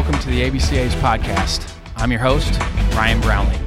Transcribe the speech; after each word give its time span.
Welcome 0.00 0.18
to 0.20 0.30
the 0.30 0.40
ABCA's 0.40 0.94
podcast. 0.94 1.70
I'm 1.96 2.10
your 2.10 2.20
host, 2.20 2.58
Ryan 2.94 3.20
Brownlee. 3.20 3.58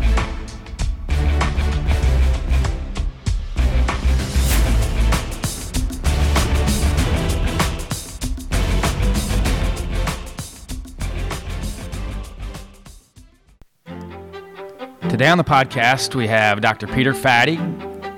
Today 15.07 15.27
on 15.27 15.37
the 15.37 15.43
podcast, 15.43 16.15
we 16.15 16.25
have 16.25 16.61
Dr. 16.61 16.87
Peter 16.87 17.13
Fadde. 17.13 17.59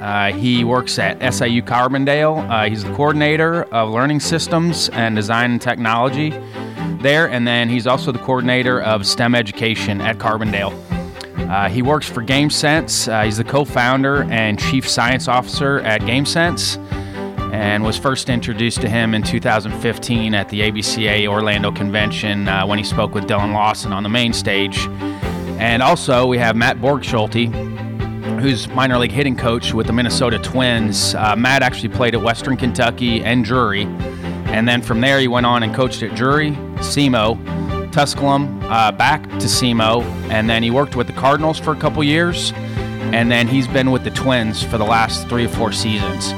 Uh, 0.01 0.31
he 0.31 0.63
works 0.63 0.97
at 0.99 1.17
SIU 1.33 1.61
Carbondale. 1.61 2.49
Uh, 2.49 2.69
he's 2.69 2.85
the 2.85 2.93
coordinator 2.93 3.63
of 3.73 3.89
learning 3.89 4.21
systems 4.21 4.87
and 4.93 5.17
design 5.17 5.51
and 5.51 5.61
technology 5.61 6.31
there, 7.01 7.29
and 7.29 7.47
then 7.47 7.69
he's 7.69 7.87
also 7.87 8.11
the 8.11 8.19
coordinator 8.19 8.81
of 8.81 9.05
STEM 9.05 9.35
education 9.35 10.01
at 10.01 10.17
Carbondale. 10.17 10.73
Uh, 11.49 11.69
he 11.69 11.81
works 11.81 12.07
for 12.07 12.23
GameSense. 12.23 13.11
Uh, 13.11 13.23
he's 13.23 13.37
the 13.37 13.43
co 13.43 13.65
founder 13.65 14.23
and 14.23 14.59
chief 14.59 14.89
science 14.89 15.27
officer 15.27 15.79
at 15.81 16.01
GameSense 16.01 16.77
and 17.53 17.83
was 17.83 17.97
first 17.97 18.29
introduced 18.29 18.81
to 18.81 18.89
him 18.89 19.13
in 19.13 19.23
2015 19.23 20.33
at 20.33 20.49
the 20.49 20.59
ABCA 20.61 21.27
Orlando 21.27 21.71
convention 21.71 22.47
uh, 22.49 22.65
when 22.65 22.77
he 22.77 22.83
spoke 22.83 23.13
with 23.13 23.25
Dylan 23.25 23.53
Lawson 23.53 23.93
on 23.93 24.03
the 24.03 24.09
main 24.09 24.33
stage. 24.33 24.87
And 25.57 25.81
also, 25.81 26.27
we 26.27 26.37
have 26.37 26.57
Matt 26.57 26.77
Borgschulte, 26.79 27.53
who's 28.41 28.67
minor 28.67 28.97
league 28.97 29.11
hitting 29.11 29.37
coach 29.37 29.73
with 29.73 29.87
the 29.87 29.93
Minnesota 29.93 30.37
Twins. 30.37 31.15
Uh, 31.15 31.35
Matt 31.37 31.63
actually 31.63 31.89
played 31.89 32.13
at 32.13 32.21
Western 32.21 32.57
Kentucky 32.57 33.23
and 33.23 33.45
Drury. 33.45 33.83
And 34.47 34.67
then 34.67 34.81
from 34.81 34.99
there, 34.99 35.19
he 35.19 35.29
went 35.29 35.45
on 35.45 35.63
and 35.63 35.73
coached 35.73 36.03
at 36.03 36.13
Drury, 36.15 36.51
SEMO, 36.77 37.91
Tusculum, 37.91 38.61
uh, 38.63 38.91
back 38.91 39.23
to 39.23 39.47
SEMO. 39.47 40.03
And 40.29 40.49
then 40.49 40.63
he 40.63 40.71
worked 40.71 40.95
with 40.95 41.07
the 41.07 41.13
Cardinals 41.13 41.59
for 41.59 41.71
a 41.71 41.75
couple 41.75 42.03
years. 42.03 42.51
And 43.13 43.31
then 43.31 43.47
he's 43.47 43.67
been 43.67 43.91
with 43.91 44.03
the 44.03 44.11
Twins 44.11 44.63
for 44.63 44.77
the 44.77 44.83
last 44.83 45.27
three 45.27 45.45
or 45.45 45.49
four 45.49 45.71
seasons. 45.71 46.33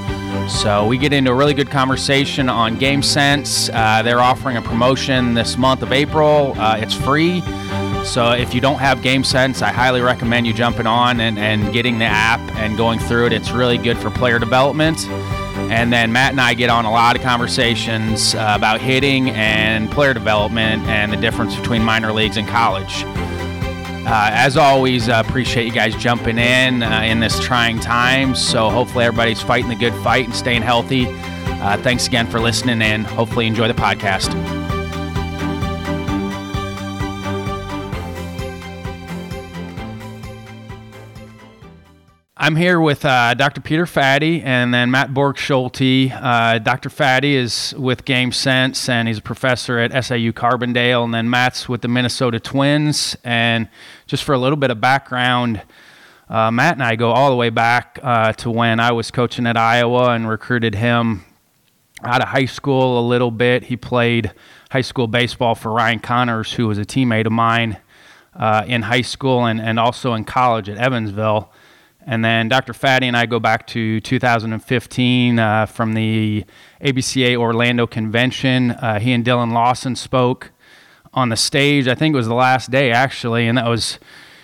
So 0.52 0.86
we 0.86 0.98
get 0.98 1.14
into 1.14 1.32
a 1.32 1.36
really 1.36 1.54
good 1.54 1.70
conversation 1.70 2.50
on 2.50 2.78
GameSense. 2.78 3.70
Uh, 3.74 4.02
they're 4.04 4.22
offering 4.22 4.58
a 4.58 4.62
promotion 4.62 5.34
this 5.34 5.58
month 5.58 5.82
of 5.82 5.92
April. 5.92 6.54
Uh, 6.58 6.78
it's 6.78 6.94
free. 6.94 7.42
So 8.06 8.32
if 8.32 8.54
you 8.54 8.62
don't 8.62 8.80
have 8.80 9.02
Game 9.02 9.24
Sense, 9.24 9.62
I 9.62 9.70
highly 9.70 10.00
recommend 10.00 10.48
you 10.48 10.54
jumping 10.54 10.88
on 10.88 11.20
and, 11.20 11.38
and 11.38 11.74
getting 11.74 12.00
the 12.00 12.06
app 12.06 12.40
and 12.56 12.78
going 12.78 13.00
through 13.00 13.28
it. 13.28 13.34
It's 13.34 13.52
really 13.52 13.78
good 13.78 13.98
for 13.98 14.10
player 14.10 14.40
development. 14.40 14.98
And 15.70 15.92
then 15.92 16.12
Matt 16.12 16.32
and 16.32 16.42
I 16.42 16.54
get 16.54 16.70
on 16.70 16.86
a 16.86 16.92
lot 16.92 17.16
of 17.16 17.22
conversations 17.22 18.34
uh, 18.36 18.54
about 18.56 18.82
hitting 18.82 19.30
and 19.32 19.92
player 19.92 20.14
development 20.14 20.84
and 20.88 21.12
the 21.12 21.18
difference 21.18 21.56
between 21.56 21.84
minor 21.84 22.14
leagues 22.14 22.38
and 22.38 22.48
college. 22.48 23.04
Uh, 24.08 24.30
as 24.32 24.56
always, 24.56 25.10
uh, 25.10 25.22
appreciate 25.28 25.66
you 25.66 25.74
guys 25.74 25.94
jumping 25.96 26.38
in 26.38 26.82
uh, 26.82 27.02
in 27.02 27.20
this 27.20 27.38
trying 27.42 27.78
time. 27.78 28.36
So 28.36 28.70
hopefully 28.70 29.04
everybody's 29.04 29.42
fighting 29.42 29.68
the 29.68 29.76
good 29.76 29.94
fight 29.96 30.26
and 30.26 30.34
staying 30.34 30.62
healthy. 30.62 31.08
Uh, 31.10 31.78
thanks 31.84 32.08
again 32.08 32.26
for 32.28 32.40
listening 32.40 32.82
and 32.82 33.06
hopefully 33.06 33.48
enjoy 33.48 33.68
the 33.68 33.74
podcast. 33.74 34.57
I'm 42.48 42.56
here 42.56 42.80
with 42.80 43.04
uh, 43.04 43.34
Dr. 43.34 43.60
Peter 43.60 43.84
Fadde 43.84 44.42
and 44.42 44.74
then 44.74 44.90
Matt 44.90 45.14
Borgschulte. 45.14 46.10
Uh, 46.14 46.60
Dr. 46.60 46.88
Fadde 46.88 47.26
is 47.26 47.76
with 47.78 48.06
Game 48.06 48.32
Sense 48.32 48.88
and 48.88 49.10
he's 49.10 49.18
a 49.18 49.22
professor 49.22 49.80
at 49.80 49.92
SIU 50.06 50.32
Carbondale. 50.32 51.04
And 51.04 51.14
then 51.14 51.30
Matt's 51.30 51.68
with 51.68 51.82
the 51.82 51.90
Minnesota 51.90 52.40
Twins. 52.40 53.18
And 53.26 53.68
just 54.06 54.24
for 54.24 54.34
a 54.34 54.38
little 54.38 54.56
bit 54.56 54.72
of 54.72 54.80
background, 54.80 55.62
uh, 56.30 56.50
Matt 56.50 56.76
and 56.76 56.84
I 56.84 56.96
go 56.96 57.12
all 57.12 57.30
the 57.30 57.36
way 57.36 57.50
back 57.50 58.00
uh, 58.02 58.32
to 58.32 58.50
when 58.50 58.80
I 58.80 58.94
was 58.94 59.12
coaching 59.12 59.46
at 59.46 59.58
Iowa 59.58 60.12
and 60.12 60.30
recruited 60.30 60.74
him 60.74 61.26
out 62.02 62.22
of 62.22 62.30
high 62.30 62.46
school 62.46 62.98
a 62.98 63.06
little 63.06 63.30
bit. 63.30 63.66
He 63.66 63.76
played 63.76 64.32
high 64.72 64.80
school 64.80 65.08
baseball 65.08 65.54
for 65.54 65.74
Ryan 65.74 66.00
Connors, 66.00 66.54
who 66.54 66.70
was 66.70 66.78
a 66.78 66.86
teammate 66.86 67.26
of 67.26 67.34
mine 67.34 67.76
uh, 68.38 68.64
in 68.66 68.84
high 68.84 69.02
school 69.02 69.46
and, 69.46 69.60
and 69.60 69.78
also 69.78 70.14
in 70.14 70.24
college 70.24 70.70
at 70.70 70.78
Evansville. 70.78 71.52
And 72.10 72.24
then 72.24 72.48
Dr. 72.48 72.72
Fadde 72.72 73.04
and 73.04 73.18
I 73.18 73.26
go 73.26 73.38
back 73.38 73.68
to 73.68 74.00
2015 74.00 75.40
uh, 75.40 75.66
from 75.66 75.94
the 75.94 76.46
ABCA 76.82 77.36
Orlando 77.36 77.86
convention. 77.86 78.72
Uh, 78.72 78.98
he 78.98 79.12
and 79.12 79.26
Dylan 79.26 79.52
Lawson 79.52 79.94
spoke 79.98 80.52
on 81.14 81.28
the 81.28 81.36
stage. 81.36 81.86
I 81.90 81.96
think 81.96 82.14
it 82.14 82.16
was 82.16 82.30
the 82.30 82.34
last 82.34 82.72
day, 82.72 82.92
actually, 82.92 83.46
and 83.46 83.58
that 83.58 83.68
was 83.68 84.00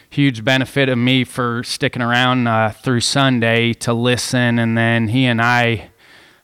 huge 0.09 0.44
benefit 0.44 0.90
of 0.90 0.97
me 0.97 1.24
for 1.24 1.63
sticking 1.63 2.01
around 2.01 2.47
uh, 2.47 2.72
through 2.72 3.00
Sunday 3.00 3.72
to 3.72 3.94
listen. 3.94 4.59
And 4.59 4.78
then 4.78 5.07
he 5.07 5.25
and 5.25 5.41
I 5.41 5.90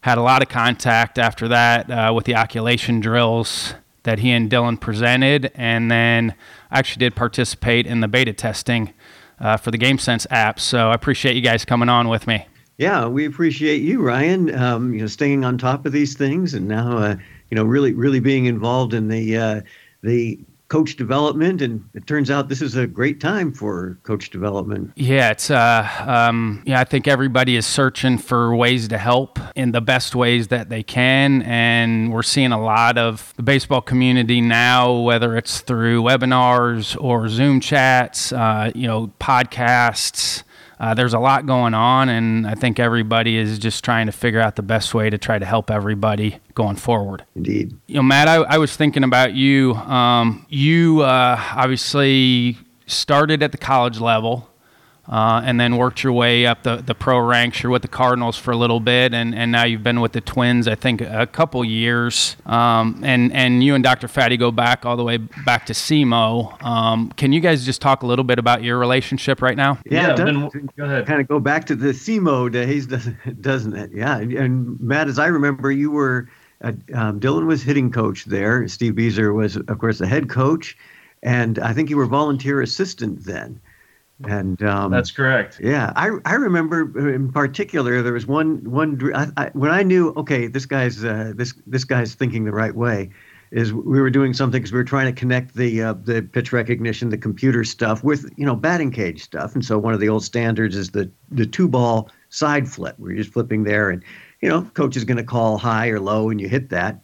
had 0.01 0.17
a 0.17 0.21
lot 0.21 0.41
of 0.41 0.47
contact 0.47 1.19
after 1.19 1.49
that 1.49 1.91
uh, 1.91 2.13
with 2.15 2.25
the 2.25 2.33
occlusion 2.33 3.01
drills 3.01 3.73
that 4.03 4.19
he 4.19 4.31
and 4.31 4.49
Dylan 4.49 4.79
presented. 4.79 5.51
And 5.53 5.91
then 5.91 6.33
I 6.71 6.79
actually 6.79 7.01
did 7.01 7.15
participate 7.17 7.85
in 7.85 7.99
the 7.99 8.07
beta 8.07 8.31
testing 8.31 8.93
uh, 9.39 9.57
for 9.57 9.71
the 9.71 9.77
GameSense 9.77 10.25
app. 10.29 10.59
So 10.59 10.89
I 10.89 10.93
appreciate 10.93 11.35
you 11.35 11.41
guys 11.41 11.65
coming 11.65 11.89
on 11.89 12.07
with 12.09 12.27
me. 12.27 12.45
Yeah, 12.77 13.07
we 13.07 13.25
appreciate 13.25 13.81
you, 13.81 14.01
Ryan. 14.01 14.55
Um, 14.55 14.93
you 14.93 15.01
know, 15.01 15.07
staying 15.07 15.43
on 15.43 15.57
top 15.57 15.85
of 15.85 15.91
these 15.91 16.15
things, 16.15 16.53
and 16.53 16.67
now, 16.67 16.97
uh, 16.97 17.15
you 17.49 17.55
know, 17.55 17.65
really, 17.65 17.93
really 17.93 18.21
being 18.21 18.45
involved 18.45 18.93
in 18.93 19.09
the 19.09 19.37
uh, 19.37 19.61
the 20.01 20.39
coach 20.69 20.95
development. 20.95 21.61
And 21.61 21.83
it 21.93 22.07
turns 22.07 22.31
out 22.31 22.47
this 22.47 22.61
is 22.61 22.75
a 22.75 22.87
great 22.87 23.19
time 23.19 23.51
for 23.51 23.99
coach 24.03 24.29
development. 24.29 24.91
Yeah, 24.95 25.31
it's 25.31 25.51
uh, 25.51 25.87
um, 25.99 26.63
yeah. 26.65 26.79
I 26.79 26.85
think 26.85 27.07
everybody 27.07 27.55
is 27.55 27.65
searching 27.65 28.17
for 28.17 28.55
ways 28.55 28.87
to 28.87 28.97
help 28.97 29.39
in 29.55 29.71
the 29.71 29.81
best 29.81 30.15
ways 30.15 30.47
that 30.47 30.69
they 30.69 30.83
can, 30.83 31.41
and 31.41 32.13
we're 32.13 32.23
seeing 32.23 32.51
a 32.51 32.61
lot 32.61 32.97
of 32.97 33.33
the 33.35 33.43
baseball 33.43 33.81
community 33.81 34.41
now, 34.41 34.93
whether 34.93 35.35
it's 35.35 35.61
through 35.61 36.03
webinars 36.03 36.95
or 37.01 37.27
Zoom 37.27 37.59
chats, 37.59 38.31
uh, 38.31 38.71
you 38.73 38.87
know, 38.87 39.11
podcasts. 39.19 40.43
Uh, 40.79 40.93
there's 40.93 41.13
a 41.13 41.19
lot 41.19 41.45
going 41.45 41.73
on, 41.73 42.07
and 42.07 42.47
I 42.47 42.55
think 42.55 42.79
everybody 42.79 43.35
is 43.35 43.59
just 43.59 43.83
trying 43.83 44.05
to 44.05 44.13
figure 44.13 44.39
out 44.39 44.55
the 44.55 44.61
best 44.61 44.93
way 44.93 45.09
to 45.09 45.17
try 45.17 45.37
to 45.37 45.45
help 45.45 45.69
everybody 45.69 46.37
going 46.55 46.77
forward. 46.77 47.25
Indeed. 47.35 47.77
You 47.87 47.95
know, 47.95 48.03
Matt, 48.03 48.29
I, 48.29 48.35
I 48.35 48.57
was 48.57 48.75
thinking 48.75 49.03
about 49.03 49.33
you. 49.33 49.75
Um, 49.75 50.45
you 50.49 51.01
uh, 51.01 51.41
obviously 51.53 52.57
started 52.87 53.43
at 53.43 53.51
the 53.51 53.57
college 53.57 53.99
level. 53.99 54.48
Uh, 55.09 55.41
and 55.43 55.59
then 55.59 55.75
worked 55.75 56.03
your 56.03 56.13
way 56.13 56.45
up 56.45 56.61
the, 56.61 56.75
the 56.77 56.93
pro 56.93 57.17
ranks. 57.17 57.63
You're 57.63 57.71
with 57.71 57.81
the 57.81 57.87
Cardinals 57.87 58.37
for 58.37 58.51
a 58.51 58.55
little 58.55 58.79
bit, 58.79 59.11
and, 59.11 59.33
and 59.33 59.51
now 59.51 59.63
you've 59.63 59.81
been 59.81 60.01
with 60.01 60.11
the 60.11 60.21
Twins, 60.21 60.67
I 60.67 60.75
think, 60.75 61.01
a 61.01 61.25
couple 61.25 61.65
years. 61.65 62.37
Um, 62.45 63.01
and, 63.03 63.33
and 63.33 63.63
you 63.63 63.73
and 63.73 63.83
Dr. 63.83 64.07
Fadde 64.07 64.37
go 64.37 64.51
back 64.51 64.85
all 64.85 64.95
the 64.95 65.03
way 65.03 65.17
back 65.17 65.65
to 65.65 65.73
SEMO. 65.73 66.63
Um, 66.63 67.11
can 67.13 67.33
you 67.33 67.39
guys 67.39 67.65
just 67.65 67.81
talk 67.81 68.03
a 68.03 68.05
little 68.05 68.23
bit 68.23 68.37
about 68.37 68.61
your 68.61 68.77
relationship 68.77 69.41
right 69.41 69.57
now? 69.57 69.79
Yeah, 69.89 70.09
yeah 70.09 70.23
been, 70.23 70.69
go 70.77 70.85
ahead. 70.85 71.07
Kind 71.07 71.21
of 71.21 71.27
go 71.27 71.39
back 71.39 71.65
to 71.65 71.75
the 71.75 71.91
SEMO 71.91 72.51
days, 72.51 72.85
doesn't 73.41 73.75
it? 73.75 73.91
Yeah. 73.91 74.19
And 74.19 74.79
Matt, 74.79 75.07
as 75.07 75.17
I 75.17 75.25
remember, 75.25 75.71
you 75.71 75.89
were, 75.89 76.29
uh, 76.63 76.73
um, 76.93 77.19
Dylan 77.19 77.47
was 77.47 77.63
hitting 77.63 77.91
coach 77.91 78.25
there. 78.25 78.67
Steve 78.67 78.93
Bieser 78.93 79.33
was, 79.33 79.55
of 79.55 79.79
course, 79.79 79.97
the 79.97 80.07
head 80.07 80.29
coach. 80.29 80.77
And 81.23 81.57
I 81.57 81.73
think 81.73 81.89
you 81.89 81.97
were 81.97 82.05
volunteer 82.05 82.61
assistant 82.61 83.25
then. 83.25 83.59
And 84.25 84.61
um, 84.63 84.91
that's 84.91 85.11
correct. 85.11 85.59
Yeah, 85.61 85.93
I 85.95 86.09
I 86.25 86.33
remember 86.33 87.09
in 87.09 87.31
particular 87.31 88.01
there 88.01 88.13
was 88.13 88.27
one 88.27 88.69
one 88.69 88.99
I, 89.15 89.27
I, 89.37 89.49
when 89.53 89.71
I 89.71 89.81
knew 89.83 90.09
okay 90.17 90.47
this 90.47 90.65
guy's 90.65 91.05
uh, 91.05 91.31
this 91.35 91.53
this 91.65 91.85
guy's 91.85 92.15
thinking 92.15 92.43
the 92.43 92.51
right 92.51 92.75
way 92.75 93.11
is 93.51 93.73
we 93.73 93.99
were 93.99 94.09
doing 94.09 94.33
something 94.33 94.61
because 94.61 94.71
we 94.71 94.77
were 94.77 94.83
trying 94.83 95.13
to 95.13 95.17
connect 95.17 95.55
the 95.55 95.81
uh, 95.81 95.93
the 96.03 96.21
pitch 96.21 96.51
recognition, 96.51 97.09
the 97.09 97.17
computer 97.17 97.63
stuff 97.63 98.03
with 98.03 98.31
you 98.35 98.45
know 98.45 98.55
batting 98.55 98.91
cage 98.91 99.23
stuff, 99.23 99.55
and 99.55 99.65
so 99.65 99.77
one 99.77 99.93
of 99.93 99.99
the 99.99 100.09
old 100.09 100.23
standards 100.23 100.75
is 100.75 100.91
the 100.91 101.09
the 101.31 101.45
two 101.45 101.67
ball 101.67 102.09
side 102.29 102.67
flip. 102.67 102.95
Where 102.99 103.11
you're 103.11 103.23
just 103.23 103.33
flipping 103.33 103.63
there, 103.63 103.89
and 103.89 104.03
you 104.41 104.49
know 104.49 104.63
coach 104.73 104.97
is 104.97 105.03
going 105.03 105.17
to 105.17 105.23
call 105.23 105.57
high 105.57 105.87
or 105.87 105.99
low, 105.99 106.29
and 106.29 106.39
you 106.39 106.47
hit 106.47 106.69
that, 106.69 106.99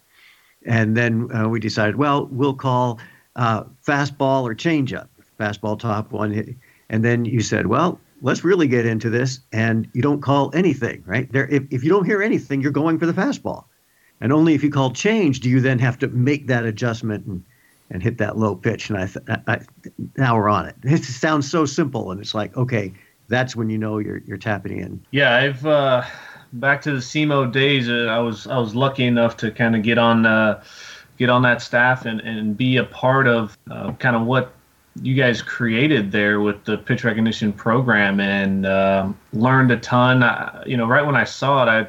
and 0.66 0.96
then 0.96 1.34
uh, 1.34 1.48
we 1.48 1.60
decided 1.60 1.96
well 1.96 2.26
we'll 2.30 2.54
call 2.54 3.00
uh, 3.36 3.64
fastball 3.84 4.42
or 4.42 4.54
changeup, 4.54 5.08
fastball 5.40 5.78
top 5.78 6.12
one 6.12 6.56
and 6.88 7.04
then 7.04 7.24
you 7.24 7.40
said, 7.40 7.66
well, 7.66 8.00
let's 8.22 8.44
really 8.44 8.68
get 8.68 8.86
into 8.86 9.10
this. 9.10 9.40
And 9.52 9.88
you 9.92 10.02
don't 10.02 10.20
call 10.20 10.50
anything, 10.54 11.02
right? 11.06 11.30
There, 11.32 11.48
if, 11.48 11.64
if 11.70 11.84
you 11.84 11.90
don't 11.90 12.04
hear 12.04 12.22
anything, 12.22 12.60
you're 12.60 12.72
going 12.72 12.98
for 12.98 13.06
the 13.06 13.12
fastball. 13.12 13.64
And 14.20 14.32
only 14.32 14.54
if 14.54 14.62
you 14.62 14.70
call 14.70 14.92
change 14.92 15.40
do 15.40 15.50
you 15.50 15.60
then 15.60 15.78
have 15.78 15.98
to 15.98 16.08
make 16.08 16.46
that 16.46 16.64
adjustment 16.64 17.26
and, 17.26 17.44
and 17.90 18.02
hit 18.02 18.18
that 18.18 18.38
low 18.38 18.54
pitch. 18.54 18.88
And 18.88 18.98
I, 18.98 19.06
th- 19.06 19.40
I, 19.46 19.60
now 20.16 20.36
we're 20.36 20.48
on 20.48 20.66
it. 20.66 20.76
It 20.84 21.04
sounds 21.04 21.50
so 21.50 21.66
simple, 21.66 22.10
and 22.10 22.20
it's 22.20 22.34
like, 22.34 22.56
okay, 22.56 22.92
that's 23.28 23.54
when 23.56 23.68
you 23.68 23.78
know 23.78 23.98
you're 23.98 24.18
you're 24.18 24.38
tapping 24.38 24.78
in. 24.78 25.04
Yeah, 25.10 25.34
I've 25.34 25.66
uh, 25.66 26.04
back 26.54 26.80
to 26.82 26.92
the 26.92 27.00
SEMO 27.00 27.52
days. 27.52 27.88
Uh, 27.88 28.06
I 28.06 28.20
was 28.20 28.46
I 28.46 28.58
was 28.58 28.74
lucky 28.74 29.04
enough 29.04 29.36
to 29.38 29.50
kind 29.50 29.76
of 29.76 29.82
get 29.82 29.98
on. 29.98 30.24
Uh, 30.24 30.62
get 31.18 31.30
on 31.30 31.42
that 31.42 31.62
staff 31.62 32.04
and, 32.04 32.20
and 32.20 32.56
be 32.58 32.76
a 32.76 32.84
part 32.84 33.26
of 33.26 33.56
uh, 33.70 33.92
kind 33.92 34.14
of 34.14 34.26
what 34.26 34.52
you 35.02 35.14
guys 35.14 35.42
created 35.42 36.12
there 36.12 36.40
with 36.40 36.64
the 36.64 36.78
pitch 36.78 37.04
recognition 37.04 37.52
program 37.52 38.20
and 38.20 38.66
um, 38.66 39.18
learned 39.32 39.70
a 39.70 39.76
ton. 39.76 40.22
I, 40.22 40.64
you 40.66 40.76
know, 40.76 40.86
right 40.86 41.04
when 41.04 41.16
I 41.16 41.24
saw 41.24 41.62
it, 41.62 41.68
I 41.68 41.88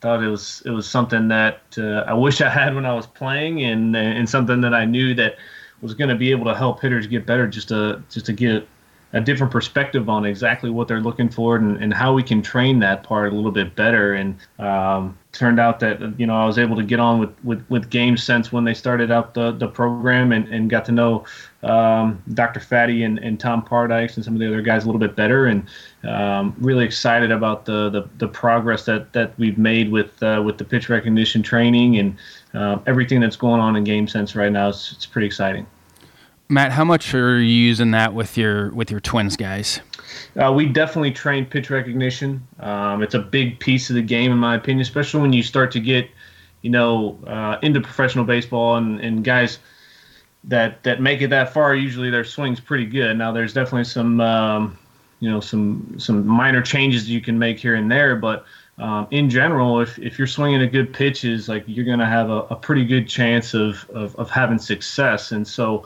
thought 0.00 0.22
it 0.22 0.28
was 0.28 0.62
it 0.64 0.70
was 0.70 0.88
something 0.88 1.28
that 1.28 1.60
uh, 1.76 2.04
I 2.06 2.14
wish 2.14 2.40
I 2.40 2.48
had 2.48 2.74
when 2.74 2.86
I 2.86 2.94
was 2.94 3.06
playing, 3.06 3.62
and 3.62 3.96
and 3.96 4.28
something 4.28 4.60
that 4.62 4.74
I 4.74 4.84
knew 4.84 5.14
that 5.14 5.36
was 5.82 5.94
going 5.94 6.08
to 6.08 6.16
be 6.16 6.30
able 6.30 6.46
to 6.46 6.54
help 6.54 6.80
hitters 6.80 7.06
get 7.06 7.26
better, 7.26 7.46
just 7.46 7.68
to 7.68 8.02
just 8.10 8.26
to 8.26 8.32
get 8.32 8.66
a 9.12 9.20
different 9.20 9.52
perspective 9.52 10.08
on 10.08 10.24
exactly 10.26 10.68
what 10.68 10.86
they're 10.86 11.00
looking 11.00 11.30
for 11.30 11.56
and, 11.56 11.82
and 11.82 11.94
how 11.94 12.12
we 12.12 12.22
can 12.22 12.42
train 12.42 12.78
that 12.80 13.02
part 13.02 13.32
a 13.32 13.36
little 13.36 13.50
bit 13.50 13.74
better. 13.74 14.12
And 14.14 14.36
um, 14.58 15.16
turned 15.38 15.60
out 15.60 15.78
that 15.80 16.00
you 16.18 16.26
know 16.26 16.34
I 16.34 16.44
was 16.44 16.58
able 16.58 16.76
to 16.76 16.82
get 16.82 16.98
on 16.98 17.20
with 17.20 17.30
with, 17.44 17.64
with 17.70 17.88
Game 17.90 18.16
Sense 18.16 18.52
when 18.52 18.64
they 18.64 18.74
started 18.74 19.10
out 19.10 19.34
the, 19.34 19.52
the 19.52 19.68
program 19.68 20.32
and, 20.32 20.48
and 20.48 20.68
got 20.68 20.84
to 20.86 20.92
know 20.92 21.24
um, 21.62 22.22
Dr. 22.34 22.60
Fadde 22.60 23.04
and, 23.04 23.18
and 23.18 23.38
Tom 23.38 23.62
Pardykes 23.62 24.16
and 24.16 24.24
some 24.24 24.34
of 24.34 24.40
the 24.40 24.46
other 24.46 24.60
guys 24.60 24.84
a 24.84 24.86
little 24.86 25.00
bit 25.00 25.16
better 25.16 25.46
and 25.46 25.66
um, 26.04 26.54
really 26.58 26.84
excited 26.84 27.30
about 27.30 27.64
the, 27.64 27.90
the, 27.90 28.08
the 28.18 28.28
progress 28.28 28.84
that, 28.84 29.12
that 29.12 29.36
we've 29.38 29.58
made 29.58 29.90
with 29.90 30.22
uh, 30.22 30.42
with 30.44 30.58
the 30.58 30.64
pitch 30.64 30.88
recognition 30.88 31.42
training 31.42 31.96
and 31.98 32.16
uh, 32.54 32.78
everything 32.86 33.20
that's 33.20 33.36
going 33.36 33.60
on 33.60 33.76
in 33.76 33.84
Game 33.84 34.08
Sense 34.08 34.34
right 34.34 34.52
now. 34.52 34.68
It's, 34.68 34.92
it's 34.92 35.06
pretty 35.06 35.26
exciting. 35.26 35.66
Matt, 36.48 36.72
how 36.72 36.84
much 36.84 37.14
are 37.14 37.38
you 37.38 37.54
using 37.54 37.90
that 37.92 38.14
with 38.14 38.36
your 38.36 38.70
with 38.70 38.90
your 38.90 39.00
twins 39.00 39.36
guys? 39.36 39.80
Uh, 40.40 40.52
we 40.52 40.66
definitely 40.66 41.10
train 41.10 41.44
pitch 41.44 41.70
recognition. 41.70 42.46
Um, 42.60 43.02
it's 43.02 43.14
a 43.14 43.18
big 43.18 43.58
piece 43.60 43.90
of 43.90 43.96
the 43.96 44.02
game, 44.02 44.32
in 44.32 44.38
my 44.38 44.54
opinion, 44.56 44.80
especially 44.80 45.20
when 45.20 45.32
you 45.32 45.42
start 45.42 45.70
to 45.72 45.80
get, 45.80 46.08
you 46.62 46.70
know, 46.70 47.18
uh, 47.26 47.58
into 47.62 47.80
professional 47.80 48.24
baseball 48.24 48.76
and, 48.76 49.00
and 49.00 49.24
guys 49.24 49.58
that 50.44 50.82
that 50.84 51.00
make 51.00 51.20
it 51.20 51.28
that 51.30 51.52
far. 51.52 51.74
Usually 51.74 52.10
their 52.10 52.24
swing's 52.24 52.60
pretty 52.60 52.86
good. 52.86 53.16
Now 53.16 53.32
there's 53.32 53.52
definitely 53.52 53.84
some, 53.84 54.20
um, 54.20 54.78
you 55.20 55.30
know, 55.30 55.40
some 55.40 55.94
some 55.98 56.26
minor 56.26 56.62
changes 56.62 57.10
you 57.10 57.20
can 57.20 57.38
make 57.38 57.58
here 57.58 57.74
and 57.74 57.90
there, 57.90 58.16
but 58.16 58.46
um, 58.78 59.08
in 59.10 59.28
general, 59.28 59.80
if, 59.80 59.98
if 59.98 60.18
you're 60.18 60.28
swinging 60.28 60.62
a 60.62 60.66
good 60.66 60.92
pitches, 60.92 61.48
like 61.48 61.64
you're 61.66 61.84
going 61.84 61.98
to 61.98 62.06
have 62.06 62.30
a, 62.30 62.42
a, 62.42 62.54
pretty 62.54 62.84
good 62.84 63.08
chance 63.08 63.52
of, 63.52 63.88
of, 63.90 64.14
of 64.16 64.30
having 64.30 64.58
success. 64.58 65.32
And 65.32 65.46
so, 65.46 65.84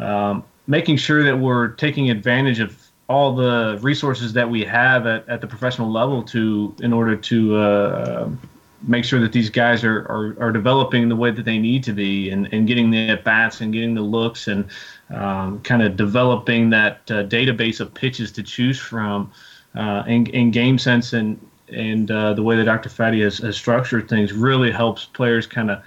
um, 0.00 0.44
making 0.66 0.98
sure 0.98 1.24
that 1.24 1.38
we're 1.38 1.68
taking 1.68 2.10
advantage 2.10 2.60
of 2.60 2.85
all 3.08 3.34
the 3.34 3.78
resources 3.82 4.32
that 4.32 4.48
we 4.48 4.64
have 4.64 5.06
at, 5.06 5.28
at 5.28 5.40
the 5.40 5.46
professional 5.46 5.90
level 5.90 6.22
to 6.22 6.74
in 6.80 6.92
order 6.92 7.16
to 7.16 7.56
uh, 7.56 8.28
make 8.82 9.04
sure 9.04 9.20
that 9.20 9.32
these 9.32 9.48
guys 9.48 9.84
are, 9.84 10.00
are, 10.00 10.36
are, 10.40 10.52
developing 10.52 11.08
the 11.08 11.16
way 11.16 11.30
that 11.30 11.44
they 11.44 11.58
need 11.58 11.82
to 11.84 11.92
be 11.92 12.30
and, 12.30 12.52
and 12.52 12.66
getting 12.66 12.90
the 12.90 13.08
at 13.08 13.24
bats 13.24 13.60
and 13.60 13.72
getting 13.72 13.94
the 13.94 14.02
looks 14.02 14.48
and 14.48 14.66
um, 15.10 15.60
kind 15.60 15.82
of 15.82 15.96
developing 15.96 16.70
that 16.70 17.00
uh, 17.10 17.22
database 17.24 17.80
of 17.80 17.92
pitches 17.94 18.32
to 18.32 18.42
choose 18.42 18.78
from 18.78 19.30
uh, 19.76 20.02
in, 20.06 20.26
in 20.26 20.50
game 20.50 20.78
sense 20.78 21.12
and 21.12 21.38
and 21.68 22.12
uh, 22.12 22.32
the 22.32 22.42
way 22.42 22.54
that 22.56 22.64
Dr. 22.64 22.88
Fadde 22.88 23.22
has, 23.24 23.38
has 23.38 23.56
structured 23.56 24.08
things 24.08 24.32
really 24.32 24.70
helps 24.70 25.06
players 25.06 25.48
kind 25.48 25.72
of 25.72 25.82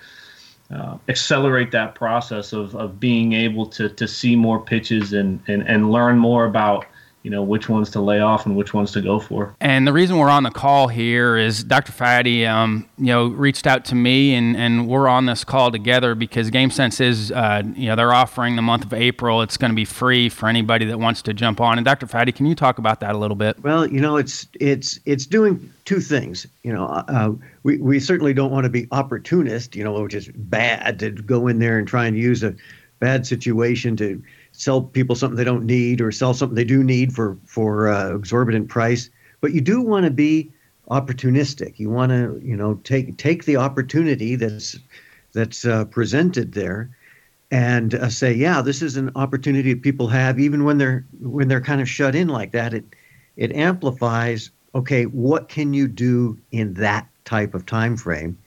uh, 0.72 0.98
accelerate 1.08 1.72
that 1.72 1.96
process 1.96 2.54
of, 2.54 2.76
of 2.76 3.00
being 3.00 3.32
able 3.34 3.66
to, 3.66 3.90
to 3.90 4.08
see 4.08 4.36
more 4.36 4.60
pitches 4.60 5.14
and, 5.14 5.42
and, 5.48 5.68
and 5.68 5.90
learn 5.90 6.18
more 6.18 6.46
about 6.46 6.86
you 7.24 7.30
know 7.30 7.44
which 7.44 7.68
ones 7.68 7.90
to 7.92 8.00
lay 8.00 8.20
off 8.20 8.46
and 8.46 8.56
which 8.56 8.74
ones 8.74 8.92
to 8.94 9.02
go 9.02 9.20
for. 9.20 9.56
And 9.60 9.86
the 9.86 9.92
reason 9.94 10.18
we're 10.18 10.30
on 10.30 10.44
the 10.44 10.52
call 10.52 10.88
here 10.88 11.38
is 11.38 11.64
Dr. 11.64 11.92
Fadde, 11.92 12.48
um, 12.48 12.88
you 12.98 13.08
know, 13.08 13.28
reached 13.28 13.68
out 13.68 13.86
to 13.86 13.96
me, 13.96 14.34
and, 14.36 14.56
and 14.56 14.88
we're 14.88 15.08
on 15.08 15.26
this 15.26 15.44
call 15.44 15.72
together 15.72 16.16
because 16.16 16.50
GameSense 16.50 17.02
is, 17.02 17.32
uh, 17.32 17.64
you 17.76 17.88
know, 17.88 17.96
they're 17.96 18.14
offering 18.14 18.56
the 18.56 18.62
month 18.62 18.86
of 18.86 18.94
April. 18.94 19.42
It's 19.42 19.58
going 19.58 19.72
to 19.72 19.76
be 19.76 19.86
free 19.86 20.30
for 20.30 20.48
anybody 20.48 20.86
that 20.86 21.00
wants 21.00 21.22
to 21.24 21.34
jump 21.34 21.60
on. 21.60 21.78
And 21.78 21.86
Dr. 21.86 22.08
Fadde, 22.08 22.34
can 22.34 22.46
you 22.46 22.56
talk 22.56 22.78
about 22.78 23.02
that 23.02 23.16
a 23.16 23.18
little 23.18 23.36
bit? 23.36 23.62
Well, 23.62 23.86
you 23.86 24.00
know, 24.00 24.18
it's 24.18 24.48
it's 24.60 25.00
it's 25.06 25.26
doing 25.26 25.72
two 25.86 26.00
things. 26.00 26.48
You 26.64 26.74
know, 26.74 26.86
uh, 26.86 27.34
we 27.64 27.78
we 27.78 28.00
certainly 28.00 28.34
don't 28.34 28.52
want 28.52 28.64
to 28.64 28.70
be 28.70 28.88
opportunist, 28.92 29.76
you 29.76 29.84
know, 29.84 30.02
which 30.02 30.14
is 30.14 30.30
bad 30.30 31.00
to 31.00 31.12
go 31.12 31.48
in 31.48 31.60
there 31.60 31.78
and 31.78 31.88
try 31.88 32.06
and 32.06 32.18
use 32.18 32.44
a 32.44 32.56
bad 33.00 33.26
situation 33.26 33.98
to 33.98 34.22
sell 34.60 34.82
people 34.82 35.16
something 35.16 35.38
they 35.38 35.44
don't 35.44 35.66
need 35.66 36.02
or 36.02 36.12
sell 36.12 36.34
something 36.34 36.56
they 36.56 36.64
do 36.64 36.84
need 36.84 37.14
for 37.14 37.38
for 37.46 37.88
uh, 37.88 38.14
exorbitant 38.14 38.68
price. 38.68 39.10
But 39.42 39.54
you 39.54 39.62
do 39.62 39.82
want 39.82 40.06
to 40.06 40.12
be 40.12 40.52
opportunistic. 40.92 41.80
You 41.80 41.90
want 41.90 42.12
to 42.12 42.40
you 42.44 42.56
know 42.56 42.76
take 42.84 43.18
take 43.18 43.46
the 43.46 43.58
opportunity 43.58 44.36
that's 44.36 44.78
that's 45.34 45.66
uh, 45.66 45.86
presented 45.86 46.54
there 46.54 46.90
and 47.52 47.96
uh, 47.96 48.10
say, 48.10 48.34
yeah, 48.34 48.62
this 48.62 48.82
is 48.82 48.98
an 48.98 49.12
opportunity 49.16 49.74
that 49.74 49.82
people 49.82 50.08
have 50.08 50.40
even 50.40 50.66
when 50.66 50.78
they're 50.78 51.06
when 51.22 51.48
they're 51.48 51.62
kind 51.62 51.82
of 51.82 51.90
shut 51.90 52.16
in 52.16 52.28
like 52.28 52.52
that. 52.52 52.74
It 52.74 52.86
it 53.38 53.54
amplifies. 53.54 54.52
Okay, 54.76 55.06
what 55.06 55.50
can 55.50 55.74
you 55.74 55.88
do 55.88 56.38
in 56.52 56.74
that 56.76 57.08
type 57.26 57.56
of 57.56 57.66
time 57.66 57.98
frame? 57.98 58.38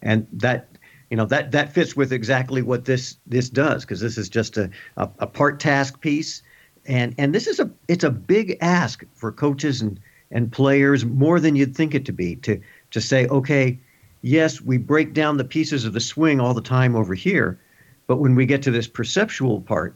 And 0.00 0.26
that 0.32 0.66
you 1.10 1.16
know 1.16 1.24
that 1.26 1.52
that 1.52 1.72
fits 1.72 1.96
with 1.96 2.12
exactly 2.12 2.62
what 2.62 2.84
this 2.84 3.16
this 3.26 3.48
does 3.48 3.84
because 3.84 4.00
this 4.00 4.18
is 4.18 4.28
just 4.28 4.56
a, 4.56 4.70
a, 4.96 5.08
a 5.20 5.26
part 5.26 5.60
task 5.60 6.00
piece. 6.00 6.42
And 6.86 7.14
and 7.18 7.34
this 7.34 7.46
is 7.46 7.60
a 7.60 7.70
it's 7.88 8.04
a 8.04 8.10
big 8.10 8.56
ask 8.60 9.04
for 9.14 9.32
coaches 9.32 9.80
and 9.82 10.00
and 10.30 10.52
players 10.52 11.04
more 11.04 11.40
than 11.40 11.56
you'd 11.56 11.76
think 11.76 11.94
it 11.94 12.04
to 12.06 12.12
be 12.12 12.36
to 12.36 12.60
to 12.90 13.00
say 13.00 13.26
okay 13.28 13.78
yes 14.22 14.60
we 14.60 14.76
break 14.76 15.14
down 15.14 15.36
the 15.36 15.44
pieces 15.44 15.84
of 15.84 15.92
the 15.92 16.00
swing 16.00 16.40
all 16.40 16.52
the 16.52 16.60
time 16.60 16.94
over 16.94 17.14
here 17.14 17.58
but 18.06 18.16
when 18.16 18.34
we 18.34 18.44
get 18.44 18.62
to 18.62 18.70
this 18.70 18.86
perceptual 18.86 19.60
part 19.60 19.94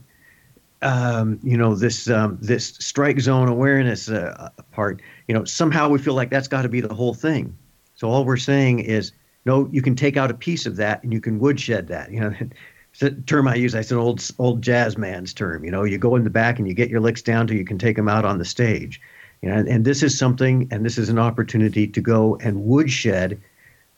um, 0.83 1.39
you 1.43 1.57
know 1.57 1.75
this 1.75 2.11
um, 2.11 2.39
this 2.41 2.75
strike 2.79 3.21
zone 3.21 3.49
awareness 3.49 4.09
uh, 4.09 4.51
part 4.73 5.01
you 5.29 5.35
know 5.35 5.45
somehow 5.45 5.89
we 5.89 5.99
feel 5.99 6.15
like 6.15 6.31
that's 6.31 6.49
got 6.49 6.63
to 6.63 6.69
be 6.69 6.81
the 6.81 6.95
whole 6.95 7.15
thing. 7.15 7.57
So 7.95 8.09
all 8.09 8.25
we're 8.25 8.37
saying 8.37 8.81
is 8.81 9.13
no, 9.45 9.69
you 9.73 9.83
can 9.83 9.95
take 9.95 10.17
out 10.17 10.31
a 10.31 10.35
piece 10.35 10.67
of 10.67 10.77
that 10.77 11.03
and 11.03 11.13
you 11.13 11.21
can 11.21 11.39
woodshed 11.39 11.89
that. 11.89 12.11
You 12.11 12.21
know, 12.21 12.35
it's 12.93 13.03
a 13.03 13.11
term 13.11 13.49
I 13.49 13.55
use. 13.55 13.75
I 13.75 13.81
said 13.81 13.99
old 13.99 14.27
old 14.39 14.63
jazz 14.63 14.97
man's 14.97 15.33
term. 15.35 15.65
You 15.65 15.71
know, 15.71 15.85
you 15.85 15.99
go 15.99 16.17
in 16.17 16.25
the 16.25 16.31
back 16.31 16.59
and 16.59 16.69
you 16.69 16.75
get 16.75 16.91
your 16.91 17.01
licks 17.01 17.23
down 17.23 17.47
till 17.47 17.57
you 17.57 17.65
can 17.65 17.79
take 17.79 17.97
them 17.97 18.09
out 18.09 18.25
on 18.25 18.39
the 18.39 18.45
stage. 18.45 19.01
You 19.41 19.49
know, 19.49 19.57
and, 19.57 19.69
and 19.69 19.85
this 19.85 20.03
is 20.03 20.17
something, 20.17 20.69
and 20.71 20.85
this 20.85 20.99
is 20.99 21.09
an 21.09 21.19
opportunity 21.19 21.87
to 21.89 22.01
go 22.01 22.37
and 22.37 22.65
woodshed 22.65 23.41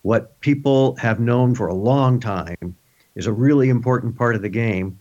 what 0.03 0.39
people 0.41 0.97
have 0.97 1.19
known 1.19 1.55
for 1.55 1.67
a 1.67 1.75
long 1.75 2.21
time 2.21 2.77
is 3.15 3.27
a 3.27 3.33
really 3.33 3.71
important 3.71 4.17
part 4.17 4.35
of 4.35 4.43
the 4.43 4.49
game. 4.51 4.99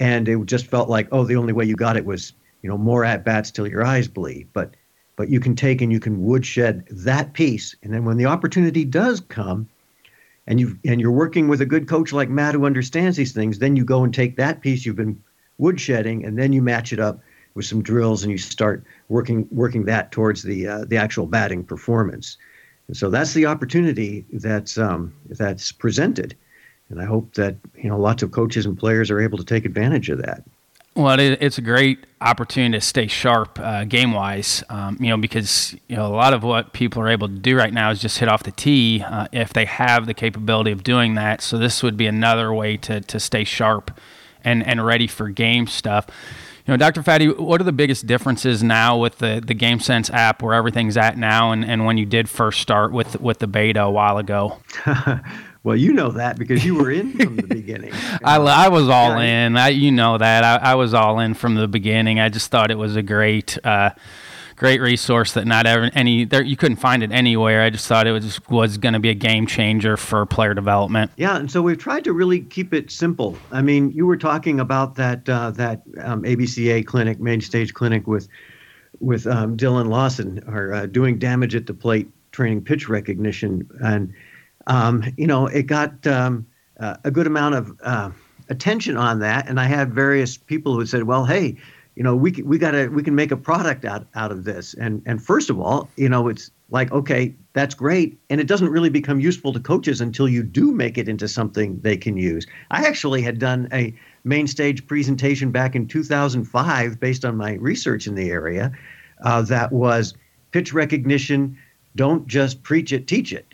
And 0.00 0.28
it 0.28 0.44
just 0.46 0.66
felt 0.66 0.88
like, 0.88 1.08
oh, 1.12 1.24
the 1.24 1.36
only 1.36 1.52
way 1.52 1.64
you 1.64 1.76
got 1.76 1.96
it 1.96 2.04
was, 2.04 2.32
you 2.62 2.68
know, 2.68 2.78
more 2.78 3.04
at 3.04 3.24
bats 3.24 3.50
till 3.50 3.66
your 3.66 3.84
eyes 3.84 4.08
bleed. 4.08 4.48
But 4.52 4.74
but 5.16 5.30
you 5.30 5.40
can 5.40 5.56
take 5.56 5.80
and 5.80 5.90
you 5.90 6.00
can 6.00 6.22
woodshed 6.22 6.86
that 6.90 7.32
piece, 7.32 7.74
and 7.82 7.92
then 7.92 8.04
when 8.04 8.18
the 8.18 8.26
opportunity 8.26 8.84
does 8.84 9.20
come, 9.20 9.66
and 10.46 10.60
you 10.60 10.78
and 10.84 11.00
you're 11.00 11.10
working 11.10 11.48
with 11.48 11.60
a 11.60 11.66
good 11.66 11.88
coach 11.88 12.12
like 12.12 12.28
Matt 12.28 12.54
who 12.54 12.66
understands 12.66 13.16
these 13.16 13.32
things, 13.32 13.58
then 13.58 13.76
you 13.76 13.84
go 13.84 14.04
and 14.04 14.14
take 14.14 14.36
that 14.36 14.60
piece 14.60 14.86
you've 14.86 14.96
been 14.96 15.22
woodshedding, 15.60 16.26
and 16.26 16.38
then 16.38 16.52
you 16.52 16.62
match 16.62 16.92
it 16.92 17.00
up 17.00 17.20
with 17.54 17.64
some 17.64 17.82
drills, 17.82 18.22
and 18.22 18.30
you 18.30 18.38
start 18.38 18.84
working 19.08 19.48
working 19.50 19.84
that 19.84 20.12
towards 20.12 20.42
the 20.42 20.66
uh, 20.66 20.84
the 20.84 20.96
actual 20.96 21.26
batting 21.26 21.64
performance. 21.64 22.36
And 22.88 22.96
so 22.96 23.10
that's 23.10 23.34
the 23.34 23.46
opportunity 23.46 24.24
that's 24.32 24.78
um, 24.78 25.12
that's 25.28 25.72
presented, 25.72 26.36
and 26.90 27.00
I 27.00 27.04
hope 27.04 27.34
that 27.34 27.56
you 27.76 27.88
know 27.88 27.98
lots 27.98 28.22
of 28.22 28.30
coaches 28.30 28.66
and 28.66 28.78
players 28.78 29.10
are 29.10 29.20
able 29.20 29.38
to 29.38 29.44
take 29.44 29.64
advantage 29.64 30.10
of 30.10 30.18
that. 30.22 30.44
Well, 30.96 31.20
it, 31.20 31.42
it's 31.42 31.58
a 31.58 31.62
great 31.62 32.06
opportunity 32.22 32.78
to 32.78 32.80
stay 32.80 33.06
sharp 33.06 33.58
uh, 33.60 33.84
game 33.84 34.12
wise, 34.12 34.64
um, 34.70 34.96
you 34.98 35.08
know, 35.08 35.18
because 35.18 35.76
you 35.88 35.96
know 35.96 36.06
a 36.06 36.16
lot 36.16 36.32
of 36.32 36.42
what 36.42 36.72
people 36.72 37.02
are 37.02 37.08
able 37.08 37.28
to 37.28 37.34
do 37.34 37.54
right 37.54 37.72
now 37.72 37.90
is 37.90 38.00
just 38.00 38.18
hit 38.18 38.30
off 38.30 38.44
the 38.44 38.50
tee 38.50 39.02
uh, 39.02 39.28
if 39.30 39.52
they 39.52 39.66
have 39.66 40.06
the 40.06 40.14
capability 40.14 40.70
of 40.70 40.82
doing 40.82 41.14
that. 41.14 41.42
So 41.42 41.58
this 41.58 41.82
would 41.82 41.98
be 41.98 42.06
another 42.06 42.52
way 42.54 42.78
to 42.78 43.02
to 43.02 43.20
stay 43.20 43.44
sharp 43.44 44.00
and 44.42 44.66
and 44.66 44.86
ready 44.86 45.06
for 45.06 45.28
game 45.28 45.66
stuff. 45.66 46.06
You 46.66 46.72
know, 46.72 46.78
Dr. 46.78 47.02
Fadde, 47.02 47.38
what 47.38 47.60
are 47.60 47.64
the 47.64 47.72
biggest 47.72 48.06
differences 48.06 48.62
now 48.62 48.98
with 48.98 49.18
the, 49.18 49.40
the 49.44 49.54
Game 49.54 49.78
Sense 49.78 50.10
app 50.10 50.42
where 50.42 50.52
everything's 50.52 50.96
at 50.96 51.16
now 51.16 51.52
and, 51.52 51.64
and 51.64 51.84
when 51.84 51.96
you 51.96 52.06
did 52.06 52.28
first 52.28 52.60
start 52.60 52.90
with 52.90 53.20
with 53.20 53.38
the 53.38 53.46
beta 53.46 53.82
a 53.82 53.90
while 53.90 54.16
ago? 54.16 54.60
Well, 55.66 55.74
you 55.74 55.92
know 55.92 56.12
that 56.12 56.38
because 56.38 56.64
you 56.64 56.76
were 56.76 56.92
in 56.92 57.10
from 57.18 57.34
the 57.34 57.42
beginning. 57.48 57.92
I, 58.22 58.36
I 58.36 58.68
was 58.68 58.88
all 58.88 59.20
yeah. 59.20 59.46
in. 59.46 59.56
I, 59.56 59.70
you 59.70 59.90
know 59.90 60.16
that. 60.16 60.44
I, 60.44 60.70
I 60.70 60.74
was 60.76 60.94
all 60.94 61.18
in 61.18 61.34
from 61.34 61.56
the 61.56 61.66
beginning. 61.66 62.20
I 62.20 62.28
just 62.28 62.52
thought 62.52 62.70
it 62.70 62.78
was 62.78 62.94
a 62.94 63.02
great, 63.02 63.58
uh, 63.64 63.90
great 64.54 64.80
resource 64.80 65.32
that 65.32 65.44
not 65.44 65.66
ever 65.66 65.90
any 65.92 66.24
there 66.24 66.44
you 66.44 66.56
couldn't 66.56 66.76
find 66.76 67.02
it 67.02 67.10
anywhere. 67.10 67.62
I 67.62 67.70
just 67.70 67.88
thought 67.88 68.06
it 68.06 68.12
was 68.12 68.40
was 68.48 68.78
going 68.78 68.92
to 68.92 69.00
be 69.00 69.08
a 69.08 69.14
game 69.14 69.44
changer 69.48 69.96
for 69.96 70.24
player 70.24 70.54
development. 70.54 71.10
Yeah, 71.16 71.36
and 71.36 71.50
so 71.50 71.62
we've 71.62 71.76
tried 71.76 72.04
to 72.04 72.12
really 72.12 72.42
keep 72.42 72.72
it 72.72 72.92
simple. 72.92 73.36
I 73.50 73.60
mean, 73.60 73.90
you 73.90 74.06
were 74.06 74.16
talking 74.16 74.60
about 74.60 74.94
that 74.94 75.28
uh, 75.28 75.50
that 75.50 75.82
um, 76.00 76.22
ABCA 76.22 76.86
clinic, 76.86 77.18
main 77.18 77.40
stage 77.40 77.74
clinic 77.74 78.06
with 78.06 78.28
with 79.00 79.26
um, 79.26 79.56
Dylan 79.56 79.88
Lawson, 79.88 80.44
or 80.46 80.72
uh, 80.72 80.86
doing 80.86 81.18
damage 81.18 81.56
at 81.56 81.66
the 81.66 81.74
plate 81.74 82.08
training 82.30 82.62
pitch 82.62 82.88
recognition 82.88 83.68
and 83.80 84.14
um, 84.66 85.04
you 85.16 85.26
know, 85.26 85.46
it 85.46 85.64
got 85.64 86.06
um, 86.06 86.46
uh, 86.80 86.96
a 87.04 87.10
good 87.10 87.26
amount 87.26 87.54
of 87.54 87.78
uh, 87.82 88.10
attention 88.48 88.96
on 88.96 89.20
that, 89.20 89.48
and 89.48 89.60
I 89.60 89.64
had 89.64 89.92
various 89.92 90.36
people 90.36 90.74
who 90.74 90.86
said, 90.86 91.04
"Well, 91.04 91.24
hey, 91.24 91.56
you 91.94 92.02
know, 92.02 92.16
we 92.16 92.32
we 92.44 92.58
got 92.58 92.90
we 92.90 93.02
can 93.02 93.14
make 93.14 93.30
a 93.30 93.36
product 93.36 93.84
out 93.84 94.06
out 94.14 94.30
of 94.30 94.44
this." 94.44 94.74
And 94.74 95.02
and 95.06 95.22
first 95.22 95.50
of 95.50 95.60
all, 95.60 95.88
you 95.96 96.08
know, 96.08 96.28
it's 96.28 96.50
like 96.70 96.90
okay, 96.92 97.34
that's 97.52 97.74
great, 97.74 98.18
and 98.28 98.40
it 98.40 98.46
doesn't 98.46 98.68
really 98.68 98.90
become 98.90 99.20
useful 99.20 99.52
to 99.52 99.60
coaches 99.60 100.00
until 100.00 100.28
you 100.28 100.42
do 100.42 100.72
make 100.72 100.98
it 100.98 101.08
into 101.08 101.28
something 101.28 101.80
they 101.80 101.96
can 101.96 102.16
use. 102.16 102.46
I 102.70 102.86
actually 102.86 103.22
had 103.22 103.38
done 103.38 103.68
a 103.72 103.94
main 104.24 104.46
stage 104.46 104.86
presentation 104.86 105.52
back 105.52 105.76
in 105.76 105.86
2005 105.86 106.98
based 106.98 107.24
on 107.24 107.36
my 107.36 107.54
research 107.54 108.06
in 108.06 108.16
the 108.16 108.30
area 108.30 108.72
uh, 109.22 109.42
that 109.42 109.72
was 109.72 110.14
pitch 110.50 110.72
recognition. 110.72 111.56
Don't 111.94 112.26
just 112.26 112.62
preach 112.62 112.92
it, 112.92 113.06
teach 113.06 113.32
it. 113.32 113.46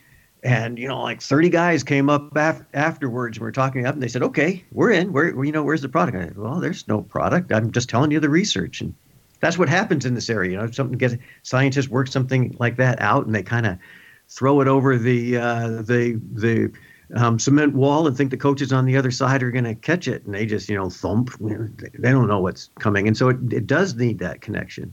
And 0.42 0.78
you 0.78 0.88
know, 0.88 1.00
like 1.00 1.22
30 1.22 1.50
guys 1.50 1.84
came 1.84 2.10
up 2.10 2.36
af- 2.36 2.64
afterwards 2.74 3.36
and 3.36 3.44
we 3.44 3.48
are 3.48 3.52
talking 3.52 3.86
up, 3.86 3.94
and 3.94 4.02
they 4.02 4.08
said, 4.08 4.22
"Okay, 4.22 4.64
we're 4.72 4.90
in. 4.90 5.12
Where 5.12 5.44
you 5.44 5.52
know, 5.52 5.62
where's 5.62 5.82
the 5.82 5.88
product?" 5.88 6.16
I 6.16 6.24
said, 6.24 6.36
"Well, 6.36 6.58
there's 6.58 6.88
no 6.88 7.02
product. 7.02 7.52
I'm 7.52 7.70
just 7.70 7.88
telling 7.88 8.10
you 8.10 8.18
the 8.18 8.28
research." 8.28 8.80
And 8.80 8.92
that's 9.40 9.56
what 9.56 9.68
happens 9.68 10.04
in 10.04 10.14
this 10.14 10.28
area. 10.28 10.52
You 10.52 10.56
know, 10.56 10.70
something 10.70 10.98
gets 10.98 11.14
scientists 11.42 11.88
work 11.88 12.08
something 12.08 12.56
like 12.58 12.76
that 12.76 13.00
out, 13.00 13.24
and 13.24 13.34
they 13.34 13.44
kind 13.44 13.66
of 13.66 13.78
throw 14.28 14.60
it 14.60 14.66
over 14.66 14.98
the 14.98 15.36
uh, 15.36 15.68
the 15.82 16.20
the 16.32 16.72
um, 17.14 17.38
cement 17.38 17.74
wall 17.74 18.08
and 18.08 18.16
think 18.16 18.30
the 18.30 18.36
coaches 18.36 18.72
on 18.72 18.84
the 18.84 18.96
other 18.96 19.12
side 19.12 19.44
are 19.44 19.52
going 19.52 19.64
to 19.64 19.76
catch 19.76 20.08
it, 20.08 20.24
and 20.24 20.34
they 20.34 20.44
just 20.44 20.68
you 20.68 20.76
know 20.76 20.90
thump. 20.90 21.30
They 21.38 22.10
don't 22.10 22.26
know 22.26 22.40
what's 22.40 22.70
coming, 22.80 23.06
and 23.06 23.16
so 23.16 23.28
it, 23.28 23.36
it 23.52 23.68
does 23.68 23.94
need 23.94 24.18
that 24.18 24.40
connection. 24.40 24.92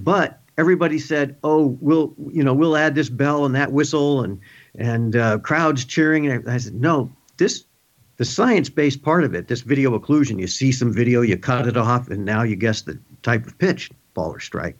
But 0.00 0.38
everybody 0.58 0.98
said, 0.98 1.36
"Oh, 1.42 1.78
we'll 1.80 2.14
you 2.30 2.44
know 2.44 2.52
we'll 2.52 2.76
add 2.76 2.94
this 2.94 3.08
bell 3.08 3.46
and 3.46 3.54
that 3.54 3.72
whistle 3.72 4.22
and." 4.22 4.38
And 4.78 5.16
uh, 5.16 5.38
crowds 5.38 5.84
cheering. 5.84 6.26
And 6.26 6.48
I 6.48 6.58
said, 6.58 6.74
no, 6.74 7.10
this 7.36 7.64
the 8.16 8.24
science-based 8.24 9.02
part 9.02 9.24
of 9.24 9.34
it, 9.34 9.48
this 9.48 9.60
video 9.60 9.98
occlusion. 9.98 10.40
You 10.40 10.46
see 10.46 10.72
some 10.72 10.92
video, 10.92 11.20
you 11.20 11.36
cut 11.36 11.66
it 11.66 11.76
off, 11.76 12.08
and 12.08 12.24
now 12.24 12.42
you 12.42 12.56
guess 12.56 12.80
the 12.82 12.98
type 13.22 13.46
of 13.46 13.58
pitch, 13.58 13.90
ball 14.14 14.30
or 14.30 14.40
strike, 14.40 14.76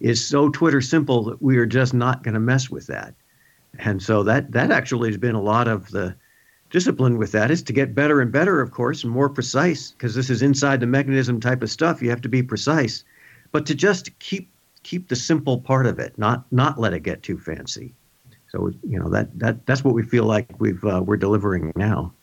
is 0.00 0.26
so 0.26 0.48
Twitter 0.48 0.80
simple 0.80 1.24
that 1.24 1.42
we 1.42 1.58
are 1.58 1.66
just 1.66 1.92
not 1.92 2.22
going 2.22 2.34
to 2.34 2.40
mess 2.40 2.70
with 2.70 2.86
that. 2.86 3.14
And 3.78 4.02
so 4.02 4.22
that 4.22 4.52
that 4.52 4.70
actually 4.70 5.10
has 5.10 5.18
been 5.18 5.34
a 5.34 5.42
lot 5.42 5.68
of 5.68 5.90
the 5.90 6.14
discipline 6.70 7.18
with 7.18 7.32
that 7.32 7.50
is 7.50 7.62
to 7.62 7.72
get 7.72 7.94
better 7.94 8.20
and 8.20 8.32
better, 8.32 8.60
of 8.60 8.70
course, 8.70 9.04
and 9.04 9.12
more 9.12 9.28
precise 9.28 9.92
because 9.92 10.14
this 10.14 10.30
is 10.30 10.42
inside 10.42 10.80
the 10.80 10.86
mechanism 10.86 11.40
type 11.40 11.62
of 11.62 11.70
stuff. 11.70 12.02
You 12.02 12.10
have 12.10 12.22
to 12.22 12.28
be 12.28 12.42
precise, 12.42 13.04
but 13.52 13.66
to 13.66 13.74
just 13.74 14.18
keep 14.18 14.50
keep 14.82 15.08
the 15.08 15.16
simple 15.16 15.60
part 15.60 15.86
of 15.86 15.98
it, 15.98 16.16
not 16.18 16.50
not 16.50 16.80
let 16.80 16.94
it 16.94 17.00
get 17.00 17.22
too 17.22 17.38
fancy. 17.38 17.94
So 18.48 18.70
you 18.82 18.98
know 18.98 19.10
that 19.10 19.38
that 19.38 19.66
that's 19.66 19.84
what 19.84 19.94
we 19.94 20.02
feel 20.02 20.24
like 20.24 20.48
we've 20.58 20.82
uh, 20.84 21.02
we're 21.04 21.16
delivering 21.16 21.72
now. 21.76 22.14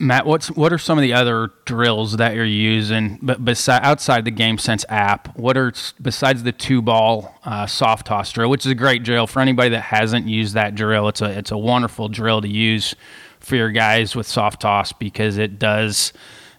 Matt, 0.00 0.26
what's 0.26 0.48
what 0.52 0.72
are 0.72 0.78
some 0.78 0.96
of 0.96 1.02
the 1.02 1.12
other 1.12 1.50
drills 1.64 2.18
that 2.18 2.34
you're 2.34 2.44
using, 2.44 3.18
but 3.20 3.68
outside 3.68 4.24
the 4.24 4.30
Game 4.30 4.56
Sense 4.56 4.84
app? 4.88 5.36
What 5.36 5.56
are 5.56 5.72
besides 6.00 6.44
the 6.44 6.52
two 6.52 6.80
ball 6.80 7.34
uh, 7.44 7.66
soft 7.66 8.06
toss 8.06 8.30
drill, 8.30 8.48
which 8.48 8.64
is 8.64 8.70
a 8.70 8.76
great 8.76 9.02
drill 9.02 9.26
for 9.26 9.40
anybody 9.40 9.70
that 9.70 9.80
hasn't 9.80 10.26
used 10.26 10.54
that 10.54 10.76
drill? 10.76 11.08
It's 11.08 11.20
a 11.20 11.36
it's 11.36 11.50
a 11.50 11.58
wonderful 11.58 12.08
drill 12.08 12.40
to 12.42 12.48
use 12.48 12.94
for 13.40 13.56
your 13.56 13.70
guys 13.70 14.14
with 14.14 14.26
soft 14.26 14.60
toss 14.60 14.92
because 14.92 15.36
it 15.36 15.58
does 15.58 16.12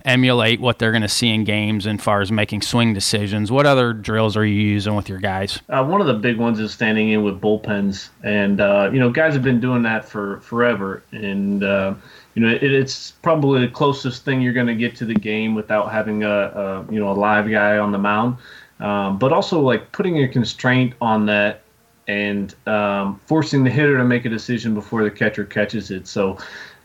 emulate 0.10 0.60
what 0.60 0.80
they're 0.80 0.92
going 0.92 1.04
to 1.04 1.08
see 1.08 1.30
in 1.30 1.44
games 1.44 1.86
as 1.86 2.02
far 2.02 2.20
as 2.20 2.32
making 2.32 2.64
swing 2.64 2.94
decisions. 2.94 3.52
What 3.52 3.68
other 3.68 3.94
drills 3.94 4.36
are 4.36 4.46
you 4.46 4.60
using 4.60 4.96
with 4.96 5.08
your 5.08 5.20
guys? 5.20 5.62
Uh, 5.70 5.86
one 5.86 6.02
of 6.02 6.08
the 6.08 6.16
big 6.16 6.38
ones 6.38 6.60
is 6.60 6.74
standing 6.74 7.10
in 7.10 7.24
with 7.24 7.40
bullpens, 7.40 8.10
and 8.24 8.60
uh, 8.60 8.90
you 8.92 9.00
know 9.00 9.12
guys 9.12 9.34
have 9.34 9.44
been 9.44 9.60
doing 9.60 9.84
that 9.84 10.04
for 10.04 10.40
forever, 10.42 11.04
and 11.12 11.64
uh, 11.64 11.94
you 12.34 12.42
know 12.42 12.50
it, 12.50 12.64
it's 12.64 13.12
probably 13.12 13.62
the 13.62 13.72
closest 13.72 14.26
thing 14.26 14.42
you're 14.42 14.54
going 14.54 14.68
to 14.68 14.76
get 14.76 14.96
to 14.96 15.06
the 15.06 15.14
game 15.14 15.54
without 15.54 15.92
having 15.92 16.24
a, 16.24 16.30
a, 16.30 16.86
you 16.92 17.00
know 17.00 17.12
a 17.12 17.14
live 17.14 17.50
guy 17.50 17.78
on 17.78 17.92
the 17.92 18.00
mound, 18.00 18.38
um, 18.80 19.20
but 19.20 19.32
also 19.32 19.60
like 19.60 19.92
putting 19.92 20.24
a 20.24 20.28
constraint 20.28 20.96
on 21.00 21.28
that 21.28 21.62
and 22.08 22.56
um, 22.66 23.22
forcing 23.28 23.64
the 23.64 23.70
hitter 23.70 23.96
to 23.96 24.04
make 24.04 24.26
a 24.26 24.30
decision 24.30 24.74
before 24.74 25.04
the 25.04 25.12
catcher 25.12 25.46
catches 25.46 25.92
it. 25.92 26.08
So 26.08 26.40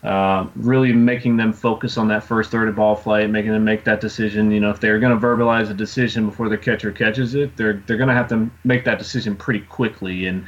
uh, 0.05 0.47
really 0.55 0.93
making 0.93 1.35
them 1.35 1.51
focus 1.51 1.97
on 1.97 2.07
that 2.09 2.23
first 2.23 2.51
third 2.51 2.69
of 2.69 2.75
ball 2.75 2.95
flight, 2.95 3.27
making 3.31 3.51
them 3.51 3.63
make 3.63 3.83
that 3.85 3.99
decision. 3.99 4.51
You 4.51 4.59
know, 4.59 4.69
if 4.69 4.79
they're 4.79 4.99
going 4.99 5.19
to 5.19 5.25
verbalize 5.25 5.71
a 5.71 5.73
decision 5.73 6.29
before 6.29 6.47
the 6.47 6.57
catcher 6.59 6.91
catches 6.91 7.33
it, 7.33 7.57
they're 7.57 7.81
they're 7.87 7.97
going 7.97 8.09
to 8.09 8.13
have 8.13 8.29
to 8.29 8.49
make 8.63 8.85
that 8.85 8.99
decision 8.99 9.35
pretty 9.35 9.61
quickly. 9.61 10.27
And 10.27 10.45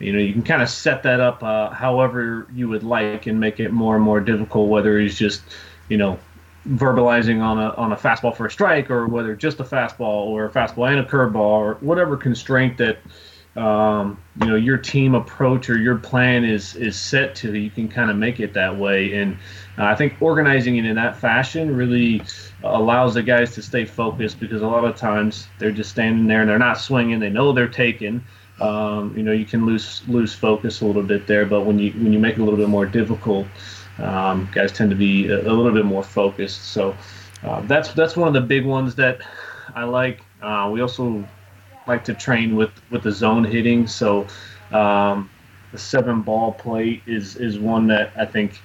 you 0.00 0.12
know, 0.12 0.18
you 0.18 0.32
can 0.32 0.42
kind 0.42 0.62
of 0.62 0.70
set 0.70 1.02
that 1.02 1.20
up 1.20 1.42
uh, 1.42 1.70
however 1.70 2.46
you 2.54 2.70
would 2.70 2.82
like 2.82 3.26
and 3.26 3.38
make 3.38 3.60
it 3.60 3.70
more 3.70 3.96
and 3.96 4.04
more 4.04 4.20
difficult. 4.20 4.70
Whether 4.70 4.98
he's 4.98 5.18
just, 5.18 5.42
you 5.90 5.98
know, 5.98 6.18
verbalizing 6.66 7.42
on 7.42 7.58
a 7.58 7.74
on 7.74 7.92
a 7.92 7.96
fastball 7.96 8.34
for 8.34 8.46
a 8.46 8.50
strike, 8.50 8.90
or 8.90 9.06
whether 9.06 9.36
just 9.36 9.60
a 9.60 9.64
fastball 9.64 10.26
or 10.26 10.46
a 10.46 10.50
fastball 10.50 10.90
and 10.90 11.00
a 11.00 11.04
curveball, 11.04 11.36
or 11.36 11.74
whatever 11.80 12.16
constraint 12.16 12.78
that 12.78 12.96
um, 13.56 14.20
you 14.40 14.46
know 14.46 14.56
your 14.56 14.76
team 14.76 15.14
approach 15.14 15.70
or 15.70 15.78
your 15.78 15.96
plan 15.96 16.44
is 16.44 16.74
is 16.76 16.96
set 16.96 17.34
to 17.36 17.56
you 17.56 17.70
can 17.70 17.88
kind 17.88 18.10
of 18.10 18.16
make 18.16 18.40
it 18.40 18.52
that 18.54 18.76
way. 18.76 19.14
And 19.14 19.36
uh, 19.78 19.84
i 19.84 19.94
think 19.94 20.20
organizing 20.20 20.76
it 20.76 20.84
in 20.84 20.96
that 20.96 21.16
fashion 21.16 21.74
really 21.74 22.22
allows 22.64 23.14
the 23.14 23.22
guys 23.22 23.54
to 23.54 23.62
stay 23.62 23.84
focused 23.84 24.40
because 24.40 24.62
a 24.62 24.66
lot 24.66 24.84
of 24.84 24.96
times 24.96 25.48
they're 25.58 25.70
just 25.70 25.90
standing 25.90 26.26
there 26.26 26.40
and 26.40 26.50
they're 26.50 26.58
not 26.58 26.78
swinging. 26.78 27.18
They 27.18 27.30
know 27.30 27.52
they're 27.52 27.68
taking. 27.68 28.24
Um, 28.60 29.14
you 29.16 29.22
know 29.22 29.32
you 29.32 29.44
can 29.44 29.66
lose 29.66 30.02
lose 30.08 30.32
focus 30.32 30.80
a 30.80 30.86
little 30.86 31.02
bit 31.02 31.26
there 31.26 31.44
but 31.44 31.66
when 31.66 31.78
you 31.78 31.92
when 31.92 32.12
you 32.12 32.18
make 32.18 32.38
it 32.38 32.40
a 32.40 32.44
little 32.44 32.58
bit 32.58 32.70
more 32.70 32.86
difficult 32.86 33.46
um, 33.98 34.48
guys 34.52 34.72
tend 34.72 34.90
to 34.90 34.96
be 34.96 35.28
a, 35.28 35.40
a, 35.40 35.52
little 35.52 35.72
bit 35.72 35.84
more 35.84 36.02
focused. 36.02 36.62
So 36.66 36.96
uh, 37.42 37.62
that's 37.62 37.92
that's 37.92 38.16
one 38.16 38.28
of 38.28 38.34
the 38.34 38.40
big 38.40 38.64
ones 38.64 38.94
that 38.96 39.20
i 39.74 39.84
like. 39.84 40.20
Uh, 40.42 40.70
we 40.72 40.80
also 40.80 41.26
like 41.86 42.04
to 42.04 42.14
train 42.14 42.56
with 42.56 42.70
with 42.90 43.02
the 43.02 43.12
zone 43.12 43.44
hitting. 43.44 43.86
So 43.86 44.26
um, 44.72 45.30
the 45.72 45.78
seven 45.78 46.22
ball 46.22 46.52
plate 46.52 47.02
is 47.06 47.36
is 47.36 47.58
one 47.58 47.86
that 47.88 48.12
I 48.16 48.26
think 48.26 48.60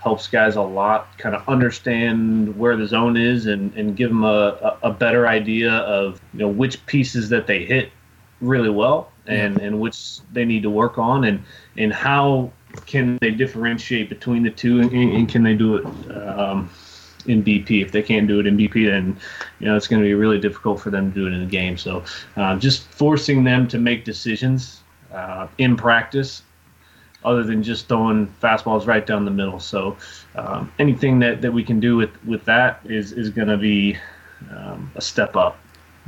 helps 0.00 0.28
guys 0.28 0.56
a 0.56 0.62
lot 0.62 1.18
kind 1.18 1.34
of 1.34 1.46
understand 1.48 2.56
where 2.56 2.76
the 2.76 2.86
zone 2.86 3.16
is 3.16 3.46
and, 3.46 3.74
and 3.74 3.96
give 3.96 4.08
them 4.08 4.24
a, 4.24 4.78
a, 4.82 4.92
better 4.92 5.26
idea 5.26 5.72
of 5.72 6.20
you 6.32 6.38
know 6.38 6.48
which 6.48 6.84
pieces 6.86 7.28
that 7.28 7.48
they 7.48 7.64
hit 7.64 7.90
really 8.40 8.70
well 8.70 9.10
and, 9.26 9.58
yeah. 9.58 9.64
and 9.66 9.80
which 9.80 10.20
they 10.32 10.44
need 10.44 10.62
to 10.62 10.70
work 10.70 10.98
on 10.98 11.24
and 11.24 11.42
and 11.76 11.92
how 11.92 12.50
can 12.86 13.18
they 13.20 13.32
differentiate 13.32 14.08
between 14.08 14.44
the 14.44 14.50
two 14.50 14.80
and, 14.80 14.92
and 14.92 15.28
can 15.28 15.42
they 15.42 15.54
do 15.54 15.76
it 15.76 15.86
um, 16.16 16.70
in 17.28 17.44
BP. 17.44 17.82
If 17.82 17.92
they 17.92 18.02
can't 18.02 18.26
do 18.26 18.40
it 18.40 18.46
in 18.46 18.56
BP, 18.56 18.86
then 18.86 19.16
you 19.60 19.66
know 19.66 19.76
it's 19.76 19.86
going 19.86 20.02
to 20.02 20.06
be 20.06 20.14
really 20.14 20.40
difficult 20.40 20.80
for 20.80 20.90
them 20.90 21.12
to 21.12 21.14
do 21.14 21.26
it 21.26 21.32
in 21.32 21.40
the 21.40 21.50
game. 21.50 21.76
So 21.76 22.04
uh, 22.36 22.56
just 22.56 22.82
forcing 22.84 23.44
them 23.44 23.68
to 23.68 23.78
make 23.78 24.04
decisions 24.04 24.80
uh, 25.12 25.46
in 25.58 25.76
practice, 25.76 26.42
other 27.24 27.42
than 27.42 27.62
just 27.62 27.88
throwing 27.88 28.26
fastballs 28.42 28.86
right 28.86 29.06
down 29.06 29.24
the 29.24 29.30
middle. 29.30 29.60
So 29.60 29.96
um, 30.34 30.72
anything 30.78 31.18
that, 31.20 31.42
that 31.42 31.52
we 31.52 31.62
can 31.62 31.80
do 31.80 31.96
with 31.96 32.10
with 32.24 32.44
that 32.46 32.80
is 32.84 33.12
is 33.12 33.30
going 33.30 33.48
to 33.48 33.58
be 33.58 33.96
um, 34.50 34.90
a 34.96 35.00
step 35.00 35.36
up. 35.36 35.58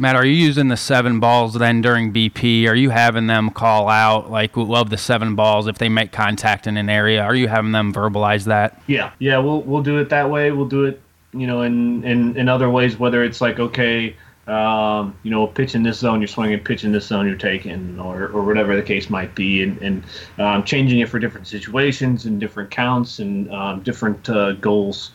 Matt, 0.01 0.17
are 0.17 0.25
you 0.25 0.33
using 0.33 0.69
the 0.69 0.79
seven 0.79 1.21
balls 1.21 1.53
then 1.53 1.83
during 1.83 2.11
BP? 2.11 2.67
Are 2.67 2.75
you 2.75 2.89
having 2.89 3.27
them 3.27 3.51
call 3.51 3.91
out 3.91 4.31
like 4.31 4.57
we 4.57 4.63
love 4.63 4.89
the 4.89 4.97
seven 4.97 5.35
balls 5.35 5.67
if 5.67 5.77
they 5.77 5.91
make 5.91 6.11
contact 6.11 6.67
in 6.67 6.79
an 6.79 6.89
area? 6.89 7.23
Are 7.23 7.35
you 7.35 7.49
having 7.49 7.73
them 7.73 7.93
verbalize 7.93 8.45
that? 8.47 8.81
Yeah, 8.87 9.13
yeah, 9.19 9.37
we'll 9.37 9.61
we'll 9.61 9.83
do 9.83 9.99
it 9.99 10.09
that 10.09 10.31
way. 10.31 10.53
We'll 10.53 10.65
do 10.65 10.85
it 10.85 11.03
you 11.33 11.47
know, 11.47 11.63
in, 11.63 12.05
in, 12.05 12.37
in 12.37 12.49
other 12.49 12.71
ways, 12.71 12.99
whether 12.99 13.23
it's 13.23 13.41
like, 13.41 13.59
okay, 13.59 14.17
um, 14.47 15.17
you 15.23 15.31
know, 15.31 15.47
pitch 15.47 15.75
in 15.75 15.83
this 15.83 15.99
zone, 15.99 16.21
you're 16.21 16.29
swinging, 16.29 16.59
pitch 16.61 16.83
in 16.83 16.93
this 16.93 17.07
zone, 17.07 17.27
you're 17.27 17.37
taking, 17.37 18.01
or, 18.01 18.29
or 18.29 18.45
whatever 18.45 18.75
the 18.75 18.83
case 18.83 19.09
might 19.09 19.35
be, 19.35 19.63
and, 19.63 19.79
and 19.81 20.05
um, 20.39 20.65
changing 20.65 20.99
it 20.99 21.09
for 21.09 21.19
different 21.19 21.47
situations 21.47 22.27
and 22.27 22.41
different 22.41 22.71
counts 22.71 23.21
and 23.21 23.53
um, 23.53 23.81
different 23.83 24.29
uh, 24.29 24.53
goals 24.53 25.13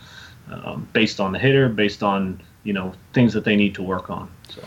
um, 0.50 0.88
based 0.94 1.20
on 1.20 1.34
the 1.34 1.40
hitter, 1.40 1.68
based 1.68 2.02
on, 2.02 2.42
you 2.64 2.72
know, 2.72 2.94
things 3.14 3.34
that 3.34 3.44
they 3.44 3.56
need 3.56 3.76
to 3.76 3.84
work 3.84 4.10
on. 4.10 4.32
So 4.50 4.62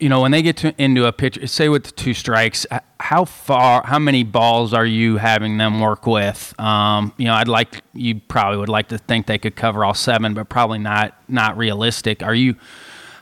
you 0.00 0.08
know, 0.08 0.20
when 0.22 0.32
they 0.32 0.42
get 0.42 0.56
to, 0.58 0.74
into 0.82 1.06
a 1.06 1.12
pitch, 1.12 1.38
say 1.48 1.68
with 1.68 1.94
two 1.94 2.14
strikes, 2.14 2.66
how 2.98 3.24
far, 3.24 3.82
how 3.84 3.98
many 3.98 4.24
balls 4.24 4.72
are 4.72 4.86
you 4.86 5.18
having 5.18 5.58
them 5.58 5.80
work 5.80 6.06
with? 6.06 6.58
Um, 6.58 7.12
you 7.16 7.26
know, 7.26 7.34
I'd 7.34 7.48
like 7.48 7.82
you 7.92 8.20
probably 8.20 8.58
would 8.58 8.68
like 8.68 8.88
to 8.88 8.98
think 8.98 9.26
they 9.26 9.38
could 9.38 9.56
cover 9.56 9.84
all 9.84 9.94
seven, 9.94 10.34
but 10.34 10.48
probably 10.48 10.78
not 10.78 11.20
not 11.28 11.56
realistic. 11.56 12.22
Are 12.22 12.34
you? 12.34 12.56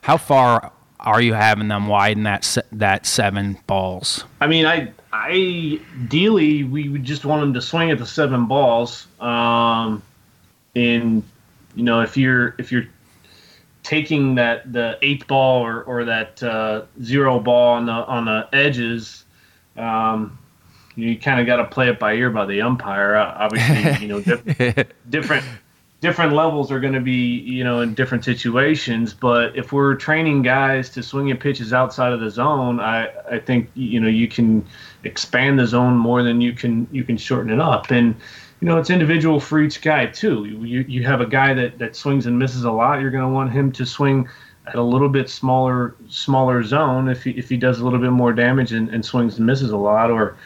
How 0.03 0.17
far 0.17 0.73
are 1.01 1.21
you 1.21 1.35
having 1.35 1.69
them 1.69 1.87
widen 1.87 2.23
that 2.25 2.57
that 2.73 3.07
seven 3.07 3.59
balls? 3.67 4.25
I 4.41 4.47
mean, 4.47 4.65
I 4.65 4.93
I 5.13 5.81
ideally 6.05 6.65
we 6.65 6.89
would 6.89 7.05
just 7.05 7.25
want 7.25 7.41
them 7.41 7.55
to 7.55 7.63
swing 7.63 7.91
at 7.91 7.99
the 7.99 8.07
seven 8.07 8.47
balls. 8.47 9.07
Um, 9.21 10.03
and 10.77 11.23
you 11.75 11.83
know, 11.83 12.01
if 12.01 12.17
you're 12.17 12.55
if 12.59 12.71
you're 12.71 12.87
taking 13.89 14.35
that 14.35 14.71
the 14.71 14.99
eighth 15.01 15.27
ball 15.27 15.65
or, 15.65 15.83
or 15.85 16.05
that 16.05 16.43
uh, 16.43 16.83
zero 17.03 17.41
ball 17.41 17.73
on 17.73 17.87
the 17.87 17.93
on 17.93 18.27
the 18.27 18.47
edges, 18.53 19.25
um, 19.79 20.39
you 20.95 21.19
kind 21.19 21.41
of 21.41 21.47
got 21.47 21.57
to 21.57 21.65
play 21.65 21.89
it 21.89 21.99
by 21.99 22.13
ear 22.13 22.29
by 22.29 22.45
the 22.45 22.61
umpire. 22.61 23.17
Uh, 23.17 23.35
obviously, 23.39 24.07
you 24.07 24.09
know, 24.09 24.21
diff- 24.21 24.93
different 25.11 25.43
different 26.03 26.35
levels 26.35 26.71
are 26.71 26.81
going 26.81 26.93
to 26.93 27.01
be, 27.01 27.39
you 27.39 27.65
know, 27.65 27.81
in 27.81 27.95
different 27.95 28.27
situations. 28.27 29.15
But 29.15 29.57
if 29.57 29.73
we're 29.73 29.95
training 29.95 30.43
guys 30.43 30.91
to 30.91 31.03
swing 31.03 31.31
at 31.31 31.41
pitches 31.41 31.73
outside 31.73 32.13
of 32.13 32.21
the 32.21 32.31
zone, 32.31 32.81
I, 32.81 33.09
I 33.31 33.39
think 33.39 33.71
you 33.75 34.01
know 34.01 34.09
you 34.09 34.29
can 34.29 34.67
expand 35.05 35.59
the 35.59 35.67
zone 35.67 35.97
more 35.97 36.23
than 36.23 36.43
you 36.43 36.53
can 36.53 36.87
you 36.93 37.05
can 37.05 37.17
shorten 37.17 37.51
it 37.51 37.61
up. 37.61 37.91
And 37.91 38.17
you 38.61 38.67
know, 38.67 38.79
it's 38.79 38.91
individual 38.91 39.41
for 39.41 39.61
each 39.61 39.81
guy 39.83 40.07
too. 40.07 40.45
You 40.45 40.81
you 40.89 41.05
have 41.05 41.21
a 41.21 41.27
guy 41.27 41.55
that 41.55 41.79
that 41.79 41.97
swings 41.97 42.27
and 42.27 42.39
misses 42.39 42.65
a 42.65 42.73
lot. 42.73 43.01
You're 43.01 43.11
going 43.11 43.23
to 43.23 43.33
want 43.33 43.53
him 43.53 43.71
to 43.73 43.87
swing 43.87 44.29
at 44.67 44.75
a 44.75 44.83
little 44.83 45.09
bit 45.09 45.31
smaller 45.31 45.95
smaller 46.09 46.63
zone 46.63 47.09
if 47.09 47.25
he 47.25 47.31
if 47.33 47.49
he 47.49 47.57
does 47.57 47.81
a 47.81 47.85
little 47.85 48.01
bit 48.01 48.11
more 48.11 48.33
damage 48.33 48.73
and, 48.73 48.89
and 48.91 49.05
swings 49.05 49.39
and 49.39 49.47
misses 49.47 49.71
a 49.71 49.77
lot, 49.77 50.11
or 50.11 50.37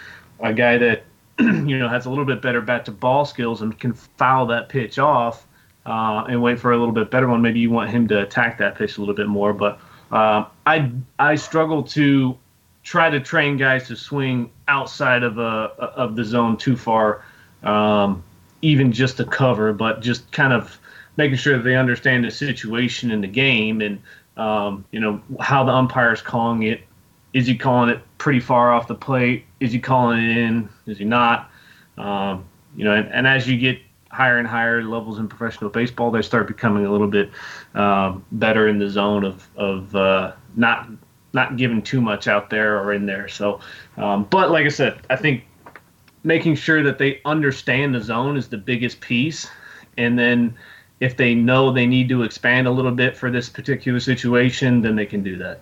a 0.40 0.52
guy 0.52 0.78
that 0.78 1.04
you 1.38 1.78
know 1.78 1.88
has 1.88 2.06
a 2.06 2.10
little 2.10 2.26
bit 2.26 2.42
better 2.42 2.60
bat 2.60 2.84
to 2.84 2.90
ball 2.90 3.24
skills 3.24 3.62
and 3.62 3.78
can 3.78 3.92
foul 3.92 4.46
that 4.46 4.68
pitch 4.68 4.98
off 4.98 5.46
uh, 5.86 6.24
and 6.28 6.42
wait 6.42 6.60
for 6.60 6.72
a 6.72 6.78
little 6.78 6.94
bit 6.94 7.10
better 7.10 7.28
one. 7.28 7.42
Maybe 7.42 7.60
you 7.60 7.70
want 7.70 7.90
him 7.90 8.06
to 8.08 8.22
attack 8.22 8.58
that 8.58 8.76
pitch 8.76 8.98
a 8.98 9.00
little 9.00 9.14
bit 9.14 9.28
more. 9.28 9.52
But 9.52 9.80
uh, 10.10 10.44
I 10.66 10.92
I 11.18 11.34
struggle 11.34 11.82
to 11.84 12.36
try 12.82 13.10
to 13.10 13.20
train 13.20 13.56
guys 13.56 13.86
to 13.88 13.96
swing 13.96 14.50
outside 14.68 15.22
of 15.22 15.38
a 15.38 15.72
of 15.96 16.16
the 16.16 16.24
zone 16.24 16.56
too 16.56 16.76
far, 16.76 17.24
um, 17.62 18.22
even 18.62 18.92
just 18.92 19.16
to 19.18 19.24
cover, 19.24 19.72
but 19.72 20.00
just 20.00 20.30
kind 20.32 20.52
of 20.52 20.78
making 21.16 21.36
sure 21.36 21.56
that 21.56 21.64
they 21.64 21.76
understand 21.76 22.24
the 22.24 22.30
situation 22.30 23.10
in 23.10 23.20
the 23.20 23.26
game 23.26 23.80
and 23.80 24.00
um, 24.36 24.84
you 24.92 25.00
know 25.00 25.20
how 25.40 25.64
the 25.64 25.72
umpire 25.72 26.12
is 26.12 26.22
calling 26.22 26.62
it. 26.62 26.82
Is 27.32 27.46
he 27.46 27.56
calling 27.56 27.90
it 27.90 28.00
pretty 28.18 28.40
far 28.40 28.72
off 28.72 28.88
the 28.88 28.94
plate? 28.94 29.44
Is 29.60 29.72
he 29.72 29.78
calling 29.78 30.18
it 30.18 30.36
in? 30.36 30.68
Is 30.86 30.98
he 30.98 31.04
not? 31.04 31.50
Um, 31.98 32.44
you 32.76 32.84
know, 32.84 32.94
and, 32.94 33.08
and, 33.12 33.26
as 33.26 33.46
you 33.46 33.58
get 33.58 33.78
higher 34.10 34.38
and 34.38 34.48
higher 34.48 34.82
levels 34.82 35.18
in 35.18 35.28
professional 35.28 35.70
baseball, 35.70 36.10
they 36.10 36.22
start 36.22 36.46
becoming 36.46 36.86
a 36.86 36.90
little 36.90 37.06
bit 37.06 37.30
um, 37.74 38.24
better 38.32 38.68
in 38.68 38.78
the 38.78 38.88
zone 38.88 39.24
of 39.24 39.46
of 39.56 39.94
uh, 39.94 40.32
not 40.56 40.88
not 41.34 41.56
giving 41.56 41.82
too 41.82 42.00
much 42.00 42.28
out 42.28 42.50
there 42.50 42.78
or 42.80 42.92
in 42.92 43.06
there. 43.06 43.28
So, 43.28 43.60
um, 43.96 44.24
but 44.24 44.50
like 44.50 44.66
I 44.66 44.70
said, 44.70 45.00
I 45.10 45.16
think 45.16 45.44
making 46.24 46.54
sure 46.54 46.82
that 46.82 46.98
they 46.98 47.20
understand 47.24 47.94
the 47.94 48.00
zone 48.00 48.36
is 48.36 48.48
the 48.48 48.58
biggest 48.58 49.00
piece, 49.00 49.48
and 49.96 50.18
then 50.18 50.54
if 51.00 51.16
they 51.16 51.34
know 51.34 51.72
they 51.72 51.86
need 51.86 52.08
to 52.08 52.22
expand 52.22 52.66
a 52.66 52.70
little 52.70 52.92
bit 52.92 53.16
for 53.16 53.30
this 53.30 53.48
particular 53.48 53.98
situation, 53.98 54.82
then 54.82 54.94
they 54.96 55.06
can 55.06 55.22
do 55.22 55.36
that 55.38 55.60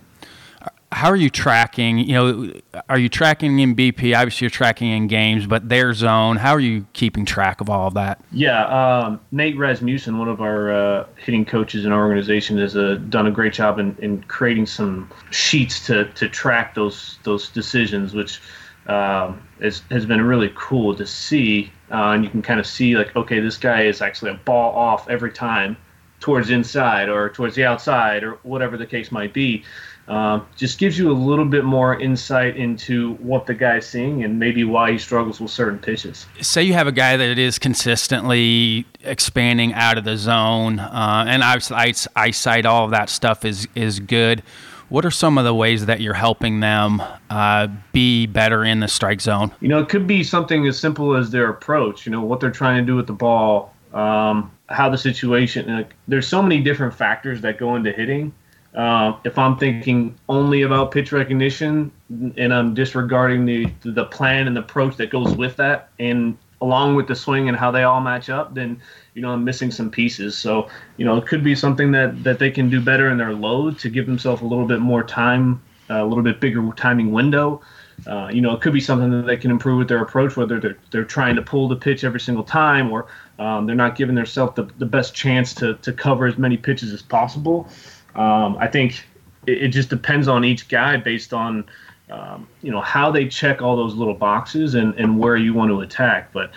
how 0.91 1.09
are 1.09 1.15
you 1.15 1.29
tracking? 1.29 1.99
You 1.99 2.13
know, 2.13 2.53
are 2.89 2.99
you 2.99 3.07
tracking 3.07 3.57
in 3.59 3.75
BP? 3.75 4.15
Obviously, 4.15 4.45
you're 4.45 4.49
tracking 4.49 4.89
in 4.89 5.07
games, 5.07 5.47
but 5.47 5.69
their 5.69 5.93
zone. 5.93 6.35
How 6.35 6.51
are 6.51 6.59
you 6.59 6.85
keeping 6.93 7.25
track 7.25 7.61
of 7.61 7.69
all 7.69 7.87
of 7.87 7.93
that? 7.93 8.21
Yeah, 8.31 8.65
um, 8.65 9.21
Nate 9.31 9.57
Rasmussen, 9.57 10.17
one 10.19 10.27
of 10.27 10.41
our 10.41 10.71
uh, 10.71 11.05
hitting 11.17 11.45
coaches 11.45 11.85
in 11.85 11.93
our 11.93 12.05
organization, 12.05 12.57
has 12.57 12.75
uh, 12.75 12.99
done 13.09 13.25
a 13.25 13.31
great 13.31 13.53
job 13.53 13.79
in, 13.79 13.95
in 13.99 14.21
creating 14.23 14.65
some 14.65 15.09
sheets 15.31 15.85
to, 15.87 16.05
to 16.13 16.27
track 16.27 16.75
those 16.75 17.19
those 17.23 17.49
decisions, 17.49 18.13
which 18.13 18.41
um, 18.87 19.41
is, 19.59 19.81
has 19.91 20.05
been 20.05 20.21
really 20.21 20.51
cool 20.55 20.95
to 20.95 21.05
see. 21.05 21.71
Uh, 21.91 22.11
and 22.11 22.23
you 22.23 22.29
can 22.29 22.41
kind 22.41 22.59
of 22.59 22.65
see 22.65 22.95
like, 22.95 23.15
okay, 23.15 23.39
this 23.39 23.57
guy 23.57 23.83
is 23.83 24.01
actually 24.01 24.31
a 24.31 24.39
ball 24.45 24.75
off 24.75 25.09
every 25.09 25.31
time 25.31 25.77
towards 26.19 26.49
inside 26.49 27.09
or 27.09 27.29
towards 27.29 27.55
the 27.55 27.65
outside 27.65 28.23
or 28.23 28.33
whatever 28.43 28.77
the 28.77 28.85
case 28.85 29.11
might 29.11 29.33
be. 29.33 29.63
Um, 30.07 30.45
just 30.57 30.77
gives 30.77 30.97
you 30.97 31.11
a 31.11 31.13
little 31.13 31.45
bit 31.45 31.63
more 31.63 31.99
insight 31.99 32.57
into 32.57 33.13
what 33.15 33.45
the 33.45 33.53
guy's 33.53 33.87
seeing 33.87 34.23
and 34.23 34.39
maybe 34.39 34.63
why 34.63 34.91
he 34.91 34.97
struggles 34.97 35.39
with 35.39 35.51
certain 35.51 35.79
pitches. 35.79 36.25
Say 36.41 36.63
you 36.63 36.73
have 36.73 36.87
a 36.87 36.91
guy 36.91 37.17
that 37.17 37.37
is 37.37 37.57
consistently 37.57 38.85
expanding 39.03 39.73
out 39.73 39.97
of 39.97 40.03
the 40.03 40.17
zone, 40.17 40.79
uh, 40.79 41.25
and 41.27 41.43
obviously 41.43 42.09
eyesight, 42.15 42.65
all 42.65 42.85
of 42.85 42.91
that 42.91 43.09
stuff 43.09 43.45
is 43.45 43.67
is 43.73 43.99
good. 43.99 44.43
What 44.91 45.05
are 45.05 45.11
some 45.11 45.37
of 45.37 45.45
the 45.45 45.55
ways 45.55 45.85
that 45.87 46.01
you're 46.01 46.13
helping 46.13 46.59
them 46.59 47.01
uh, 47.29 47.67
be 47.93 48.27
better 48.27 48.63
in 48.63 48.81
the 48.81 48.87
strike 48.87 49.21
zone? 49.21 49.51
You 49.61 49.69
know, 49.69 49.79
it 49.79 49.89
could 49.89 50.05
be 50.05 50.23
something 50.23 50.67
as 50.67 50.77
simple 50.77 51.15
as 51.15 51.31
their 51.31 51.49
approach. 51.49 52.05
You 52.05 52.11
know, 52.11 52.21
what 52.21 52.41
they're 52.41 52.51
trying 52.51 52.83
to 52.83 52.85
do 52.85 52.97
with 52.97 53.07
the 53.07 53.13
ball, 53.13 53.73
um, 53.93 54.51
how 54.67 54.89
the 54.89 54.97
situation. 54.97 55.73
Like, 55.73 55.95
there's 56.07 56.27
so 56.27 56.43
many 56.43 56.59
different 56.59 56.93
factors 56.93 57.41
that 57.41 57.57
go 57.57 57.75
into 57.75 57.91
hitting 57.91 58.33
uh, 58.73 59.17
if 59.25 59.37
I'm 59.37 59.57
thinking 59.57 60.17
only 60.29 60.61
about 60.61 60.91
pitch 60.91 61.11
recognition 61.11 61.91
and 62.37 62.53
I'm 62.53 62.73
disregarding 62.73 63.45
the 63.45 63.71
the 63.83 64.05
plan 64.05 64.47
and 64.47 64.55
the 64.55 64.61
approach 64.61 64.95
that 64.97 65.09
goes 65.09 65.35
with 65.35 65.57
that, 65.57 65.89
and 65.99 66.37
along 66.61 66.95
with 66.95 67.07
the 67.07 67.15
swing 67.15 67.49
and 67.49 67.57
how 67.57 67.71
they 67.71 67.83
all 67.83 67.99
match 67.99 68.29
up, 68.29 68.53
then 68.53 68.81
you 69.13 69.21
know 69.21 69.31
I'm 69.31 69.43
missing 69.43 69.71
some 69.71 69.89
pieces. 69.89 70.37
So 70.37 70.69
you 70.97 71.05
know 71.05 71.17
it 71.17 71.27
could 71.27 71.43
be 71.43 71.55
something 71.55 71.91
that 71.91 72.23
that 72.23 72.39
they 72.39 72.51
can 72.51 72.69
do 72.69 72.81
better 72.81 73.09
in 73.09 73.17
their 73.17 73.33
load 73.33 73.79
to 73.79 73.89
give 73.89 74.05
themselves 74.05 74.41
a 74.41 74.45
little 74.45 74.65
bit 74.65 74.79
more 74.79 75.03
time, 75.03 75.61
a 75.89 76.05
little 76.05 76.23
bit 76.23 76.39
bigger 76.39 76.71
timing 76.75 77.11
window. 77.11 77.61
Uh, 78.07 78.29
you 78.33 78.41
know, 78.41 78.53
it 78.53 78.61
could 78.61 78.73
be 78.73 78.79
something 78.79 79.11
that 79.11 79.27
they 79.27 79.37
can 79.37 79.51
improve 79.51 79.77
with 79.77 79.87
their 79.87 80.01
approach, 80.01 80.35
whether 80.35 80.59
they're, 80.59 80.77
they're 80.89 81.05
trying 81.05 81.35
to 81.35 81.41
pull 81.41 81.67
the 81.67 81.75
pitch 81.75 82.03
every 82.03 82.19
single 82.19 82.43
time 82.43 82.91
or 82.91 83.07
um, 83.37 83.65
they're 83.65 83.75
not 83.75 83.95
giving 83.95 84.15
themselves 84.15 84.55
the, 84.55 84.63
the 84.79 84.85
best 84.85 85.13
chance 85.13 85.53
to, 85.53 85.75
to 85.75 85.93
cover 85.93 86.25
as 86.25 86.37
many 86.37 86.57
pitches 86.57 86.91
as 86.93 87.01
possible. 87.01 87.67
Um, 88.15 88.57
I 88.59 88.67
think 88.67 89.05
it, 89.45 89.63
it, 89.63 89.67
just 89.69 89.89
depends 89.89 90.27
on 90.27 90.43
each 90.43 90.67
guy 90.67 90.97
based 90.97 91.33
on 91.33 91.65
um, 92.09 92.47
you 92.61 92.71
know 92.71 92.81
how 92.81 93.09
they 93.09 93.27
check 93.27 93.61
all 93.61 93.77
those 93.77 93.95
little 93.95 94.13
boxes 94.13 94.75
and, 94.75 94.93
and 94.95 95.17
where 95.17 95.37
you 95.37 95.53
want 95.53 95.69
to 95.69 95.81
attack. 95.81 96.33
But 96.33 96.51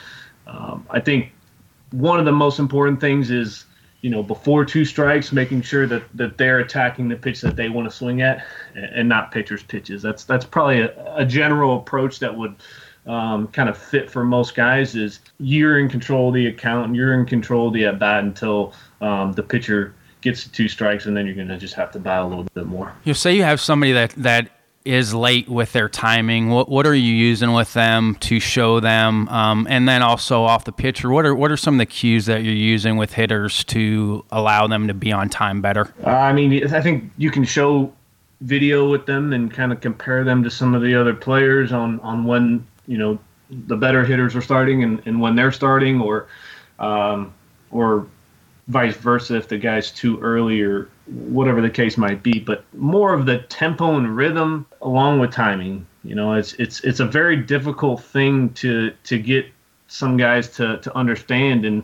um, 0.47 0.87
I 0.91 0.99
think 0.99 1.33
one 1.95 2.19
of 2.19 2.25
the 2.25 2.33
most 2.33 2.59
important 2.59 3.01
things 3.01 3.31
is 3.31 3.65
you 4.01 4.11
know 4.11 4.23
before 4.23 4.65
two 4.65 4.85
strikes, 4.85 5.33
making 5.33 5.63
sure 5.63 5.87
that, 5.87 6.03
that 6.15 6.37
they're 6.37 6.59
attacking 6.59 7.09
the 7.09 7.17
pitch 7.17 7.41
that 7.41 7.57
they 7.57 7.69
want 7.69 7.89
to 7.89 7.97
swing 7.97 8.23
at 8.23 8.45
and 8.75 9.09
not 9.09 9.33
pitchers' 9.33 9.63
pitches. 9.63 10.03
That's 10.03 10.25
that's 10.25 10.45
probably 10.45 10.81
a, 10.81 11.17
a 11.17 11.25
general 11.25 11.79
approach 11.79 12.19
that 12.21 12.37
would. 12.37 12.57
Um, 13.07 13.49
kind 13.49 13.69
of 13.69 13.77
fit 13.77 14.11
for 14.11 14.25
most 14.25 14.55
guys 14.55 14.97
is 14.97 15.21
you're 15.37 15.79
in 15.79 15.91
control 15.91 16.29
of 16.29 16.35
the 16.35 16.47
account 16.47 16.87
and 16.87 16.97
you're 16.97 17.13
in 17.13 17.27
control 17.27 17.69
of 17.69 17.75
the 17.75 17.85
at 17.85 17.99
bat 17.99 18.25
until 18.25 18.73
um, 19.03 19.33
the 19.33 19.43
pitcher 19.43 19.95
gets 20.23 20.45
to 20.45 20.51
two 20.51 20.69
strikes, 20.69 21.05
and 21.05 21.15
then 21.15 21.27
you're 21.27 21.35
going 21.35 21.49
to 21.49 21.59
just 21.59 21.75
have 21.75 21.93
to 21.93 22.01
buy 22.01 22.17
a 22.17 22.27
little 22.27 22.47
bit 22.55 22.65
more. 22.65 22.95
You 23.05 23.13
say 23.13 23.37
you 23.37 23.43
have 23.43 23.61
somebody 23.61 23.93
that 23.93 24.11
that 24.17 24.49
is 24.85 25.15
late 25.15 25.49
with 25.49 25.73
their 25.73 25.89
timing. 25.89 26.51
What 26.51 26.69
what 26.69 26.87
are 26.87 26.95
you 26.95 27.13
using 27.13 27.53
with 27.53 27.73
them 27.73 28.17
to 28.17 28.39
show 28.39 28.81
them? 28.81 29.29
Um, 29.29 29.67
and 29.71 29.89
then 29.89 30.03
also 30.03 30.43
off 30.43 30.65
the 30.65 30.73
pitcher, 30.73 31.11
what 31.11 31.25
are 31.25 31.35
what 31.35 31.51
are 31.51 31.57
some 31.57 31.75
of 31.75 31.79
the 31.79 31.87
cues 31.87 32.27
that 32.27 32.45
you're 32.45 32.55
using 32.55 32.97
with 32.97 33.13
hitters 33.13 33.65
to 33.65 34.25
allow 34.31 34.67
them 34.67 34.89
to 34.89 34.95
be 34.95 35.11
on 35.11 35.29
time 35.31 35.63
better? 35.63 35.93
Uh, 36.05 36.11
I 36.11 36.33
mean, 36.33 36.73
I 36.73 36.81
think 36.83 37.11
you 37.17 37.31
can 37.31 37.45
show 37.45 37.93
video 38.43 38.91
with 38.91 39.07
them 39.07 39.33
and 39.33 39.51
kind 39.51 39.73
of 39.73 39.81
compare 39.81 40.23
them 40.23 40.45
to 40.45 40.51
some 40.51 40.75
of 40.75 40.83
the 40.83 40.95
other 40.95 41.15
players 41.15 41.73
on 41.73 41.99
on 42.01 42.25
when 42.25 42.67
you 42.87 42.99
know 42.99 43.19
the 43.51 43.77
better 43.77 44.05
hitters 44.05 44.37
are 44.37 44.43
starting 44.43 44.83
and, 44.83 45.03
and 45.07 45.21
when 45.21 45.35
they're 45.35 45.53
starting 45.53 46.01
or 46.01 46.27
um, 46.79 47.33
or 47.71 48.07
vice 48.69 48.97
versa 48.97 49.37
if 49.37 49.49
the 49.49 49.57
guy's 49.57 49.91
too 49.91 50.19
early 50.21 50.61
or 50.61 50.91
whatever 51.07 51.61
the 51.61 51.71
case 51.71 51.97
might 51.97 52.23
be. 52.23 52.39
But 52.39 52.65
more 52.75 53.15
of 53.15 53.27
the 53.27 53.39
tempo 53.39 53.97
and 53.97 54.17
rhythm 54.17 54.67
along 54.83 55.21
with 55.21 55.33
timing. 55.33 55.87
You 56.03 56.15
know, 56.15 56.35
it's 56.35 56.53
it's 56.55 56.81
it's 56.81 57.01
a 57.01 57.05
very 57.05 57.37
difficult 57.37 58.03
thing 58.03 58.51
to 58.55 58.93
to 59.05 59.19
get 59.19 59.47
some 59.89 60.17
guys 60.17 60.49
to 60.57 60.79
to 60.79 60.97
understand 60.97 61.65
and. 61.65 61.83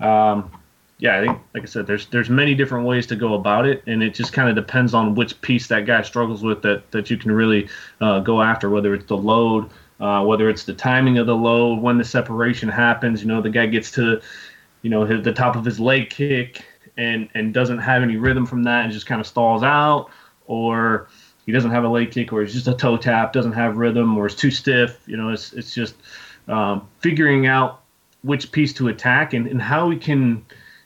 Um, 0.00 0.50
yeah, 0.98 1.18
I 1.18 1.26
think, 1.26 1.38
like 1.52 1.62
I 1.64 1.66
said, 1.66 1.88
there's 1.88 2.06
there's 2.06 2.30
many 2.30 2.54
different 2.54 2.86
ways 2.86 3.08
to 3.08 3.16
go 3.16 3.34
about 3.34 3.66
it, 3.66 3.82
and 3.88 4.04
it 4.04 4.14
just 4.14 4.32
kind 4.32 4.48
of 4.48 4.54
depends 4.54 4.94
on 4.94 5.16
which 5.16 5.40
piece 5.40 5.66
that 5.66 5.84
guy 5.84 6.02
struggles 6.02 6.44
with 6.44 6.62
that 6.62 6.88
that 6.92 7.10
you 7.10 7.16
can 7.16 7.32
really 7.32 7.68
uh, 8.00 8.20
go 8.20 8.40
after. 8.40 8.70
Whether 8.70 8.94
it's 8.94 9.06
the 9.06 9.16
load, 9.16 9.68
uh, 9.98 10.24
whether 10.24 10.48
it's 10.48 10.62
the 10.62 10.74
timing 10.74 11.18
of 11.18 11.26
the 11.26 11.34
load, 11.34 11.80
when 11.80 11.98
the 11.98 12.04
separation 12.04 12.68
happens. 12.68 13.20
You 13.20 13.26
know, 13.26 13.42
the 13.42 13.50
guy 13.50 13.66
gets 13.66 13.90
to 13.92 14.22
you 14.82 14.90
know, 14.90 15.04
his, 15.04 15.24
the 15.24 15.32
top 15.32 15.56
of 15.56 15.64
his 15.64 15.80
leg 15.80 16.10
kick 16.10 16.64
and 16.96 17.28
and 17.34 17.54
doesn't 17.54 17.78
have 17.78 18.02
any 18.02 18.16
rhythm 18.16 18.46
from 18.46 18.62
that 18.64 18.84
and 18.84 18.92
just 18.92 19.06
kind 19.06 19.20
of 19.20 19.26
stalls 19.26 19.62
out, 19.62 20.10
or 20.46 21.08
he 21.46 21.52
doesn't 21.52 21.70
have 21.70 21.84
a 21.84 21.88
leg 21.88 22.10
kick, 22.10 22.32
or 22.32 22.42
he's 22.42 22.52
just 22.52 22.68
a 22.68 22.74
toe 22.74 22.96
tap, 22.96 23.32
doesn't 23.32 23.52
have 23.52 23.76
rhythm, 23.76 24.16
or 24.16 24.26
is 24.26 24.34
too 24.34 24.50
stiff. 24.50 25.02
You 25.06 25.16
know, 25.16 25.30
it's 25.30 25.52
it's 25.52 25.74
just 25.74 25.94
um, 26.48 26.88
figuring 27.00 27.46
out 27.46 27.82
which 28.22 28.52
piece 28.52 28.72
to 28.74 28.88
attack 28.88 29.32
and, 29.34 29.46
and 29.46 29.60
how 29.60 29.86
we 29.86 29.96
can 29.96 30.44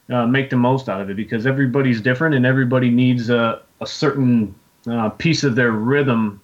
uh, 0.09 0.25
make 0.25 0.49
the 0.49 0.55
most 0.55 0.89
out 0.89 1.01
of 1.01 1.09
it 1.09 1.15
because 1.15 1.45
everybody's 1.45 2.01
different 2.01 2.33
and 2.33 2.45
everybody 2.45 2.89
needs 2.89 3.29
a, 3.29 3.61
a 3.81 3.85
certain 3.85 4.55
uh, 4.89 5.09
piece 5.09 5.43
of 5.43 5.55
their 5.55 5.71
rhythm 5.71 6.41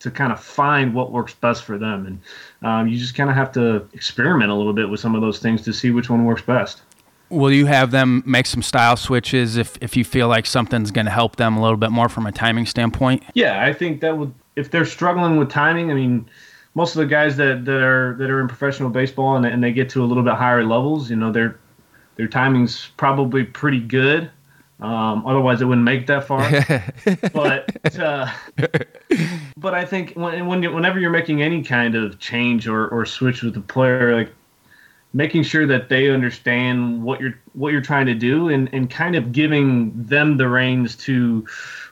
to 0.00 0.10
kind 0.10 0.32
of 0.32 0.40
find 0.40 0.92
what 0.92 1.12
works 1.12 1.32
best 1.34 1.64
for 1.64 1.78
them. 1.78 2.06
And 2.06 2.68
um, 2.68 2.88
you 2.88 2.98
just 2.98 3.14
kind 3.14 3.30
of 3.30 3.36
have 3.36 3.52
to 3.52 3.88
experiment 3.94 4.50
a 4.50 4.54
little 4.54 4.74
bit 4.74 4.88
with 4.88 5.00
some 5.00 5.14
of 5.14 5.22
those 5.22 5.38
things 5.38 5.62
to 5.62 5.72
see 5.72 5.90
which 5.90 6.10
one 6.10 6.24
works 6.24 6.42
best. 6.42 6.82
Will 7.30 7.52
you 7.52 7.66
have 7.66 7.90
them 7.90 8.22
make 8.26 8.46
some 8.46 8.62
style 8.62 8.96
switches 8.96 9.56
if, 9.56 9.76
if 9.80 9.96
you 9.96 10.04
feel 10.04 10.28
like 10.28 10.46
something's 10.46 10.90
going 10.90 11.06
to 11.06 11.10
help 11.10 11.36
them 11.36 11.56
a 11.56 11.62
little 11.62 11.76
bit 11.76 11.90
more 11.90 12.08
from 12.08 12.26
a 12.26 12.32
timing 12.32 12.66
standpoint? 12.66 13.22
Yeah, 13.34 13.64
I 13.64 13.72
think 13.72 14.00
that 14.00 14.16
would, 14.16 14.32
if 14.56 14.70
they're 14.70 14.84
struggling 14.84 15.36
with 15.36 15.50
timing, 15.50 15.90
I 15.90 15.94
mean, 15.94 16.28
most 16.74 16.94
of 16.94 17.00
the 17.00 17.06
guys 17.06 17.36
that, 17.36 17.64
that 17.64 17.82
are 17.82 18.16
that 18.18 18.30
are 18.30 18.40
in 18.40 18.48
professional 18.48 18.90
baseball 18.90 19.36
and, 19.36 19.46
and 19.46 19.62
they 19.62 19.72
get 19.72 19.88
to 19.90 20.02
a 20.02 20.06
little 20.06 20.22
bit 20.22 20.34
higher 20.34 20.64
levels, 20.64 21.08
you 21.08 21.16
know, 21.16 21.32
their 21.32 21.58
their 22.16 22.28
timing's 22.28 22.90
probably 22.96 23.44
pretty 23.44 23.80
good. 23.80 24.30
Um, 24.80 25.24
otherwise, 25.24 25.60
it 25.60 25.66
wouldn't 25.66 25.84
make 25.84 26.06
that 26.08 26.24
far. 26.24 26.50
but 27.32 27.98
uh, 27.98 28.30
but 29.56 29.74
I 29.74 29.84
think 29.84 30.12
when, 30.14 30.46
when 30.46 30.74
whenever 30.74 30.98
you're 30.98 31.10
making 31.10 31.42
any 31.42 31.62
kind 31.62 31.94
of 31.94 32.18
change 32.18 32.66
or, 32.66 32.88
or 32.88 33.06
switch 33.06 33.42
with 33.42 33.54
the 33.54 33.60
player, 33.60 34.16
like 34.16 34.32
making 35.14 35.44
sure 35.44 35.64
that 35.64 35.88
they 35.88 36.10
understand 36.10 37.02
what 37.02 37.20
you're 37.20 37.38
what 37.54 37.72
you're 37.72 37.80
trying 37.80 38.06
to 38.06 38.14
do 38.14 38.48
and, 38.48 38.68
and 38.74 38.90
kind 38.90 39.14
of 39.14 39.32
giving 39.32 39.92
them 39.94 40.36
the 40.36 40.48
reins 40.48 40.96
to 40.96 41.46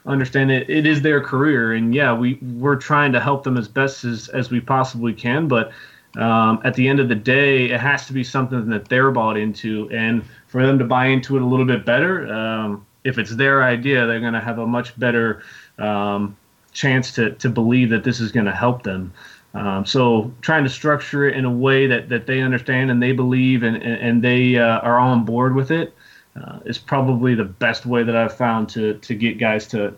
understand 0.05 0.51
it. 0.51 0.69
It 0.69 0.85
is 0.85 1.01
their 1.01 1.23
career. 1.23 1.73
And 1.73 1.95
yeah 1.95 2.13
we 2.13 2.35
we're 2.43 2.77
trying 2.77 3.13
to 3.13 3.21
help 3.21 3.45
them 3.45 3.57
as 3.57 3.69
best 3.69 4.05
as, 4.05 4.29
as 4.31 4.51
we 4.51 4.61
possibly 4.61 5.15
can. 5.15 5.47
But 5.49 5.73
um, 6.17 6.61
at 6.65 6.75
the 6.75 6.89
end 6.89 7.01
of 7.01 7.09
the 7.09 7.15
day 7.15 7.67
it 7.71 7.81
has 7.81 8.07
to 8.09 8.13
be 8.13 8.25
something 8.25 8.69
that 8.69 8.89
they're 8.89 9.13
bought 9.13 9.37
into. 9.37 9.89
And 9.93 10.25
for 10.49 10.67
them 10.67 10.79
to 10.81 10.85
buy 10.85 11.07
into 11.07 11.37
it 11.37 11.43
a 11.43 11.47
little 11.47 11.65
bit 11.65 11.87
better 11.87 12.31
um, 12.33 12.85
if 13.05 13.19
it's 13.19 13.35
their 13.37 13.63
idea 13.63 14.07
they're 14.07 14.21
going 14.21 14.35
to 14.35 14.41
have 14.41 14.59
a 14.59 14.67
much 14.67 14.99
better 14.99 15.43
um, 15.79 16.37
chance 16.73 17.13
to, 17.13 17.31
to 17.33 17.49
believe 17.49 17.91
that 17.91 18.05
this 18.05 18.21
is 18.21 18.33
going 18.33 18.47
to 18.47 18.53
help 18.53 18.83
them 18.83 19.13
um, 19.55 19.85
so 19.85 20.33
trying 20.41 20.65
to 20.65 20.71
structure 20.71 21.29
it 21.29 21.37
in 21.37 21.45
a 21.45 21.51
way 21.51 21.87
that, 21.87 22.09
that 22.09 22.27
they 22.27 22.41
understand 22.41 22.91
and 22.91 23.03
they 23.03 23.13
believe 23.13 23.63
and, 23.63 23.77
and, 23.77 24.23
they 24.23 24.57
uh, 24.57 24.79
are 24.81 24.99
on 24.99 25.25
board 25.25 25.55
with 25.55 25.71
it 25.71 25.95
uh, 26.37 26.59
is 26.65 26.79
probably 26.79 27.35
the 27.35 27.45
best 27.45 27.85
way 27.85 28.03
that 28.03 28.17
I've 28.17 28.35
found 28.35 28.69
to, 28.71 28.95
to 28.95 29.15
get 29.15 29.39
guys 29.39 29.67
to 29.69 29.95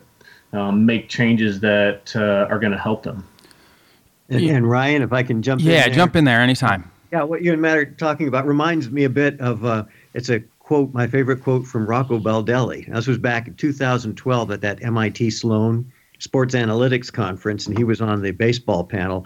um, 0.51 0.85
make 0.85 1.07
changes 1.07 1.59
that 1.61 2.13
uh, 2.15 2.47
are 2.49 2.59
going 2.59 2.73
to 2.73 2.77
help 2.77 3.03
them. 3.03 3.25
And, 4.29 4.43
and, 4.43 4.69
Ryan, 4.69 5.01
if 5.03 5.13
I 5.13 5.23
can 5.23 5.41
jump 5.41 5.61
yeah, 5.61 5.85
in 5.87 5.93
jump 5.93 6.15
in 6.15 6.25
there 6.25 6.41
anytime. 6.41 6.91
Yeah, 7.11 7.23
what 7.23 7.43
you 7.43 7.53
and 7.53 7.61
Matt 7.61 7.77
are 7.77 7.85
talking 7.85 8.27
about 8.27 8.47
reminds 8.47 8.89
me 8.89 9.03
a 9.03 9.09
bit 9.09 9.39
of 9.39 9.63
uh, 9.63 9.85
it's 10.13 10.29
a 10.29 10.39
quote, 10.59 10.93
my 10.93 11.05
favorite 11.05 11.43
quote 11.43 11.65
from 11.67 11.85
Rocco 11.85 12.19
Baldelli. 12.19 12.91
This 12.91 13.05
was 13.05 13.19
back 13.19 13.47
in 13.47 13.53
2012 13.53 14.51
at 14.51 14.61
that 14.61 14.83
MIT 14.83 15.29
Sloan 15.29 15.91
Sports 16.19 16.55
Analytics 16.55 17.11
Conference, 17.11 17.67
and 17.67 17.77
he 17.77 17.83
was 17.83 18.01
on 18.01 18.21
the 18.21 18.31
baseball 18.31 18.83
panel 18.83 19.25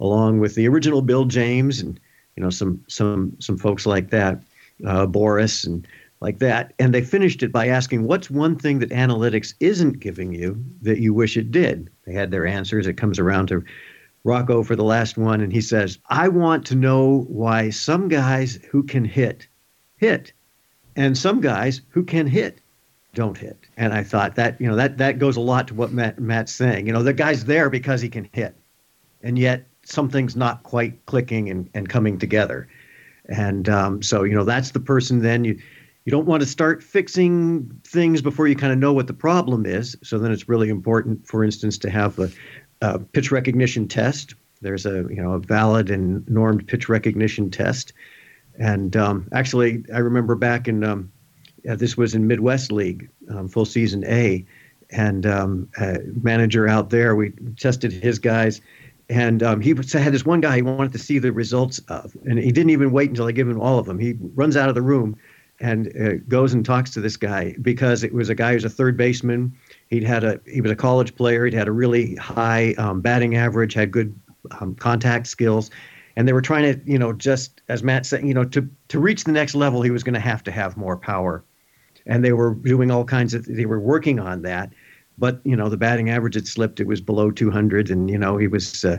along 0.00 0.40
with 0.40 0.54
the 0.54 0.66
original 0.66 1.02
Bill 1.02 1.26
James 1.26 1.80
and 1.80 2.00
you 2.36 2.42
know 2.42 2.50
some 2.50 2.82
some 2.88 3.36
some 3.38 3.58
folks 3.58 3.86
like 3.86 4.10
that, 4.10 4.42
uh, 4.86 5.06
Boras 5.06 5.66
and 5.66 5.86
like 6.20 6.38
that. 6.38 6.72
And 6.78 6.94
they 6.94 7.02
finished 7.02 7.42
it 7.42 7.52
by 7.52 7.68
asking, 7.68 8.04
"What's 8.04 8.30
one 8.30 8.56
thing 8.56 8.78
that 8.78 8.90
analytics 8.90 9.54
isn't 9.60 10.00
giving 10.00 10.32
you 10.32 10.62
that 10.82 11.00
you 11.00 11.12
wish 11.12 11.36
it 11.36 11.50
did?" 11.50 11.90
They 12.06 12.14
had 12.14 12.30
their 12.30 12.46
answers. 12.46 12.86
It 12.86 12.96
comes 12.96 13.18
around 13.18 13.48
to 13.48 13.64
Rocco 14.24 14.62
for 14.62 14.76
the 14.76 14.84
last 14.84 15.16
one, 15.16 15.40
and 15.40 15.52
he 15.52 15.60
says, 15.60 15.98
"I 16.08 16.28
want 16.28 16.66
to 16.66 16.74
know 16.74 17.24
why 17.28 17.70
some 17.70 18.08
guys 18.08 18.58
who 18.70 18.82
can 18.82 19.04
hit 19.04 19.46
hit, 19.96 20.32
and 20.96 21.16
some 21.16 21.40
guys 21.40 21.82
who 21.90 22.04
can 22.04 22.26
hit." 22.26 22.60
Don't 23.14 23.36
hit. 23.36 23.58
And 23.76 23.92
I 23.92 24.02
thought 24.02 24.36
that, 24.36 24.60
you 24.60 24.68
know, 24.68 24.76
that 24.76 24.98
that 24.98 25.18
goes 25.18 25.36
a 25.36 25.40
lot 25.40 25.68
to 25.68 25.74
what 25.74 25.92
Matt 25.92 26.18
Matt's 26.18 26.52
saying. 26.52 26.86
You 26.86 26.92
know, 26.92 27.02
the 27.02 27.12
guy's 27.12 27.44
there 27.44 27.70
because 27.70 28.00
he 28.00 28.08
can 28.08 28.28
hit. 28.32 28.56
And 29.22 29.38
yet 29.38 29.66
something's 29.84 30.36
not 30.36 30.62
quite 30.62 31.04
clicking 31.06 31.50
and, 31.50 31.68
and 31.74 31.88
coming 31.88 32.18
together. 32.18 32.68
And 33.28 33.68
um, 33.68 34.02
so, 34.02 34.22
you 34.22 34.34
know, 34.34 34.44
that's 34.44 34.70
the 34.70 34.80
person 34.80 35.20
then 35.20 35.44
you 35.44 35.58
you 36.06 36.10
don't 36.10 36.26
want 36.26 36.42
to 36.42 36.48
start 36.48 36.82
fixing 36.82 37.70
things 37.84 38.22
before 38.22 38.48
you 38.48 38.56
kind 38.56 38.72
of 38.72 38.78
know 38.78 38.92
what 38.92 39.06
the 39.06 39.12
problem 39.12 39.66
is. 39.66 39.96
So 40.02 40.18
then 40.18 40.32
it's 40.32 40.48
really 40.48 40.70
important, 40.70 41.26
for 41.26 41.44
instance, 41.44 41.76
to 41.78 41.90
have 41.90 42.18
a, 42.18 42.30
a 42.80 42.98
pitch 42.98 43.30
recognition 43.30 43.86
test. 43.86 44.34
There's 44.62 44.86
a 44.86 45.06
you 45.10 45.22
know 45.22 45.32
a 45.32 45.38
valid 45.38 45.90
and 45.90 46.28
normed 46.28 46.66
pitch 46.66 46.88
recognition 46.88 47.50
test. 47.50 47.92
And 48.58 48.96
um, 48.96 49.28
actually, 49.32 49.84
I 49.94 49.98
remember 49.98 50.34
back 50.34 50.68
in 50.68 50.84
um, 50.84 51.12
uh, 51.68 51.76
this 51.76 51.96
was 51.96 52.14
in 52.14 52.26
Midwest 52.26 52.72
League, 52.72 53.08
um, 53.30 53.48
full 53.48 53.64
season 53.64 54.04
A, 54.06 54.44
and 54.90 55.24
um, 55.26 55.68
manager 56.22 56.66
out 56.68 56.90
there, 56.90 57.14
we 57.14 57.30
tested 57.56 57.92
his 57.92 58.18
guys, 58.18 58.60
and 59.10 59.42
um, 59.42 59.60
he 59.60 59.70
had 59.70 60.12
this 60.12 60.24
one 60.24 60.40
guy 60.40 60.56
he 60.56 60.62
wanted 60.62 60.92
to 60.92 60.98
see 60.98 61.18
the 61.18 61.32
results 61.32 61.80
of, 61.88 62.16
and 62.24 62.38
he 62.38 62.52
didn't 62.52 62.70
even 62.70 62.92
wait 62.92 63.10
until 63.10 63.26
I 63.26 63.32
gave 63.32 63.48
him 63.48 63.60
all 63.60 63.78
of 63.78 63.86
them. 63.86 63.98
He 63.98 64.14
runs 64.34 64.56
out 64.56 64.68
of 64.68 64.76
the 64.76 64.82
room 64.82 65.16
and 65.60 65.92
uh, 66.00 66.14
goes 66.28 66.54
and 66.54 66.64
talks 66.64 66.90
to 66.90 67.00
this 67.00 67.16
guy 67.16 67.54
because 67.60 68.04
it 68.04 68.14
was 68.14 68.28
a 68.28 68.34
guy 68.36 68.52
who's 68.52 68.64
a 68.64 68.70
third 68.70 68.96
baseman. 68.96 69.52
He'd 69.88 70.04
had 70.04 70.22
a 70.22 70.40
he 70.46 70.60
was 70.60 70.70
a 70.70 70.76
college 70.76 71.14
player. 71.16 71.44
He'd 71.44 71.54
had 71.54 71.66
a 71.66 71.72
really 71.72 72.14
high 72.14 72.74
um, 72.78 73.00
batting 73.00 73.36
average, 73.36 73.74
had 73.74 73.90
good 73.90 74.14
um, 74.60 74.76
contact 74.76 75.26
skills, 75.26 75.70
and 76.14 76.26
they 76.26 76.32
were 76.32 76.40
trying 76.40 76.72
to 76.72 76.90
you 76.90 76.98
know 76.98 77.12
just 77.12 77.62
as 77.68 77.82
Matt 77.82 78.06
said, 78.06 78.24
you 78.24 78.32
know 78.32 78.44
to 78.44 78.68
to 78.88 79.00
reach 79.00 79.24
the 79.24 79.32
next 79.32 79.56
level, 79.56 79.82
he 79.82 79.90
was 79.90 80.04
going 80.04 80.14
to 80.14 80.20
have 80.20 80.44
to 80.44 80.52
have 80.52 80.76
more 80.76 80.96
power 80.96 81.44
and 82.10 82.24
they 82.24 82.32
were 82.32 82.54
doing 82.54 82.90
all 82.90 83.04
kinds 83.04 83.32
of 83.32 83.46
they 83.46 83.64
were 83.64 83.80
working 83.80 84.18
on 84.18 84.42
that. 84.42 84.70
But 85.16 85.40
you 85.44 85.56
know 85.56 85.68
the 85.68 85.76
batting 85.76 86.10
average 86.10 86.34
had 86.34 86.46
slipped. 86.46 86.80
It 86.80 86.86
was 86.86 87.00
below 87.00 87.30
200 87.30 87.88
and 87.88 88.10
you 88.10 88.18
know 88.18 88.36
he 88.36 88.48
was 88.48 88.84
uh, 88.84 88.98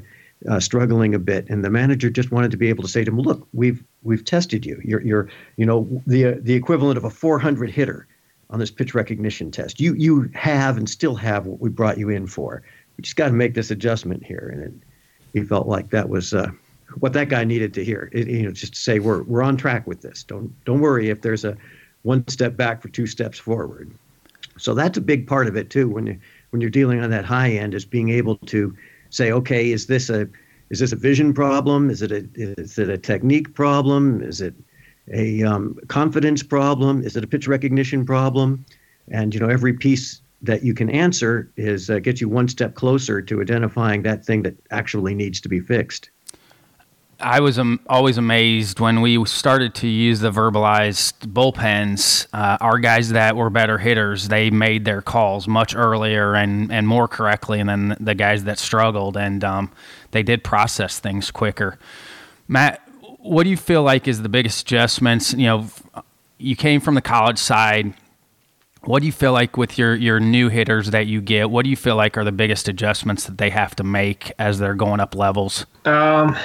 uh, 0.50 0.60
struggling 0.60 1.14
a 1.14 1.20
bit. 1.20 1.48
And 1.50 1.64
the 1.64 1.70
manager 1.70 2.10
just 2.10 2.32
wanted 2.32 2.50
to 2.52 2.58
be 2.58 2.70
able 2.70 2.84
to 2.84 2.90
say 2.90 3.04
to 3.04 3.12
him 3.12 3.20
look 3.20 3.48
we've 3.54 3.84
we've 4.02 4.24
tested 4.24 4.66
you. 4.66 4.82
You're 4.84 5.02
you're 5.02 5.30
you 5.58 5.66
know 5.66 5.88
the 6.08 6.26
uh, 6.26 6.36
the 6.40 6.54
equivalent 6.54 6.98
of 6.98 7.04
a 7.04 7.10
400 7.10 7.70
hitter 7.70 8.08
on 8.50 8.60
this 8.60 8.72
pitch 8.72 8.96
recognition 8.96 9.52
test. 9.52 9.80
You 9.80 9.94
you 9.96 10.30
have 10.34 10.78
and 10.78 10.90
still 10.90 11.16
have 11.16 11.46
what 11.46 11.60
we 11.60 11.70
brought 11.70 11.98
you 11.98 12.10
in 12.10 12.28
for. 12.28 12.64
We 12.98 13.02
just 13.02 13.18
got 13.18 13.28
to 13.28 13.34
make 13.34 13.54
this 13.54 13.72
adjustment 13.72 14.26
here. 14.26 14.50
And 14.54 14.64
it, 14.64 14.74
he 15.34 15.46
felt 15.46 15.68
like 15.68 15.90
that 15.90 16.10
was 16.10 16.34
uh, 16.34 16.52
what 17.00 17.14
that 17.14 17.30
guy 17.30 17.44
needed 17.44 17.74
to 17.74 17.84
hear. 17.84 18.10
It, 18.14 18.28
you 18.28 18.44
know 18.44 18.52
just 18.52 18.74
to 18.76 18.80
say 18.80 19.00
we're 19.00 19.24
we're 19.24 19.44
on 19.44 19.58
track 19.58 19.86
with 19.86 20.02
this. 20.02 20.24
Don't 20.24 20.54
don't 20.64 20.80
worry 20.80 21.10
if 21.10 21.22
there's 21.22 21.44
a 21.44 21.58
one 22.04 22.28
step 22.28 22.56
back 22.56 22.82
for 22.82 22.90
two 22.90 23.08
steps 23.08 23.38
forward. 23.38 23.92
So 24.58 24.74
that's 24.74 24.98
a 24.98 25.02
big 25.02 25.28
part 25.28 25.48
of 25.48 25.56
it 25.56 25.70
too. 25.70 25.90
When 25.90 26.08
you 26.08 26.20
when 26.50 26.62
you're 26.62 26.70
dealing 26.70 27.02
on 27.02 27.10
that 27.12 27.26
high 27.26 27.52
end, 27.52 27.74
is 27.74 27.86
being 27.86 28.10
able 28.10 28.36
to 28.38 28.76
say, 29.10 29.32
okay, 29.32 29.72
is 29.72 29.88
this 29.88 30.10
a 30.10 30.28
is 30.70 30.80
this 30.80 30.92
a 30.92 30.96
vision 30.96 31.34
problem? 31.34 31.90
Is 31.90 32.02
it 32.02 32.12
a 32.12 32.28
is 32.36 32.78
it 32.78 32.90
a 32.90 32.98
technique 32.98 33.54
problem? 33.54 34.22
Is 34.22 34.42
it 34.42 34.54
a 35.12 35.44
um, 35.44 35.78
confidence 35.88 36.44
problem? 36.44 37.04
Is 37.04 37.16
it 37.16 37.24
a 37.24 37.28
pitch 37.28 37.48
recognition 37.48 38.06
problem? 38.06 38.66
And 39.10 39.34
you 39.34 39.40
know, 39.40 39.50
every 39.50 39.74
piece 39.74 40.22
that 40.42 40.64
you 40.64 40.74
can 40.74 40.90
answer 40.90 41.52
is 41.58 41.90
uh, 41.90 42.00
gets 42.00 42.22
you 42.22 42.30
one 42.30 42.48
step 42.48 42.76
closer 42.76 43.22
to 43.22 43.42
identifying 43.42 44.02
that 44.04 44.26
thing 44.26 44.42
that 44.44 44.56
actually 44.72 45.14
needs 45.14 45.40
to 45.42 45.50
be 45.50 45.60
fixed. 45.60 46.10
I 47.22 47.40
was 47.40 47.60
um, 47.60 47.80
always 47.88 48.18
amazed 48.18 48.80
when 48.80 49.02
we 49.02 49.24
started 49.26 49.76
to 49.76 49.88
use 49.88 50.20
the 50.20 50.32
verbalized 50.32 51.28
bullpens. 51.28 52.28
Uh, 52.34 52.58
our 52.60 52.80
guys 52.80 53.10
that 53.10 53.36
were 53.36 53.50
better 53.50 53.78
hitters, 53.78 54.28
they 54.28 54.50
made 54.50 54.86
their 54.86 55.02
calls 55.02 55.48
much 55.48 55.76
earlier 55.76 56.34
and, 56.36 56.72
and 56.72 56.88
more 56.88 57.08
correctly 57.08 57.62
than 57.64 57.96
the 58.00 58.16
guys 58.16 58.44
that 58.46 58.60
struggled, 58.60 59.18
and 59.18 59.44
um, 59.44 59.72
they 60.12 60.24
did 60.24 60.44
process 60.44 61.00
things 61.00 61.32
quicker. 61.32 61.78
Matt, 62.48 62.82
what 63.20 63.44
do 63.44 63.50
you 63.50 63.58
feel 63.58 63.84
like 63.84 64.08
is 64.08 64.22
the 64.22 64.30
biggest 64.30 64.64
adjustments? 64.64 65.34
You 65.34 65.46
know, 65.46 65.68
you 66.38 66.56
came 66.56 66.82
from 66.82 66.96
the 66.96 67.02
college 67.02 67.38
side. 67.38 67.94
What 68.84 69.02
do 69.02 69.06
you 69.06 69.12
feel 69.12 69.32
like 69.32 69.58
with 69.58 69.78
your, 69.78 69.94
your 69.94 70.20
new 70.20 70.50
hitters 70.50 70.90
that 70.90 71.06
you 71.06 71.22
get? 71.22 71.52
What 71.52 71.64
do 71.64 71.70
you 71.70 71.76
feel 71.76 71.96
like 71.96 72.18
are 72.18 72.24
the 72.24 72.32
biggest 72.32 72.68
adjustments 72.68 73.26
that 73.26 73.38
they 73.38 73.52
have 73.52 73.76
to 73.76 73.84
make 73.84 74.32
as 74.40 74.58
they're 74.58 74.74
going 74.74 75.00
up 75.00 75.14
levels? 75.14 75.68
Um, 75.86 76.36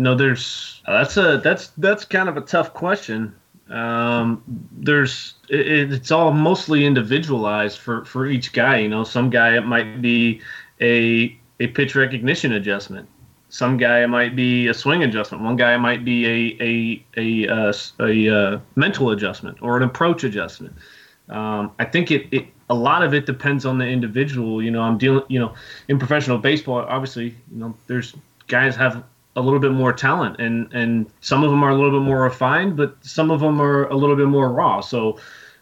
know, 0.00 0.14
there's 0.14 0.82
that's 0.86 1.16
a 1.16 1.38
that's 1.38 1.68
that's 1.78 2.04
kind 2.04 2.28
of 2.28 2.36
a 2.36 2.40
tough 2.40 2.74
question. 2.74 3.34
Um, 3.70 4.42
there's 4.72 5.34
it, 5.48 5.92
it's 5.92 6.10
all 6.10 6.32
mostly 6.32 6.84
individualized 6.84 7.78
for 7.78 8.04
for 8.04 8.26
each 8.26 8.52
guy. 8.52 8.78
You 8.78 8.88
know, 8.88 9.04
some 9.04 9.30
guy 9.30 9.56
it 9.56 9.66
might 9.66 10.02
be 10.02 10.40
a 10.80 11.36
a 11.60 11.68
pitch 11.68 11.94
recognition 11.94 12.52
adjustment. 12.52 13.08
Some 13.48 13.76
guy 13.76 14.02
it 14.02 14.08
might 14.08 14.36
be 14.36 14.68
a 14.68 14.74
swing 14.74 15.02
adjustment. 15.02 15.42
One 15.44 15.56
guy 15.56 15.74
it 15.74 15.78
might 15.78 16.04
be 16.04 16.26
a 16.26 16.56
a 16.60 17.04
a 17.16 17.52
uh, 17.52 17.72
a, 18.00 18.28
uh, 18.28 18.60
mental 18.76 19.10
adjustment 19.10 19.58
or 19.60 19.76
an 19.76 19.82
approach 19.82 20.24
adjustment. 20.24 20.74
Um, 21.28 21.72
I 21.78 21.84
think 21.84 22.10
it, 22.10 22.26
it 22.32 22.46
a 22.68 22.74
lot 22.74 23.02
of 23.02 23.14
it 23.14 23.26
depends 23.26 23.66
on 23.66 23.78
the 23.78 23.86
individual. 23.86 24.62
You 24.62 24.70
know, 24.70 24.82
I'm 24.82 24.98
dealing. 24.98 25.24
You 25.28 25.40
know, 25.40 25.54
in 25.88 25.98
professional 25.98 26.38
baseball, 26.38 26.78
obviously, 26.78 27.34
you 27.52 27.58
know, 27.58 27.74
there's 27.86 28.14
guys 28.48 28.74
have 28.76 29.04
a 29.36 29.40
little 29.40 29.60
bit 29.60 29.72
more 29.72 29.92
talent 29.92 30.40
and 30.40 30.72
and 30.72 31.06
some 31.20 31.44
of 31.44 31.50
them 31.50 31.62
are 31.62 31.70
a 31.70 31.74
little 31.74 31.98
bit 31.98 32.04
more 32.04 32.22
refined 32.22 32.76
but 32.76 32.96
some 33.00 33.30
of 33.30 33.40
them 33.40 33.60
are 33.60 33.86
a 33.88 33.94
little 33.94 34.16
bit 34.16 34.26
more 34.26 34.50
raw. 34.50 34.80
So 34.80 35.18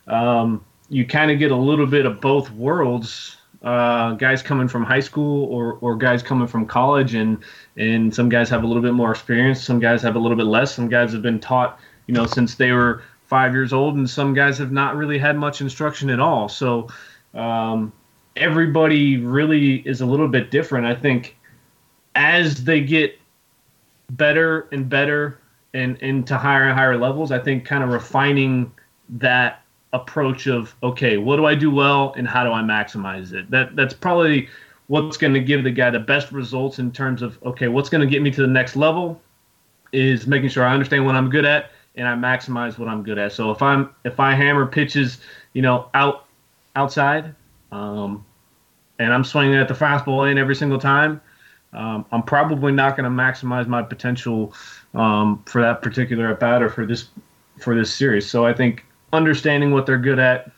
um, 0.06 0.64
you 0.88 1.06
kind 1.06 1.30
of 1.30 1.38
get 1.38 1.50
a 1.50 1.56
little 1.56 1.86
bit 1.86 2.06
of 2.06 2.20
both 2.20 2.50
worlds 2.52 3.36
uh, 3.62 4.12
guys 4.12 4.40
coming 4.40 4.68
from 4.68 4.84
high 4.84 5.00
school 5.00 5.46
or, 5.46 5.74
or 5.80 5.96
guys 5.96 6.22
coming 6.22 6.46
from 6.46 6.64
college 6.64 7.14
and 7.14 7.38
and 7.76 8.14
some 8.14 8.28
guys 8.28 8.48
have 8.48 8.62
a 8.62 8.66
little 8.66 8.82
bit 8.82 8.94
more 8.94 9.10
experience 9.10 9.62
some 9.62 9.80
guys 9.80 10.00
have 10.02 10.16
a 10.16 10.18
little 10.18 10.36
bit 10.36 10.46
less. 10.46 10.74
Some 10.74 10.88
guys 10.88 11.12
have 11.12 11.22
been 11.22 11.40
taught 11.40 11.78
you 12.06 12.14
know 12.14 12.26
since 12.26 12.54
they 12.54 12.72
were 12.72 13.02
five 13.26 13.52
years 13.52 13.74
old 13.74 13.96
and 13.96 14.08
some 14.08 14.32
guys 14.32 14.56
have 14.56 14.72
not 14.72 14.96
really 14.96 15.18
had 15.18 15.36
much 15.36 15.60
instruction 15.60 16.08
at 16.08 16.20
all. 16.20 16.48
So 16.48 16.88
um, 17.34 17.92
everybody 18.36 19.18
really 19.18 19.76
is 19.86 20.00
a 20.00 20.06
little 20.06 20.28
bit 20.28 20.50
different. 20.50 20.86
I 20.86 20.94
think 20.94 21.36
as 22.14 22.64
they 22.64 22.80
get 22.80 23.18
better 24.12 24.68
and 24.72 24.88
better 24.88 25.38
and 25.74 25.96
into 25.98 26.36
higher 26.36 26.64
and 26.64 26.78
higher 26.78 26.96
levels, 26.96 27.30
I 27.30 27.38
think 27.38 27.64
kind 27.64 27.84
of 27.84 27.90
refining 27.90 28.72
that 29.10 29.62
approach 29.92 30.46
of 30.46 30.74
okay, 30.82 31.16
what 31.16 31.36
do 31.36 31.46
I 31.46 31.54
do 31.54 31.70
well 31.70 32.12
and 32.16 32.26
how 32.28 32.44
do 32.44 32.52
I 32.52 32.60
maximize 32.60 33.32
it? 33.32 33.50
That 33.50 33.76
that's 33.76 33.94
probably 33.94 34.48
what's 34.88 35.16
going 35.16 35.34
to 35.34 35.40
give 35.40 35.64
the 35.64 35.70
guy 35.70 35.90
the 35.90 36.00
best 36.00 36.32
results 36.32 36.78
in 36.78 36.90
terms 36.92 37.22
of 37.22 37.38
okay, 37.44 37.68
what's 37.68 37.88
going 37.88 38.00
to 38.00 38.06
get 38.06 38.22
me 38.22 38.30
to 38.30 38.40
the 38.40 38.46
next 38.46 38.76
level 38.76 39.20
is 39.92 40.26
making 40.26 40.50
sure 40.50 40.64
I 40.64 40.72
understand 40.72 41.06
what 41.06 41.14
I'm 41.14 41.30
good 41.30 41.44
at 41.44 41.70
and 41.94 42.06
I 42.06 42.14
maximize 42.14 42.78
what 42.78 42.88
I'm 42.88 43.02
good 43.02 43.18
at. 43.18 43.32
So 43.32 43.50
if 43.50 43.62
I'm 43.62 43.94
if 44.04 44.20
I 44.20 44.34
hammer 44.34 44.66
pitches, 44.66 45.18
you 45.52 45.62
know, 45.62 45.88
out 45.94 46.26
outside, 46.76 47.34
um, 47.72 48.24
and 48.98 49.12
I'm 49.12 49.24
swinging 49.24 49.56
at 49.56 49.68
the 49.68 49.74
fastball 49.74 50.30
in 50.30 50.38
every 50.38 50.54
single 50.54 50.78
time, 50.78 51.20
um, 51.72 52.04
I'm 52.12 52.22
probably 52.22 52.72
not 52.72 52.96
going 52.96 53.04
to 53.04 53.10
maximize 53.22 53.66
my 53.66 53.82
potential 53.82 54.54
um, 54.94 55.42
for 55.46 55.60
that 55.60 55.82
particular 55.82 56.30
at 56.30 56.40
bat 56.40 56.62
or 56.62 56.70
for 56.70 56.86
this 56.86 57.08
for 57.58 57.74
this 57.74 57.92
series. 57.92 58.28
So 58.28 58.46
I 58.46 58.54
think 58.54 58.84
understanding 59.12 59.72
what 59.72 59.86
they're 59.86 59.98
good 59.98 60.18
at 60.18 60.50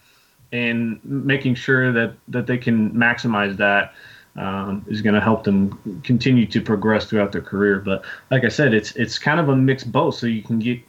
and 0.53 1.01
making 1.05 1.55
sure 1.55 1.93
that 1.93 2.15
that 2.29 2.47
they 2.47 2.59
can 2.59 2.91
maximize 2.93 3.57
that 3.57 3.95
um, 4.37 4.85
is 4.89 5.03
going 5.03 5.15
to 5.15 5.21
help 5.21 5.45
them 5.45 6.01
continue 6.05 6.47
to 6.47 6.61
progress 6.61 7.07
throughout 7.07 7.33
their 7.33 7.43
career. 7.43 7.81
But 7.81 8.05
like 8.31 8.45
I 8.45 8.49
said, 8.49 8.73
it's 8.75 8.95
it's 8.97 9.19
kind 9.19 9.41
of 9.41 9.49
a 9.49 9.57
mixed 9.57 9.91
both. 9.91 10.15
So 10.15 10.27
you 10.27 10.43
can 10.43 10.59
get 10.59 10.81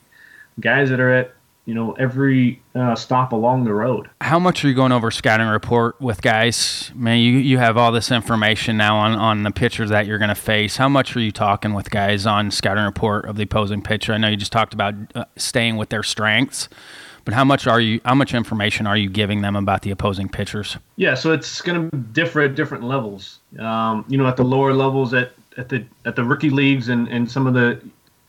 guys 0.60 0.90
that 0.90 1.00
are 1.00 1.12
at 1.12 1.34
you 1.66 1.74
know 1.74 1.94
every 1.94 2.62
uh, 2.76 2.96
stop 2.96 3.32
along 3.32 3.66
the 3.66 3.74
road. 3.74 4.10
How 4.20 4.40
much 4.40 4.64
are 4.64 4.68
you 4.68 4.74
going 4.74 4.92
over 4.92 5.12
scouting 5.12 5.48
report 5.48 6.00
with 6.02 6.22
guys? 6.22 6.92
Man, 6.96 7.20
you 7.20 7.34
you 7.34 7.58
have 7.58 7.78
all 7.78 7.92
this 7.92 8.12
information 8.12 8.78
now 8.78 8.98
on 8.98 9.14
on 9.14 9.44
the 9.44 9.52
pitchers 9.52 9.90
that 9.90 10.06
you're 10.06 10.18
going 10.18 10.30
to 10.30 10.36
face. 10.36 10.78
How 10.78 10.90
much 10.90 11.16
are 11.16 11.22
you 11.22 11.32
talking 11.32 11.74
with 11.74 11.90
guys 11.92 12.26
on 12.26 12.52
scouting 12.52 12.84
report 12.84 13.26
of 13.26 13.36
the 13.36 13.44
opposing 13.44 13.82
pitcher? 13.82 14.14
I 14.14 14.18
know 14.18 14.28
you 14.28 14.38
just 14.38 14.52
talked 14.52 14.74
about 14.74 14.96
uh, 15.16 15.26
staying 15.36 15.78
with 15.78 15.90
their 15.90 16.04
strengths. 16.04 16.70
But 17.24 17.36
how 17.36 17.44
much 17.44 17.68
are 17.68 17.80
you? 17.80 18.02
How 18.04 18.16
much 18.16 18.34
information 18.34 18.88
are 18.88 18.98
you 18.98 19.10
giving 19.10 19.42
them 19.42 19.56
about 19.56 19.84
the 19.84 19.92
opposing 19.92 20.28
pitchers? 20.28 20.78
Yeah, 20.96 21.14
so 21.14 21.32
it's 21.32 21.62
going 21.62 21.90
to 21.90 21.98
differ 21.98 22.42
at 22.42 22.56
different 22.56 22.84
levels. 22.84 23.40
Um, 23.60 24.06
you 24.08 24.18
know, 24.18 24.26
at 24.26 24.38
the 24.38 24.44
lower 24.44 24.74
levels, 24.74 25.14
at 25.14 25.34
at 25.58 25.70
the 25.70 25.86
at 26.06 26.16
the 26.16 26.24
rookie 26.24 26.50
leagues 26.50 26.90
and, 26.90 27.08
and 27.10 27.30
some 27.30 27.46
of 27.46 27.54
the 27.54 27.80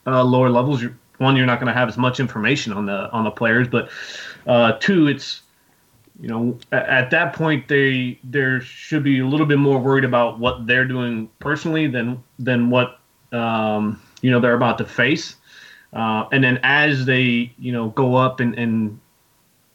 uh, 0.06 0.22
lower 0.22 0.50
levels, 0.50 0.82
you're, 0.82 0.96
one, 1.22 1.36
you're 1.36 1.46
not 1.46 1.60
going 1.60 1.72
to 1.72 1.78
have 1.78 1.88
as 1.88 1.96
much 1.96 2.20
information 2.20 2.72
on 2.72 2.86
the 2.86 3.10
on 3.10 3.24
the 3.24 3.30
players, 3.30 3.68
but 3.68 3.90
uh, 4.46 4.72
two, 4.72 5.06
it's 5.08 5.42
you 6.20 6.28
know 6.28 6.58
at, 6.72 6.86
at 6.88 7.10
that 7.10 7.32
point 7.32 7.68
they 7.68 8.18
there 8.24 8.60
should 8.60 9.02
be 9.02 9.20
a 9.20 9.26
little 9.26 9.46
bit 9.46 9.58
more 9.58 9.78
worried 9.78 10.04
about 10.04 10.38
what 10.38 10.66
they're 10.66 10.84
doing 10.84 11.30
personally 11.38 11.86
than 11.86 12.22
than 12.38 12.68
what 12.68 13.00
um, 13.32 14.00
you 14.20 14.30
know 14.30 14.40
they're 14.40 14.54
about 14.54 14.78
to 14.78 14.84
face. 14.84 15.36
Uh, 15.92 16.26
and 16.32 16.42
then 16.42 16.58
as 16.62 17.04
they, 17.04 17.52
you 17.58 17.70
know, 17.70 17.90
go 17.90 18.14
up 18.14 18.40
and, 18.40 18.54
and 18.58 18.98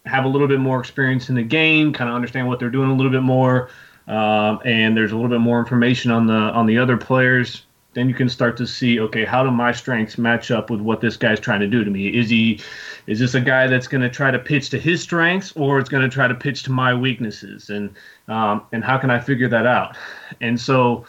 have 0.06 0.26
a 0.26 0.28
little 0.28 0.48
bit 0.48 0.60
more 0.60 0.80
experience 0.80 1.30
in 1.30 1.36
the 1.36 1.44
game, 1.44 1.94
kind 1.94 2.10
of 2.10 2.16
understand 2.16 2.48
what 2.48 2.60
they're 2.60 2.72
doing 2.72 2.90
a 2.90 2.94
little 2.94 3.12
bit 3.12 3.22
more, 3.22 3.70
um, 4.08 4.60
and 4.66 4.98
there's 4.98 5.12
a 5.12 5.16
little 5.16 5.30
bit 5.30 5.42
more 5.42 5.60
information 5.60 6.10
on 6.12 6.26
the 6.26 6.34
on 6.34 6.66
the 6.66 6.78
other 6.78 6.98
players, 6.98 7.67
then 7.98 8.08
you 8.08 8.14
can 8.14 8.30
start 8.30 8.56
to 8.56 8.68
see, 8.68 9.00
okay, 9.00 9.26
how 9.26 9.44
do 9.44 9.50
my 9.50 9.72
strengths 9.72 10.20
match 10.20 10.52
up 10.52 10.70
with 10.70 10.80
what 10.80 11.02
this 11.02 11.18
guy's 11.18 11.40
trying 11.40 11.62
to 11.62 11.68
do 11.68 11.84
to 11.84 11.90
me? 11.90 12.10
Is 12.10 12.30
he, 12.30 12.62
is 13.08 13.18
this 13.18 13.34
a 13.34 13.42
guy 13.42 13.66
that's 13.66 13.88
going 13.88 14.04
to 14.04 14.10
try 14.10 14.30
to 14.30 14.38
pitch 14.38 14.70
to 14.70 14.80
his 14.80 15.02
strengths, 15.02 15.52
or 15.54 15.80
it's 15.80 15.90
going 15.90 16.04
to 16.04 16.10
try 16.10 16.28
to 16.28 16.36
pitch 16.36 16.62
to 16.64 16.72
my 16.72 16.94
weaknesses, 16.94 17.72
and 17.72 17.96
um, 18.28 18.62
and 18.72 18.84
how 18.84 19.00
can 19.00 19.10
I 19.10 19.20
figure 19.20 19.50
that 19.50 19.66
out? 19.66 19.98
And 20.42 20.62
so, 20.62 21.06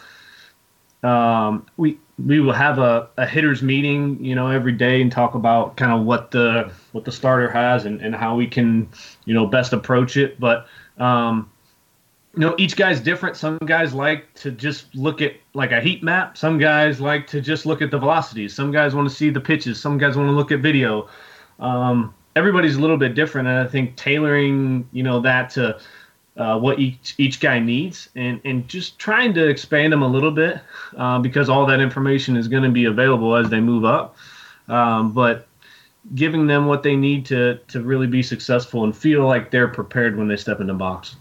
um, 1.03 1.67
we 1.77 1.99
we 2.25 2.39
will 2.39 2.53
have 2.53 2.79
a, 2.79 3.07
a 3.17 3.25
hitters 3.27 3.61
meeting, 3.61 4.25
you 4.25 4.33
know, 4.33 4.47
every 4.47 4.73
day 4.73 4.99
and 4.99 5.11
talk 5.11 5.35
about 5.35 5.77
kind 5.77 5.91
of 5.91 6.07
what 6.07 6.31
the 6.31 6.71
what 6.91 7.05
the 7.05 7.11
starter 7.11 7.51
has 7.51 7.85
and, 7.85 8.01
and 8.01 8.15
how 8.15 8.35
we 8.35 8.47
can, 8.47 8.89
you 9.25 9.35
know, 9.35 9.45
best 9.45 9.73
approach 9.73 10.17
it. 10.17 10.39
But 10.39 10.65
um, 10.97 11.51
you 12.35 12.41
know, 12.41 12.55
each 12.57 12.75
guy's 12.75 12.99
different. 12.99 13.35
Some 13.35 13.57
guys 13.65 13.93
like 13.93 14.33
to 14.35 14.51
just 14.51 14.93
look 14.93 15.21
at 15.21 15.33
like 15.53 15.71
a 15.71 15.81
heat 15.81 16.03
map. 16.03 16.37
Some 16.37 16.59
guys 16.59 17.01
like 17.01 17.25
to 17.27 17.41
just 17.41 17.65
look 17.65 17.81
at 17.81 17.89
the 17.89 17.97
velocities. 17.97 18.53
Some 18.53 18.71
guys 18.71 18.93
want 18.93 19.09
to 19.09 19.15
see 19.15 19.29
the 19.29 19.41
pitches. 19.41 19.81
Some 19.81 19.97
guys 19.97 20.15
want 20.15 20.29
to 20.29 20.33
look 20.33 20.51
at 20.51 20.59
video. 20.59 21.09
Um, 21.59 22.13
everybody's 22.35 22.75
a 22.75 22.81
little 22.81 22.97
bit 22.97 23.15
different, 23.15 23.47
and 23.47 23.57
I 23.57 23.65
think 23.65 23.95
tailoring, 23.95 24.87
you 24.91 25.01
know, 25.01 25.19
that 25.21 25.49
to 25.51 25.79
uh, 26.37 26.57
what 26.59 26.79
each 26.79 27.15
each 27.17 27.39
guy 27.39 27.59
needs, 27.59 28.09
and 28.15 28.39
and 28.45 28.67
just 28.67 28.99
trying 28.99 29.33
to 29.33 29.47
expand 29.47 29.91
them 29.91 30.03
a 30.03 30.07
little 30.07 30.31
bit 30.31 30.61
uh, 30.97 31.17
because 31.19 31.49
all 31.49 31.65
that 31.65 31.79
information 31.79 32.37
is 32.37 32.47
going 32.47 32.63
to 32.63 32.69
be 32.69 32.85
available 32.85 33.35
as 33.35 33.49
they 33.49 33.59
move 33.59 33.85
up. 33.85 34.15
Um, 34.67 35.13
but 35.13 35.47
giving 36.13 36.47
them 36.47 36.67
what 36.67 36.83
they 36.83 36.95
need 36.95 37.25
to 37.25 37.59
to 37.69 37.81
really 37.81 38.07
be 38.07 38.21
successful 38.21 38.83
and 38.83 38.95
feel 38.95 39.25
like 39.25 39.49
they're 39.49 39.67
prepared 39.67 40.15
when 40.15 40.27
they 40.27 40.37
step 40.37 40.61
in 40.61 40.67
the 40.67 40.73
box. 40.73 41.15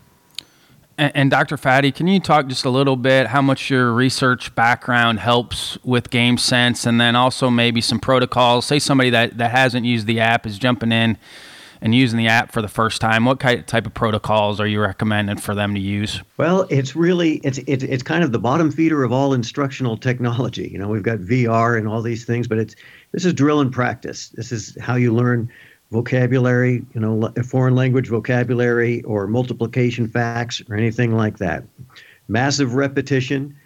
And, 0.99 1.13
and 1.15 1.31
Dr. 1.31 1.57
Fadde, 1.57 1.95
can 1.95 2.07
you 2.09 2.21
talk 2.21 2.49
just 2.49 2.65
a 2.65 2.71
little 2.71 2.97
bit 2.97 3.29
how 3.29 3.41
much 3.41 3.71
your 3.71 3.93
research 3.93 4.55
background 4.55 5.21
helps 5.21 5.79
with 5.85 6.11
game 6.11 6.37
sense, 6.37 6.85
and 6.85 7.01
then 7.01 7.17
also 7.17 7.49
maybe 7.49 7.81
some 7.81 8.01
protocols? 8.01 8.67
Say 8.67 8.79
somebody 8.79 9.11
that 9.11 9.39
that 9.39 9.53
hasn't 9.53 9.87
used 9.87 10.07
the 10.07 10.21
app 10.21 10.45
is 10.45 10.59
jumping 10.59 10.93
in 10.93 11.17
and 11.81 11.95
using 11.95 12.19
the 12.19 12.27
app 12.27 12.53
for 12.53 12.63
the 12.63 12.69
first 12.69 13.01
time, 13.01 13.25
what 13.25 13.39
type 13.41 13.87
of 13.87 13.95
protocols 13.95 14.61
are 14.61 14.67
you 14.67 14.81
recommending 14.81 15.37
for 15.37 15.55
them 15.55 15.75
to 15.75 15.81
use? 15.81 16.21
Well, 16.37 16.67
it's 16.71 16.97
really 16.97 17.37
it's 17.39 17.59
it's 17.67 17.85
it's 17.85 18.03
kind 18.03 18.25
of 18.25 18.33
the 18.33 18.39
bottom 18.39 18.71
feeder 18.71 19.05
of 19.05 19.13
all 19.13 19.33
instructional 19.33 19.97
technology. 19.97 20.69
You 20.69 20.79
know, 20.79 20.89
we've 20.89 21.03
got 21.03 21.19
VR 21.19 21.79
and 21.79 21.87
all 21.87 22.03
these 22.03 22.25
things, 22.25 22.49
but 22.49 22.59
it's 22.59 22.75
this 23.13 23.25
is 23.25 23.33
drill 23.33 23.61
and 23.61 23.73
practice. 23.73 24.29
This 24.31 24.53
is 24.53 24.77
how 24.81 24.97
you 24.97 25.15
learn 25.15 25.51
vocabulary, 25.91 26.85
you 26.95 27.01
know, 27.01 27.33
foreign 27.45 27.75
language 27.75 28.09
vocabulary 28.09 29.03
or 29.03 29.27
multiplication 29.27 30.07
facts 30.07 30.63
or 30.69 30.77
anything 30.77 31.15
like 31.15 31.39
that. 31.39 31.65
Massive 32.29 32.75
repetition, 32.75 33.57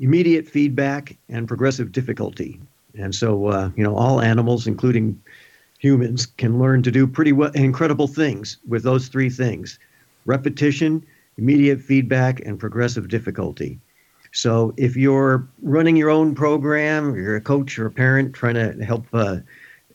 immediate 0.00 0.48
feedback, 0.48 1.16
and 1.28 1.46
progressive 1.46 1.92
difficulty. 1.92 2.60
And 2.98 3.14
so, 3.14 3.46
uh, 3.46 3.70
you 3.76 3.84
know, 3.84 3.94
all 3.94 4.20
animals, 4.20 4.66
including 4.66 5.20
humans 5.78 6.26
can 6.26 6.58
learn 6.58 6.82
to 6.82 6.90
do 6.90 7.06
pretty 7.06 7.32
well, 7.32 7.52
incredible 7.52 8.08
things 8.08 8.58
with 8.66 8.82
those 8.82 9.08
three 9.08 9.30
things 9.30 9.78
repetition, 10.26 11.04
immediate 11.38 11.80
feedback, 11.80 12.40
and 12.40 12.58
progressive 12.58 13.08
difficulty. 13.08 13.80
So 14.32 14.74
if 14.76 14.96
you're 14.96 15.48
running 15.62 15.96
your 15.96 16.10
own 16.10 16.34
program, 16.34 17.16
you're 17.16 17.36
a 17.36 17.40
coach 17.40 17.78
or 17.78 17.86
a 17.86 17.90
parent 17.90 18.34
trying 18.34 18.54
to 18.54 18.84
help 18.84 19.06
uh, 19.12 19.38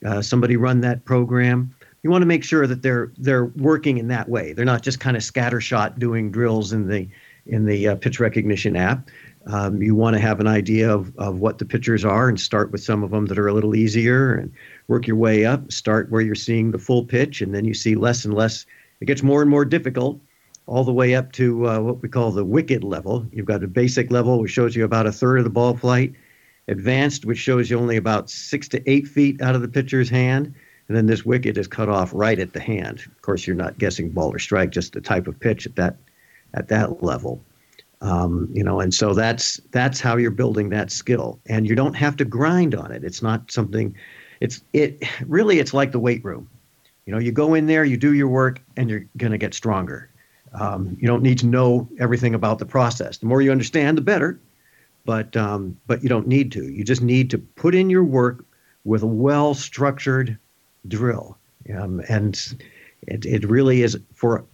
uh, 0.04 0.20
somebody 0.22 0.56
run 0.56 0.80
that 0.80 1.04
program, 1.04 1.74
you 2.02 2.10
want 2.10 2.22
to 2.22 2.26
make 2.26 2.44
sure 2.44 2.66
that 2.66 2.82
they're 2.82 3.12
they're 3.18 3.46
working 3.56 3.98
in 3.98 4.08
that 4.08 4.28
way. 4.28 4.52
They're 4.52 4.64
not 4.64 4.82
just 4.82 5.00
kind 5.00 5.16
of 5.16 5.22
scattershot 5.22 5.98
doing 5.98 6.30
drills 6.30 6.72
in 6.72 6.88
the 6.88 7.08
in 7.46 7.66
the 7.66 7.88
uh, 7.88 7.96
pitch 7.96 8.20
recognition 8.20 8.76
app. 8.76 9.08
Um, 9.46 9.80
you 9.80 9.94
want 9.94 10.14
to 10.14 10.20
have 10.20 10.40
an 10.40 10.48
idea 10.48 10.92
of, 10.92 11.16
of 11.18 11.38
what 11.38 11.58
the 11.58 11.64
pitchers 11.64 12.04
are 12.04 12.28
and 12.28 12.40
start 12.40 12.72
with 12.72 12.82
some 12.82 13.04
of 13.04 13.12
them 13.12 13.26
that 13.26 13.38
are 13.38 13.46
a 13.46 13.54
little 13.54 13.76
easier 13.76 14.34
and 14.34 14.52
work 14.88 15.06
your 15.06 15.16
way 15.16 15.44
up. 15.44 15.70
Start 15.70 16.10
where 16.10 16.20
you're 16.20 16.34
seeing 16.34 16.72
the 16.72 16.78
full 16.78 17.04
pitch, 17.04 17.40
and 17.40 17.54
then 17.54 17.64
you 17.64 17.72
see 17.72 17.94
less 17.94 18.24
and 18.24 18.34
less. 18.34 18.66
It 19.00 19.04
gets 19.04 19.22
more 19.22 19.42
and 19.42 19.50
more 19.50 19.64
difficult, 19.64 20.20
all 20.66 20.82
the 20.82 20.92
way 20.92 21.14
up 21.14 21.30
to 21.32 21.68
uh, 21.68 21.80
what 21.80 22.02
we 22.02 22.08
call 22.08 22.32
the 22.32 22.44
wicked 22.44 22.82
level. 22.82 23.24
You've 23.30 23.46
got 23.46 23.62
a 23.62 23.68
basic 23.68 24.10
level, 24.10 24.40
which 24.40 24.50
shows 24.50 24.74
you 24.74 24.84
about 24.84 25.06
a 25.06 25.12
third 25.12 25.38
of 25.38 25.44
the 25.44 25.50
ball 25.50 25.76
flight, 25.76 26.12
advanced, 26.68 27.24
which 27.24 27.38
shows 27.38 27.70
you 27.70 27.78
only 27.78 27.96
about 27.96 28.30
six 28.30 28.68
to 28.68 28.90
eight 28.90 29.06
feet 29.06 29.40
out 29.40 29.54
of 29.54 29.62
the 29.62 29.68
pitcher's 29.68 30.08
hand. 30.08 30.54
And 30.88 30.96
then 30.96 31.06
this 31.06 31.24
wicked 31.24 31.58
is 31.58 31.66
cut 31.66 31.88
off 31.88 32.10
right 32.14 32.38
at 32.38 32.52
the 32.52 32.60
hand. 32.60 33.00
Of 33.00 33.22
course, 33.22 33.46
you're 33.46 33.56
not 33.56 33.78
guessing 33.78 34.10
ball 34.10 34.32
or 34.32 34.38
strike, 34.38 34.70
just 34.70 34.92
the 34.92 35.00
type 35.00 35.26
of 35.26 35.38
pitch 35.38 35.66
at 35.66 35.76
that 35.76 35.96
at 36.54 36.68
that 36.68 37.02
level. 37.02 37.42
Um, 38.00 38.48
you 38.52 38.62
know, 38.62 38.80
and 38.80 38.94
so 38.94 39.14
that's 39.14 39.60
that's 39.72 40.00
how 40.00 40.16
you're 40.16 40.30
building 40.30 40.68
that 40.70 40.90
skill, 40.90 41.40
and 41.46 41.66
you 41.66 41.74
don't 41.74 41.94
have 41.94 42.16
to 42.16 42.24
grind 42.24 42.74
on 42.74 42.92
it. 42.92 43.02
It's 43.02 43.22
not 43.22 43.50
something. 43.50 43.96
It's 44.40 44.60
it 44.72 45.02
really. 45.26 45.58
It's 45.58 45.74
like 45.74 45.92
the 45.92 45.98
weight 45.98 46.24
room. 46.24 46.48
You 47.06 47.12
know, 47.12 47.18
you 47.18 47.32
go 47.32 47.54
in 47.54 47.66
there, 47.66 47.84
you 47.84 47.96
do 47.96 48.14
your 48.14 48.28
work, 48.28 48.60
and 48.76 48.90
you're 48.90 49.06
going 49.16 49.32
to 49.32 49.38
get 49.38 49.54
stronger. 49.54 50.10
Um, 50.52 50.96
you 51.00 51.06
don't 51.06 51.22
need 51.22 51.38
to 51.38 51.46
know 51.46 51.88
everything 51.98 52.34
about 52.34 52.58
the 52.58 52.66
process. 52.66 53.18
The 53.18 53.26
more 53.26 53.42
you 53.42 53.50
understand, 53.50 53.96
the 53.96 54.02
better. 54.02 54.38
But 55.06 55.36
um, 55.36 55.78
but 55.86 56.02
you 56.02 56.08
don't 56.08 56.26
need 56.26 56.52
to. 56.52 56.64
You 56.64 56.84
just 56.84 57.02
need 57.02 57.30
to 57.30 57.38
put 57.38 57.74
in 57.74 57.88
your 57.88 58.04
work 58.04 58.44
with 58.84 59.02
a 59.02 59.06
well 59.06 59.54
structured 59.54 60.38
drill, 60.86 61.38
um, 61.74 62.02
and 62.08 62.36
it, 63.02 63.24
it 63.24 63.44
really 63.48 63.82
is 63.82 63.98
for 64.12 64.44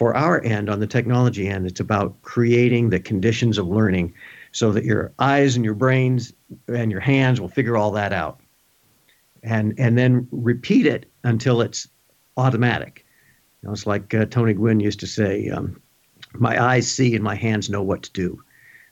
for 0.00 0.16
our 0.16 0.42
end, 0.42 0.70
on 0.70 0.80
the 0.80 0.86
technology 0.86 1.46
end, 1.46 1.66
it's 1.66 1.78
about 1.78 2.22
creating 2.22 2.88
the 2.88 2.98
conditions 2.98 3.58
of 3.58 3.68
learning 3.68 4.14
so 4.50 4.72
that 4.72 4.82
your 4.82 5.12
eyes 5.18 5.56
and 5.56 5.62
your 5.62 5.74
brains 5.74 6.32
and 6.68 6.90
your 6.90 7.02
hands 7.02 7.38
will 7.38 7.50
figure 7.50 7.76
all 7.76 7.90
that 7.90 8.10
out. 8.10 8.40
And, 9.42 9.74
and 9.78 9.98
then 9.98 10.26
repeat 10.30 10.86
it 10.86 11.04
until 11.24 11.60
it's 11.60 11.86
automatic. 12.38 13.04
You 13.60 13.66
know, 13.66 13.74
it's 13.74 13.86
like 13.86 14.14
uh, 14.14 14.24
Tony 14.24 14.54
Gwynn 14.54 14.80
used 14.80 15.00
to 15.00 15.06
say, 15.06 15.50
um, 15.50 15.78
my 16.32 16.58
eyes 16.62 16.90
see 16.90 17.14
and 17.14 17.22
my 17.22 17.34
hands 17.34 17.68
know 17.68 17.82
what 17.82 18.02
to 18.04 18.12
do. 18.12 18.42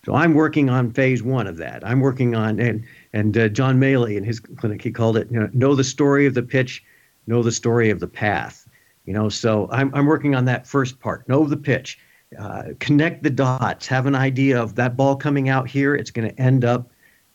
So 0.05 0.15
I'm 0.15 0.35
working 0.35 0.71
on 0.71 0.93
phase 0.93 1.23
one 1.23 1.47
of 1.47 1.57
that. 1.57 1.87
I'm 1.87 2.01
working 2.01 2.35
on 2.35 2.61
and 2.61 2.85
and 3.13 3.37
uh, 3.37 3.49
John 3.49 3.79
Mallee 3.79 4.17
in 4.17 4.25
his 4.25 4.41
clinic 4.41 4.83
he 4.83 4.91
called 4.91 5.17
it 5.17 5.29
you 5.31 5.41
know, 5.41 5.51
know 5.53 5.75
the 5.75 5.85
story 5.85 6.27
of 6.27 6.35
the 6.35 6.43
pitch, 6.43 6.85
know 7.27 7.43
the 7.43 7.53
story 7.53 7.91
of 7.91 8.01
the 8.01 8.07
path. 8.07 8.69
You 9.05 9.15
know, 9.15 9.29
so 9.29 9.69
I'm 9.71 9.95
I'm 9.95 10.07
working 10.07 10.35
on 10.35 10.45
that 10.47 10.67
first 10.67 11.01
part. 11.01 11.29
Know 11.29 11.45
the 11.45 11.57
pitch, 11.57 11.99
uh, 12.39 12.65
connect 12.79 13.23
the 13.23 13.31
dots, 13.31 13.87
have 13.87 14.07
an 14.07 14.15
idea 14.15 14.61
of 14.61 14.75
that 14.77 14.97
ball 14.97 15.17
coming 15.17 15.49
out 15.49 15.69
here. 15.69 15.95
It's 15.95 16.11
going 16.11 16.29
to 16.29 16.41
end 16.41 16.65
up 16.65 16.91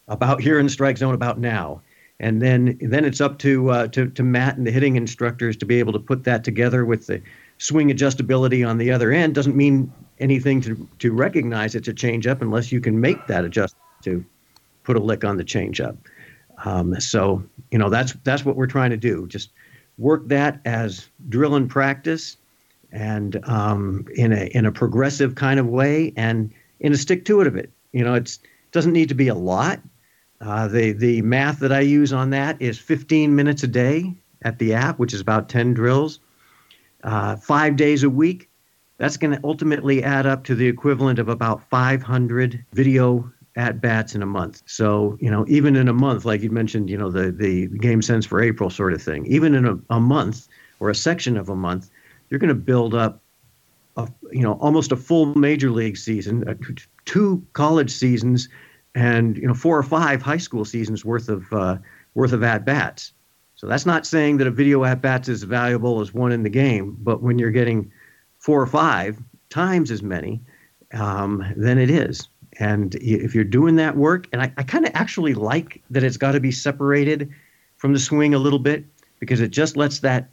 about 0.08 0.42
here 0.42 0.60
in 0.60 0.66
the 0.66 0.72
strike 0.72 0.98
zone 0.98 1.14
about 1.14 1.40
now 1.40 1.82
and 2.20 2.42
then 2.42 2.78
then 2.82 3.06
it's 3.06 3.22
up 3.22 3.38
to 3.40 3.70
uh, 3.70 3.88
to 3.88 4.10
to 4.10 4.24
Matt 4.24 4.58
and 4.58 4.66
the 4.66 4.72
hitting 4.72 4.96
instructors 4.96 5.58
to 5.58 5.66
be 5.66 5.80
able 5.80 5.94
to 5.94 6.00
put 6.00 6.24
that 6.24 6.44
together 6.44 6.86
with 6.86 7.08
the 7.08 7.22
swing 7.64 7.90
adjustability 7.90 8.68
on 8.68 8.78
the 8.78 8.92
other 8.92 9.12
end. 9.14 9.34
Doesn't 9.34 9.56
mean 9.56 9.92
anything 10.20 10.60
to 10.62 10.88
to 11.00 11.14
recognize 11.14 11.76
it's 11.76 11.88
a 11.88 11.94
change 11.94 12.28
up 12.28 12.42
unless 12.42 12.72
you 12.72 12.82
can 12.82 13.00
make 13.00 13.26
that 13.28 13.46
adjustment 13.46 13.82
to 14.04 14.26
put 14.84 14.98
a 14.98 15.00
lick 15.00 15.24
on 15.24 15.38
the 15.38 15.46
changeup. 15.46 15.98
Um, 16.66 17.00
so 17.00 17.42
you 17.72 17.78
know 17.78 17.90
that's 17.90 18.14
that's 18.26 18.44
what 18.44 18.58
we're 18.58 18.68
trying 18.68 18.90
to 18.90 18.98
do. 18.98 19.28
Just 19.28 19.52
work 19.98 20.28
that 20.28 20.60
as 20.66 21.08
drill 21.30 21.56
and 21.56 21.70
practice, 21.70 22.36
and 22.92 23.40
um, 23.48 24.06
in 24.16 24.34
a 24.34 24.46
in 24.54 24.66
a 24.66 24.72
progressive 24.72 25.36
kind 25.36 25.60
of 25.60 25.68
way, 25.68 26.14
and 26.18 26.54
in 26.82 26.92
a 26.92 26.98
stick 26.98 27.24
to 27.26 27.40
it 27.40 27.48
of 27.48 27.56
it. 27.56 27.72
You 27.94 28.04
know, 28.04 28.14
it's 28.14 28.40
doesn't 28.74 28.92
need 28.92 29.08
to 29.10 29.16
be 29.16 29.30
a 29.30 29.36
lot. 29.36 29.80
Uh, 30.42 30.68
the 30.68 30.92
the 30.92 31.22
math 31.22 31.60
that 31.60 31.72
I 31.72 31.80
use 31.80 32.12
on 32.12 32.32
that 32.32 32.62
is 32.62 32.78
15 32.78 33.34
minutes 33.34 33.64
a 33.64 33.68
day 33.68 34.14
at 34.42 34.60
the 34.60 34.74
app, 34.74 35.00
which 35.00 35.14
is 35.14 35.22
about 35.22 35.48
10 35.48 35.74
drills, 35.74 36.20
uh, 37.04 37.36
five 37.38 37.76
days 37.76 38.04
a 38.04 38.10
week. 38.10 38.50
That's 38.98 39.18
going 39.18 39.36
to 39.36 39.40
ultimately 39.44 40.04
add 40.04 40.26
up 40.26 40.44
to 40.46 40.56
the 40.56 40.68
equivalent 40.68 41.20
of 41.20 41.28
about 41.28 41.68
500 41.70 42.64
video 42.74 43.32
at 43.56 43.82
bats 43.82 44.16
in 44.16 44.22
a 44.24 44.26
month. 44.26 44.64
So 44.66 45.18
you 45.20 45.30
know, 45.30 45.46
even 45.48 45.76
in 45.76 45.88
a 45.88 45.94
month, 45.94 46.26
like 46.26 46.42
you 46.42 46.50
mentioned, 46.50 46.90
you 46.90 46.98
know, 46.98 47.12
the 47.12 47.32
the 47.32 47.68
Gamesense 47.70 48.26
for 48.26 48.42
April 48.42 48.70
sort 48.70 48.94
of 48.94 49.02
thing. 49.02 49.26
Even 49.28 49.56
in 49.56 49.66
a, 49.66 49.78
a 49.90 50.00
month 50.00 50.48
or 50.80 50.90
a 50.90 50.96
section 50.96 51.38
of 51.38 51.50
a 51.50 51.56
month, 51.56 51.90
you're 52.30 52.40
going 52.40 52.50
to 52.50 52.56
build 52.56 52.96
up. 52.96 53.20
A, 53.96 54.08
you 54.32 54.42
know, 54.42 54.54
almost 54.54 54.92
a 54.92 54.96
full 54.96 55.36
major 55.36 55.70
league 55.70 55.98
season, 55.98 56.48
uh, 56.50 56.56
two 57.06 57.46
college 57.54 57.92
seasons, 57.92 58.50
and 58.96 59.38
you 59.38 59.48
know 59.48 59.54
four 59.54 59.78
or 59.78 59.84
five 59.84 60.22
high 60.22 60.38
school 60.38 60.66
seasons 60.66 61.06
worth 61.06 61.30
of 61.30 61.52
uh, 61.54 61.78
worth 62.16 62.34
of 62.34 62.44
at 62.44 62.66
bats. 62.66 63.13
So 63.64 63.70
that's 63.70 63.86
not 63.86 64.06
saying 64.06 64.38
that 64.38 64.48
a 64.48 64.52
video 64.52 64.84
at 64.84 65.02
bats 65.02 65.30
is 65.30 65.44
valuable 65.44 66.02
as 66.02 66.14
one 66.14 66.34
in 66.34 66.44
the 66.44 66.50
game, 66.50 66.98
but 67.00 67.24
when 67.24 67.40
you're 67.40 67.50
getting 67.50 67.90
four 68.38 68.62
or 68.62 68.68
five 68.68 69.18
times 69.50 69.90
as 69.90 70.04
many, 70.04 70.42
um, 70.94 71.46
then 71.56 71.78
it 71.78 71.90
is. 71.90 72.28
And 72.60 72.94
if 72.96 73.34
you're 73.34 73.46
doing 73.46 73.78
that 73.78 73.96
work, 73.96 74.28
and 74.34 74.42
I, 74.42 74.52
I 74.58 74.64
kind 74.64 74.86
of 74.86 74.92
actually 74.96 75.34
like 75.34 75.82
that 75.92 76.04
it's 76.04 76.18
got 76.18 76.34
to 76.34 76.42
be 76.42 76.52
separated 76.52 77.32
from 77.78 77.94
the 77.94 78.00
swing 78.00 78.34
a 78.34 78.38
little 78.38 78.60
bit 78.60 78.84
because 79.22 79.40
it 79.40 79.52
just 79.52 79.78
lets 79.78 80.00
that 80.00 80.30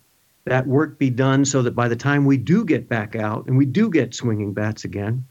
that 0.46 0.66
work 0.66 0.98
be 0.98 1.08
done 1.08 1.44
so 1.44 1.62
that 1.62 1.76
by 1.76 1.86
the 1.86 1.94
time 1.94 2.24
we 2.24 2.36
do 2.36 2.64
get 2.64 2.88
back 2.88 3.14
out 3.14 3.46
and 3.46 3.56
we 3.56 3.64
do 3.64 3.90
get 3.90 4.12
swinging 4.12 4.52
bats 4.52 4.82
again, 4.82 5.24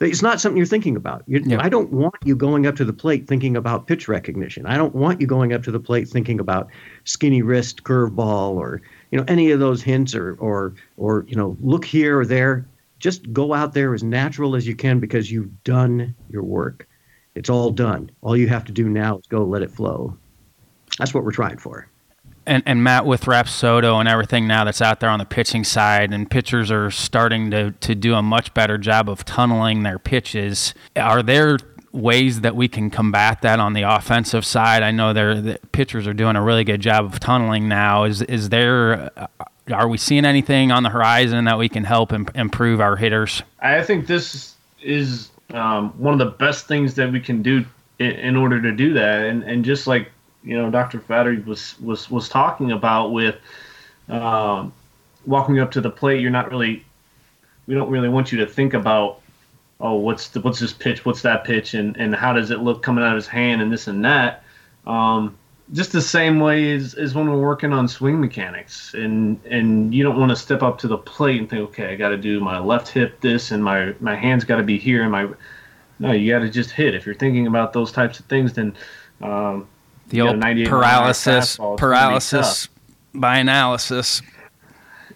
it's 0.00 0.22
not 0.22 0.40
something 0.40 0.56
you're 0.56 0.66
thinking 0.66 0.96
about. 0.96 1.24
You, 1.26 1.42
yeah. 1.44 1.60
I 1.60 1.68
don't 1.68 1.92
want 1.92 2.14
you 2.24 2.36
going 2.36 2.66
up 2.66 2.76
to 2.76 2.84
the 2.84 2.92
plate 2.92 3.26
thinking 3.26 3.56
about 3.56 3.86
pitch 3.86 4.06
recognition. 4.06 4.64
I 4.66 4.76
don't 4.76 4.94
want 4.94 5.20
you 5.20 5.26
going 5.26 5.52
up 5.52 5.62
to 5.64 5.72
the 5.72 5.80
plate 5.80 6.08
thinking 6.08 6.38
about 6.38 6.68
skinny 7.04 7.42
wrist 7.42 7.82
curveball 7.82 8.52
or 8.56 8.80
you 9.10 9.18
know 9.18 9.24
any 9.26 9.50
of 9.50 9.58
those 9.58 9.82
hints 9.82 10.14
or 10.14 10.34
or 10.34 10.74
or 10.96 11.24
you 11.28 11.36
know 11.36 11.56
look 11.60 11.84
here 11.84 12.20
or 12.20 12.26
there. 12.26 12.66
Just 13.00 13.32
go 13.32 13.54
out 13.54 13.74
there 13.74 13.94
as 13.94 14.02
natural 14.02 14.56
as 14.56 14.66
you 14.66 14.74
can 14.74 14.98
because 14.98 15.30
you've 15.30 15.62
done 15.64 16.14
your 16.30 16.42
work. 16.42 16.88
It's 17.34 17.48
all 17.50 17.70
done. 17.70 18.10
All 18.22 18.36
you 18.36 18.48
have 18.48 18.64
to 18.64 18.72
do 18.72 18.88
now 18.88 19.18
is 19.18 19.26
go 19.26 19.44
let 19.44 19.62
it 19.62 19.70
flow. 19.70 20.16
That's 20.98 21.14
what 21.14 21.24
we're 21.24 21.32
trying 21.32 21.58
for 21.58 21.88
and, 22.48 22.62
and 22.66 22.82
Matt 22.82 23.06
with 23.06 23.26
Rapsodo 23.26 24.00
and 24.00 24.08
everything 24.08 24.48
now 24.48 24.64
that's 24.64 24.82
out 24.82 25.00
there 25.00 25.10
on 25.10 25.18
the 25.18 25.24
pitching 25.24 25.64
side, 25.64 26.12
and 26.12 26.28
pitchers 26.28 26.70
are 26.70 26.90
starting 26.90 27.50
to, 27.50 27.72
to 27.72 27.94
do 27.94 28.14
a 28.14 28.22
much 28.22 28.52
better 28.54 28.78
job 28.78 29.08
of 29.08 29.24
tunneling 29.24 29.82
their 29.82 29.98
pitches. 29.98 30.74
Are 30.96 31.22
there 31.22 31.58
ways 31.92 32.40
that 32.40 32.56
we 32.56 32.68
can 32.68 32.90
combat 32.90 33.42
that 33.42 33.60
on 33.60 33.74
the 33.74 33.82
offensive 33.82 34.44
side? 34.44 34.82
I 34.82 34.90
know 34.90 35.12
the 35.12 35.60
pitchers 35.72 36.06
are 36.06 36.14
doing 36.14 36.36
a 36.36 36.42
really 36.42 36.64
good 36.64 36.80
job 36.80 37.04
of 37.04 37.20
tunneling 37.20 37.68
now. 37.68 38.04
Is 38.04 38.22
is 38.22 38.48
there 38.48 39.10
uh, 39.16 39.26
are 39.72 39.88
we 39.88 39.98
seeing 39.98 40.24
anything 40.24 40.72
on 40.72 40.82
the 40.82 40.90
horizon 40.90 41.44
that 41.44 41.58
we 41.58 41.68
can 41.68 41.84
help 41.84 42.12
Im- 42.12 42.26
improve 42.34 42.80
our 42.80 42.96
hitters? 42.96 43.42
I 43.60 43.82
think 43.82 44.06
this 44.06 44.54
is 44.82 45.30
um, 45.50 45.90
one 45.98 46.14
of 46.14 46.18
the 46.18 46.36
best 46.36 46.66
things 46.66 46.94
that 46.94 47.12
we 47.12 47.20
can 47.20 47.42
do 47.42 47.64
in, 47.98 48.10
in 48.12 48.36
order 48.36 48.60
to 48.62 48.72
do 48.72 48.92
that, 48.94 49.24
and 49.24 49.42
and 49.42 49.64
just 49.64 49.86
like 49.86 50.10
you 50.48 50.56
know 50.56 50.70
Dr. 50.70 50.98
Fadde 50.98 51.44
was 51.44 51.78
was 51.78 52.10
was 52.10 52.28
talking 52.28 52.72
about 52.72 53.12
with 53.12 53.36
um, 54.08 54.72
walking 55.26 55.60
up 55.60 55.70
to 55.72 55.82
the 55.82 55.90
plate. 55.90 56.22
You're 56.22 56.30
not 56.30 56.50
really 56.50 56.84
we 57.66 57.74
don't 57.74 57.90
really 57.90 58.08
want 58.08 58.32
you 58.32 58.38
to 58.38 58.46
think 58.46 58.72
about 58.72 59.20
oh 59.78 59.96
what's 59.96 60.28
the, 60.30 60.40
what's 60.40 60.58
this 60.58 60.72
pitch, 60.72 61.04
what's 61.04 61.20
that 61.20 61.44
pitch, 61.44 61.74
and 61.74 61.94
and 61.98 62.14
how 62.14 62.32
does 62.32 62.50
it 62.50 62.60
look 62.60 62.82
coming 62.82 63.04
out 63.04 63.10
of 63.10 63.16
his 63.16 63.26
hand 63.26 63.60
and 63.60 63.70
this 63.70 63.86
and 63.88 64.02
that. 64.06 64.42
Um, 64.86 65.36
just 65.74 65.92
the 65.92 66.00
same 66.00 66.40
way 66.40 66.72
as, 66.72 66.94
as 66.94 67.14
when 67.14 67.28
we're 67.28 67.42
working 67.42 67.74
on 67.74 67.86
swing 67.86 68.18
mechanics 68.18 68.94
and 68.94 69.38
and 69.44 69.94
you 69.94 70.02
don't 70.02 70.18
want 70.18 70.30
to 70.30 70.36
step 70.36 70.62
up 70.62 70.78
to 70.78 70.88
the 70.88 70.96
plate 70.96 71.38
and 71.38 71.50
think 71.50 71.60
okay 71.60 71.92
i 71.92 71.94
got 71.94 72.08
to 72.08 72.16
do 72.16 72.40
my 72.40 72.58
left 72.58 72.88
hip 72.88 73.20
this 73.20 73.50
and 73.50 73.62
my 73.62 73.94
my 74.00 74.14
hands 74.14 74.44
got 74.44 74.56
to 74.56 74.62
be 74.62 74.78
here 74.78 75.02
and 75.02 75.12
my 75.12 75.28
no 75.98 76.12
you 76.12 76.32
got 76.32 76.38
to 76.38 76.48
just 76.48 76.70
hit 76.70 76.94
if 76.94 77.04
you're 77.04 77.14
thinking 77.14 77.46
about 77.46 77.74
those 77.74 77.92
types 77.92 78.18
of 78.18 78.24
things 78.24 78.54
then 78.54 78.74
um, 79.20 79.68
the 80.08 80.22
old 80.22 80.40
paralysis 80.40 81.56
paralysis 81.76 82.68
by 83.14 83.38
analysis. 83.38 84.22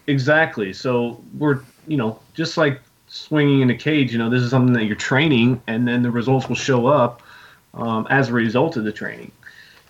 Exactly. 0.06 0.72
So 0.72 1.22
we're 1.38 1.60
you 1.86 1.96
know 1.96 2.18
just 2.34 2.56
like 2.56 2.80
swinging 3.08 3.60
in 3.60 3.70
a 3.70 3.76
cage. 3.76 4.12
You 4.12 4.18
know 4.18 4.30
this 4.30 4.42
is 4.42 4.50
something 4.50 4.74
that 4.74 4.84
you're 4.84 4.96
training, 4.96 5.62
and 5.66 5.86
then 5.86 6.02
the 6.02 6.10
results 6.10 6.48
will 6.48 6.56
show 6.56 6.86
up 6.86 7.22
um, 7.74 8.06
as 8.10 8.28
a 8.28 8.32
result 8.32 8.76
of 8.76 8.84
the 8.84 8.92
training. 8.92 9.32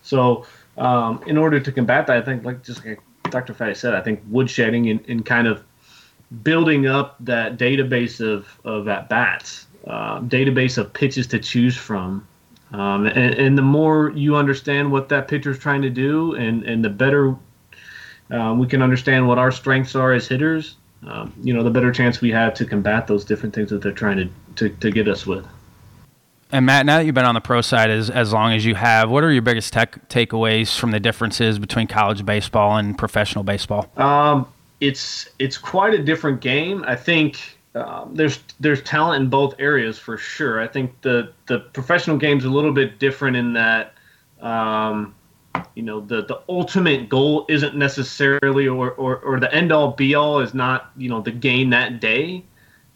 So 0.03 0.47
um, 0.77 1.23
in 1.27 1.37
order 1.37 1.61
to 1.61 1.73
combat 1.73 2.07
that, 2.07 2.17
I 2.17 2.23
think 2.23 2.45
like 2.45 2.63
just 2.63 2.85
like 2.85 3.01
Dr. 3.31 3.55
Fadde 3.55 3.77
said, 3.77 3.95
I 3.95 4.01
think 4.01 4.25
woodshedding 4.31 4.91
and, 4.91 5.05
and 5.09 5.25
kind 5.25 5.47
of 5.47 5.63
building 6.43 6.87
up 6.87 7.17
that 7.21 7.59
database 7.59 8.21
of 8.21 8.47
of 8.65 8.89
at 8.89 9.09
bats, 9.09 9.67
uh, 9.87 10.21
database 10.21 10.79
of 10.79 10.93
pitches 10.93 11.27
to 11.29 11.39
choose 11.39 11.77
from 11.77 12.27
um, 12.73 13.07
and, 13.07 13.35
and, 13.35 13.59
the 13.59 13.63
more 13.63 14.11
you 14.11 14.37
understand 14.37 14.91
what 14.91 15.09
that 15.11 15.29
pitcher 15.29 15.51
is 15.51 15.59
trying 15.59 15.83
to 15.83 15.91
do, 15.91 16.35
and, 16.35 16.65
and 16.65 16.85
the 16.85 16.91
better 16.91 17.37
uh, 18.31 18.55
we 18.55 18.67
can 18.67 18.83
understand 18.83 19.29
what 19.29 19.39
our 19.39 19.53
strengths 19.53 19.95
are 19.95 20.13
as 20.13 20.27
hitters, 20.27 20.77
um, 21.07 21.33
you 21.43 21.53
know, 21.53 21.63
the 21.63 21.71
better 21.71 21.93
chance 21.93 22.21
we 22.21 22.31
have 22.31 22.55
to 22.55 22.65
combat 22.65 23.07
those 23.07 23.25
different 23.25 23.55
things 23.55 23.71
that 23.71 23.83
they're 23.83 23.93
trying 23.93 24.17
to, 24.17 24.29
to, 24.57 24.77
to 24.77 24.91
get 24.91 25.09
us 25.09 25.27
with. 25.27 25.47
And 26.51 26.67
Matt, 26.67 26.87
now 26.87 26.99
that 26.99 27.07
you've 27.07 27.15
been 27.15 27.25
on 27.25 27.35
the 27.35 27.41
pro 27.41 27.61
side 27.63 27.91
as, 27.91 28.11
as 28.11 28.33
long 28.33 28.53
as 28.53 28.65
you 28.65 28.75
have, 28.75 29.11
what 29.11 29.25
are 29.25 29.33
your 29.33 29.43
biggest 29.43 29.73
tech 29.73 30.09
takeaways 30.09 30.79
from 30.79 30.91
the 30.91 31.01
differences 31.01 31.59
between 31.59 31.87
college 31.87 32.25
baseball 32.25 32.77
and 32.77 32.97
professional 32.97 33.43
baseball? 33.43 33.91
Um, 33.97 34.47
it's 34.81 35.31
it's 35.39 35.57
quite 35.57 35.95
a 35.95 36.03
different 36.03 36.41
game. 36.41 36.85
I 36.87 36.95
think 36.95 37.59
um, 37.75 38.15
there's 38.15 38.41
there's 38.61 38.83
talent 38.83 39.23
in 39.23 39.31
both 39.31 39.55
areas 39.59 39.99
for 39.99 40.19
sure. 40.19 40.61
I 40.61 40.67
think 40.67 41.01
the 41.01 41.33
the 41.47 41.61
professional 41.61 42.19
game's 42.19 42.45
a 42.45 42.51
little 42.51 42.73
bit 42.73 42.99
different 42.99 43.37
in 43.37 43.55
that 43.55 43.95
um, 44.41 45.15
you 45.75 45.83
know 45.83 46.01
the 46.01 46.25
the 46.25 46.43
ultimate 46.49 47.09
goal 47.09 47.47
isn't 47.49 47.75
necessarily 47.75 48.69
or, 48.69 48.93
or, 48.93 49.17
or 49.19 49.41
the 49.41 49.53
end 49.55 49.73
all 49.73 49.93
be 49.93 50.15
all 50.15 50.41
is 50.41 50.53
not 50.53 50.91
you 50.97 51.09
know 51.09 51.21
the 51.21 51.31
game 51.31 51.71
that 51.71 52.01
day. 52.01 52.45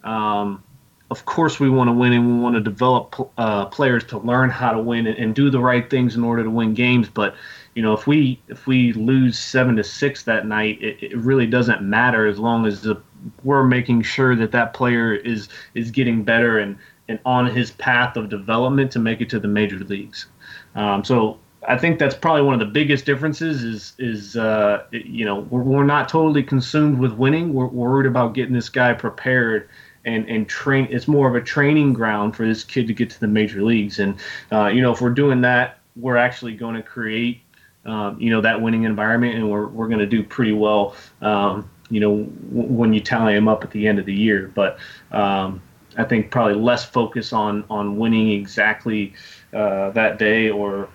Um, 0.05 0.63
of 1.11 1.25
course, 1.25 1.61
we 1.61 1.71
want 1.71 1.89
to 1.89 1.93
win 1.93 2.13
and 2.13 2.27
we 2.27 2.43
want 2.43 2.57
to 2.57 2.61
develop 2.61 3.33
uh, 3.39 3.67
players 3.67 4.05
to 4.07 4.19
learn 4.19 4.51
how 4.51 4.73
to 4.73 4.81
win 4.81 5.07
and, 5.07 5.17
and 5.17 5.35
do 5.35 5.51
the 5.51 5.61
right 5.61 5.89
things 5.89 6.17
in 6.17 6.25
order 6.25 6.43
to 6.43 6.51
win 6.51 6.75
games. 6.75 7.09
But 7.09 7.35
you 7.75 7.83
know, 7.83 7.93
if 7.93 8.07
we 8.07 8.41
if 8.49 8.67
we 8.67 8.93
lose 8.93 9.39
seven 9.39 9.77
to 9.77 9.85
six 9.85 10.25
that 10.25 10.47
night, 10.47 10.83
it, 10.83 11.03
it 11.03 11.17
really 11.17 11.47
doesn't 11.47 11.81
matter 11.83 12.27
as 12.27 12.39
long 12.39 12.67
as 12.67 12.83
the 12.83 13.01
we're 13.45 13.65
making 13.65 14.03
sure 14.03 14.37
that 14.37 14.53
that 14.53 14.75
player 14.75 15.15
is 15.15 15.49
is 15.75 15.91
getting 15.91 16.23
better 16.25 16.59
and 16.59 16.77
and 17.09 17.19
on 17.25 17.47
his 17.47 17.71
path 17.73 18.17
of 18.17 18.29
development 18.29 18.91
to 18.93 18.99
make 18.99 19.21
it 19.21 19.31
to 19.31 19.39
the 19.39 19.49
major 19.49 19.79
leagues. 19.79 20.27
Um, 20.75 21.05
so 21.05 21.39
I 21.69 21.79
think 21.79 21.99
that's 21.99 22.15
probably 22.15 22.43
one 22.43 22.55
of 22.55 22.61
the 22.61 22.73
biggest 22.73 23.05
differences 23.05 23.63
is 23.63 23.93
is 23.99 24.37
uh, 24.37 24.85
you 24.91 25.25
know 25.25 25.41
we're, 25.51 25.63
we're 25.63 25.85
not 25.85 26.09
totally 26.09 26.43
consumed 26.43 26.99
with 26.99 27.13
winning. 27.13 27.53
We're, 27.53 27.67
worried 27.67 28.07
about 28.07 28.35
getting 28.35 28.55
this 28.55 28.69
guy 28.69 28.93
prepared 28.93 29.69
and 30.05 30.29
and 30.29 30.49
train. 30.49 30.89
It's 30.91 31.09
more 31.09 31.29
of 31.29 31.35
a 31.35 31.41
training 31.41 31.93
ground 31.93 32.37
for 32.37 32.47
this 32.47 32.63
kid 32.63 32.87
to 32.87 32.95
get 32.95 33.11
to 33.11 33.21
the 33.21 33.29
major 33.29 33.63
leagues. 33.63 33.99
And 33.99 34.17
uh, 34.53 34.67
you 34.67 34.83
know 34.83 34.93
if 34.93 35.01
we're 35.01 35.11
doing 35.11 35.41
that, 35.43 35.79
we're 35.97 36.17
actually 36.17 36.55
going 36.55 36.77
to 36.77 36.83
create 36.83 37.41
um, 37.85 38.21
you 38.21 38.31
know 38.31 38.41
that 38.41 38.61
winning 38.61 38.85
environment, 38.85 39.35
and 39.35 39.51
we're 39.51 39.67
we're 39.67 39.89
going 39.89 40.01
to 40.01 40.07
do 40.07 40.23
pretty 40.23 40.53
well. 40.53 40.95
Um, 41.21 41.71
you 41.91 42.01
know, 42.01 42.25
w- 42.25 42.73
when 42.73 42.93
you 42.93 43.01
tally 43.01 43.35
them 43.35 43.49
up 43.49 43.65
at 43.65 43.71
the 43.71 43.87
end 43.87 43.99
of 43.99 44.07
the 44.07 44.15
year. 44.15 44.53
But 44.55 44.79
um, 45.13 45.63
I 45.97 46.05
think 46.05 46.31
probably 46.31 46.55
less 46.55 46.85
focus 46.85 47.33
on 47.33 47.65
on 47.71 47.97
winning 47.97 48.31
exactly 48.31 49.15
uh, 49.53 49.91
that 49.91 50.19
day 50.19 50.51
or 50.51 50.89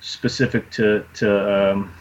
specific 0.00 0.70
to 0.72 1.04
to, 1.14 1.72
um, 1.72 1.92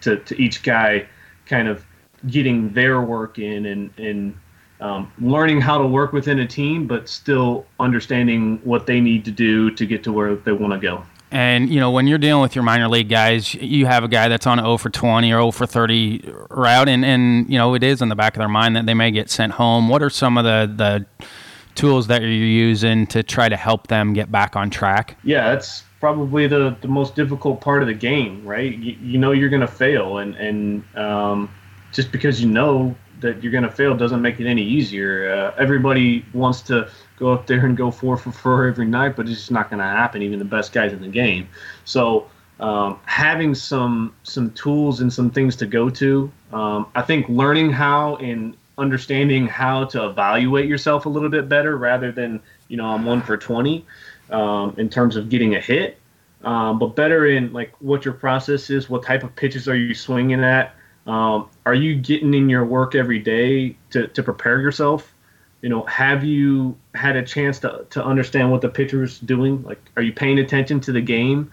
to 0.00 0.16
to 0.16 0.40
each 0.40 0.62
guy, 0.62 1.06
kind 1.46 1.68
of 1.68 1.84
getting 2.28 2.72
their 2.72 3.00
work 3.02 3.38
in 3.38 3.66
and 3.66 3.98
and 3.98 4.36
um, 4.80 5.10
learning 5.18 5.60
how 5.60 5.78
to 5.78 5.86
work 5.86 6.12
within 6.12 6.40
a 6.40 6.46
team, 6.46 6.86
but 6.86 7.08
still 7.08 7.66
understanding 7.80 8.60
what 8.62 8.86
they 8.86 9.00
need 9.00 9.24
to 9.24 9.30
do 9.30 9.70
to 9.70 9.86
get 9.86 10.04
to 10.04 10.12
where 10.12 10.34
they 10.34 10.52
want 10.52 10.72
to 10.72 10.78
go. 10.78 11.02
And 11.30 11.68
you 11.68 11.80
know, 11.80 11.90
when 11.90 12.06
you're 12.06 12.18
dealing 12.18 12.42
with 12.42 12.54
your 12.54 12.64
minor 12.64 12.88
league 12.88 13.08
guys, 13.08 13.52
you 13.54 13.86
have 13.86 14.04
a 14.04 14.08
guy 14.08 14.28
that's 14.28 14.46
on 14.46 14.58
0 14.58 14.76
for 14.78 14.90
20 14.90 15.32
or 15.32 15.36
0 15.36 15.50
for 15.50 15.66
30 15.66 16.32
route, 16.50 16.88
and 16.88 17.04
and 17.04 17.50
you 17.50 17.58
know 17.58 17.74
it 17.74 17.82
is 17.82 18.00
in 18.00 18.08
the 18.08 18.14
back 18.14 18.34
of 18.34 18.38
their 18.38 18.48
mind 18.48 18.76
that 18.76 18.86
they 18.86 18.94
may 18.94 19.10
get 19.10 19.28
sent 19.28 19.52
home. 19.52 19.88
What 19.88 20.02
are 20.02 20.10
some 20.10 20.38
of 20.38 20.44
the 20.44 20.72
the 20.74 21.30
tools 21.74 22.06
that 22.06 22.22
you're 22.22 22.30
using 22.30 23.06
to 23.08 23.22
try 23.22 23.48
to 23.48 23.56
help 23.56 23.88
them 23.88 24.12
get 24.12 24.30
back 24.32 24.56
on 24.56 24.70
track? 24.70 25.18
Yeah, 25.24 25.52
that's 25.52 25.84
probably 26.00 26.46
the, 26.46 26.76
the 26.80 26.88
most 26.88 27.14
difficult 27.14 27.60
part 27.60 27.82
of 27.82 27.88
the 27.88 27.94
game, 27.94 28.44
right? 28.44 28.76
You, 28.76 28.96
you 29.02 29.18
know 29.18 29.32
you're 29.32 29.48
going 29.48 29.60
to 29.60 29.66
fail, 29.66 30.18
and 30.18 30.34
and 30.36 30.96
um, 30.96 31.50
just 31.92 32.12
because 32.12 32.40
you 32.40 32.48
know 32.48 32.94
that 33.20 33.42
you're 33.42 33.52
going 33.52 33.64
to 33.64 33.70
fail 33.70 33.96
doesn't 33.96 34.22
make 34.22 34.40
it 34.40 34.46
any 34.46 34.62
easier. 34.62 35.30
Uh, 35.30 35.54
everybody 35.60 36.24
wants 36.34 36.60
to 36.62 36.88
go 37.16 37.32
up 37.32 37.46
there 37.46 37.64
and 37.64 37.76
go 37.76 37.90
four 37.90 38.16
for 38.16 38.32
four 38.32 38.66
every 38.66 38.86
night, 38.86 39.16
but 39.16 39.28
it's 39.28 39.38
just 39.38 39.50
not 39.50 39.70
going 39.70 39.78
to 39.78 39.84
happen. 39.84 40.22
Even 40.22 40.38
the 40.38 40.44
best 40.44 40.72
guys 40.72 40.92
in 40.92 41.00
the 41.00 41.08
game. 41.08 41.48
So 41.84 42.28
um, 42.60 42.98
having 43.04 43.54
some 43.54 44.14
some 44.22 44.50
tools 44.52 45.00
and 45.00 45.12
some 45.12 45.30
things 45.30 45.56
to 45.56 45.66
go 45.66 45.90
to, 45.90 46.30
um, 46.52 46.86
I 46.94 47.02
think 47.02 47.28
learning 47.28 47.70
how 47.70 48.16
and 48.16 48.56
understanding 48.78 49.46
how 49.46 49.84
to 49.86 50.06
evaluate 50.06 50.68
yourself 50.68 51.06
a 51.06 51.08
little 51.08 51.30
bit 51.30 51.48
better 51.48 51.76
rather 51.76 52.12
than 52.12 52.40
you 52.68 52.76
know 52.76 52.86
I'm 52.86 53.04
one 53.04 53.22
for 53.22 53.36
twenty 53.36 53.84
um, 54.30 54.74
in 54.78 54.88
terms 54.88 55.16
of 55.16 55.28
getting 55.28 55.54
a 55.54 55.60
hit, 55.60 55.98
um, 56.44 56.78
but 56.78 56.96
better 56.96 57.26
in 57.26 57.52
like 57.52 57.72
what 57.80 58.04
your 58.04 58.14
process 58.14 58.70
is, 58.70 58.88
what 58.88 59.02
type 59.02 59.22
of 59.22 59.34
pitches 59.36 59.68
are 59.68 59.76
you 59.76 59.94
swinging 59.94 60.42
at, 60.42 60.74
um, 61.06 61.48
are 61.64 61.74
you 61.74 61.94
getting 61.94 62.34
in 62.34 62.48
your 62.48 62.64
work 62.64 62.94
every 62.94 63.18
day 63.18 63.76
to, 63.90 64.08
to 64.08 64.22
prepare 64.22 64.60
yourself? 64.60 65.14
You 65.62 65.68
know, 65.68 65.82
have 65.84 66.24
you 66.24 66.76
had 66.96 67.16
a 67.16 67.22
chance 67.22 67.58
to, 67.60 67.86
to 67.90 68.04
understand 68.04 68.50
what 68.50 68.60
the 68.60 68.68
pitcher's 68.68 69.18
doing? 69.20 69.62
Like, 69.62 69.80
are 69.96 70.02
you 70.02 70.12
paying 70.12 70.38
attention 70.38 70.80
to 70.80 70.92
the 70.92 71.00
game? 71.00 71.52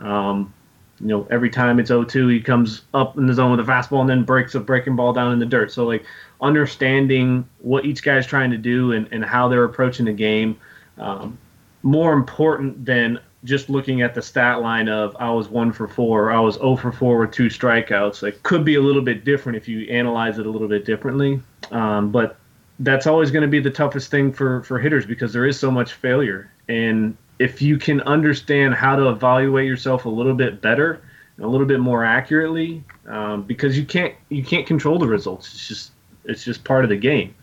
Um, 0.00 0.52
you 1.00 1.06
know, 1.06 1.26
every 1.30 1.48
time 1.48 1.78
it's 1.80 1.90
0-2, 1.90 2.30
he 2.30 2.40
comes 2.40 2.82
up 2.92 3.16
in 3.16 3.26
the 3.26 3.32
zone 3.32 3.56
with 3.56 3.66
a 3.66 3.70
fastball 3.70 4.00
and 4.00 4.10
then 4.10 4.24
breaks 4.24 4.54
a 4.54 4.60
breaking 4.60 4.96
ball 4.96 5.12
down 5.12 5.32
in 5.32 5.38
the 5.38 5.46
dirt. 5.46 5.72
So, 5.72 5.86
like, 5.86 6.04
understanding 6.40 7.48
what 7.60 7.86
each 7.86 8.02
guy's 8.02 8.26
trying 8.26 8.50
to 8.50 8.58
do 8.58 8.92
and, 8.92 9.08
and 9.10 9.24
how 9.24 9.48
they're 9.48 9.64
approaching 9.64 10.06
the 10.06 10.12
game, 10.12 10.58
um, 10.98 11.38
more 11.82 12.12
important 12.12 12.84
than 12.84 13.18
just 13.44 13.70
looking 13.70 14.02
at 14.02 14.14
the 14.14 14.20
stat 14.20 14.60
line 14.60 14.88
of 14.88 15.16
I 15.18 15.30
was 15.30 15.48
one 15.48 15.72
for 15.72 15.88
four, 15.88 16.30
I 16.30 16.40
was 16.40 16.56
0 16.56 16.76
for 16.76 16.92
four 16.92 17.18
with 17.20 17.32
two 17.32 17.46
strikeouts. 17.46 18.22
It 18.22 18.42
could 18.42 18.64
be 18.64 18.74
a 18.74 18.80
little 18.80 19.02
bit 19.02 19.24
different 19.24 19.56
if 19.56 19.66
you 19.66 19.88
analyze 19.88 20.38
it 20.38 20.46
a 20.46 20.50
little 20.50 20.68
bit 20.68 20.84
differently. 20.84 21.40
Um, 21.70 22.10
but 22.10 22.36
that's 22.80 23.06
always 23.06 23.30
going 23.30 23.42
to 23.42 23.48
be 23.48 23.60
the 23.60 23.70
toughest 23.70 24.10
thing 24.10 24.32
for, 24.32 24.62
for 24.64 24.78
hitters 24.78 25.06
because 25.06 25.32
there 25.32 25.46
is 25.46 25.58
so 25.58 25.70
much 25.70 25.92
failure. 25.92 26.50
And 26.68 27.16
if 27.38 27.62
you 27.62 27.78
can 27.78 28.00
understand 28.02 28.74
how 28.74 28.96
to 28.96 29.08
evaluate 29.08 29.66
yourself 29.66 30.04
a 30.06 30.08
little 30.08 30.34
bit 30.34 30.60
better, 30.60 31.00
a 31.38 31.46
little 31.46 31.66
bit 31.66 31.80
more 31.80 32.04
accurately, 32.04 32.84
um, 33.06 33.42
because 33.42 33.78
you 33.78 33.84
can't 33.84 34.14
you 34.28 34.44
can't 34.44 34.66
control 34.66 34.98
the 34.98 35.06
results. 35.06 35.54
It's 35.54 35.68
just 35.68 35.92
it's 36.24 36.44
just 36.44 36.64
part 36.64 36.84
of 36.84 36.90
the 36.90 36.96
game. 36.96 37.34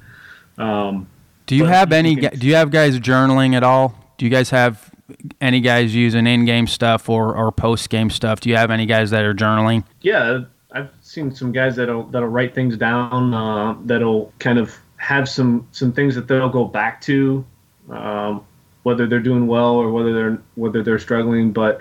Um, 0.57 1.07
do 1.45 1.55
you 1.55 1.65
have 1.65 1.91
any? 1.91 2.11
You 2.11 2.29
can, 2.29 2.37
do 2.37 2.47
you 2.47 2.55
have 2.55 2.71
guys 2.71 2.99
journaling 2.99 3.55
at 3.55 3.63
all? 3.63 3.95
Do 4.17 4.25
you 4.25 4.31
guys 4.31 4.49
have 4.49 4.91
any 5.39 5.61
guys 5.61 5.95
using 5.95 6.27
in-game 6.27 6.67
stuff 6.67 7.07
or, 7.07 7.33
or 7.35 7.51
post-game 7.51 8.09
stuff? 8.09 8.41
Do 8.41 8.49
you 8.49 8.57
have 8.57 8.71
any 8.71 8.85
guys 8.85 9.09
that 9.11 9.23
are 9.23 9.33
journaling? 9.33 9.83
Yeah, 10.01 10.41
I've 10.71 10.89
seen 11.01 11.33
some 11.33 11.51
guys 11.51 11.75
that'll 11.75 12.03
that'll 12.03 12.29
write 12.29 12.53
things 12.53 12.77
down. 12.77 13.33
Uh, 13.33 13.75
that'll 13.85 14.33
kind 14.39 14.59
of 14.59 14.77
have 15.07 15.29
some 15.29 15.65
some 15.71 15.93
things 15.93 16.15
that 16.15 16.27
they'll 16.27 16.49
go 16.49 16.65
back 16.65 16.99
to, 16.99 17.45
um, 17.89 18.43
whether 18.83 19.07
they're 19.07 19.21
doing 19.21 19.47
well 19.47 19.75
or 19.75 19.89
whether 19.89 20.13
they're 20.13 20.41
whether 20.55 20.83
they're 20.83 20.99
struggling. 20.99 21.53
But 21.53 21.79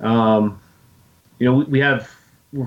um, 0.00 0.60
you 1.38 1.46
know, 1.46 1.54
we, 1.54 1.64
we 1.64 1.80
have 1.80 2.14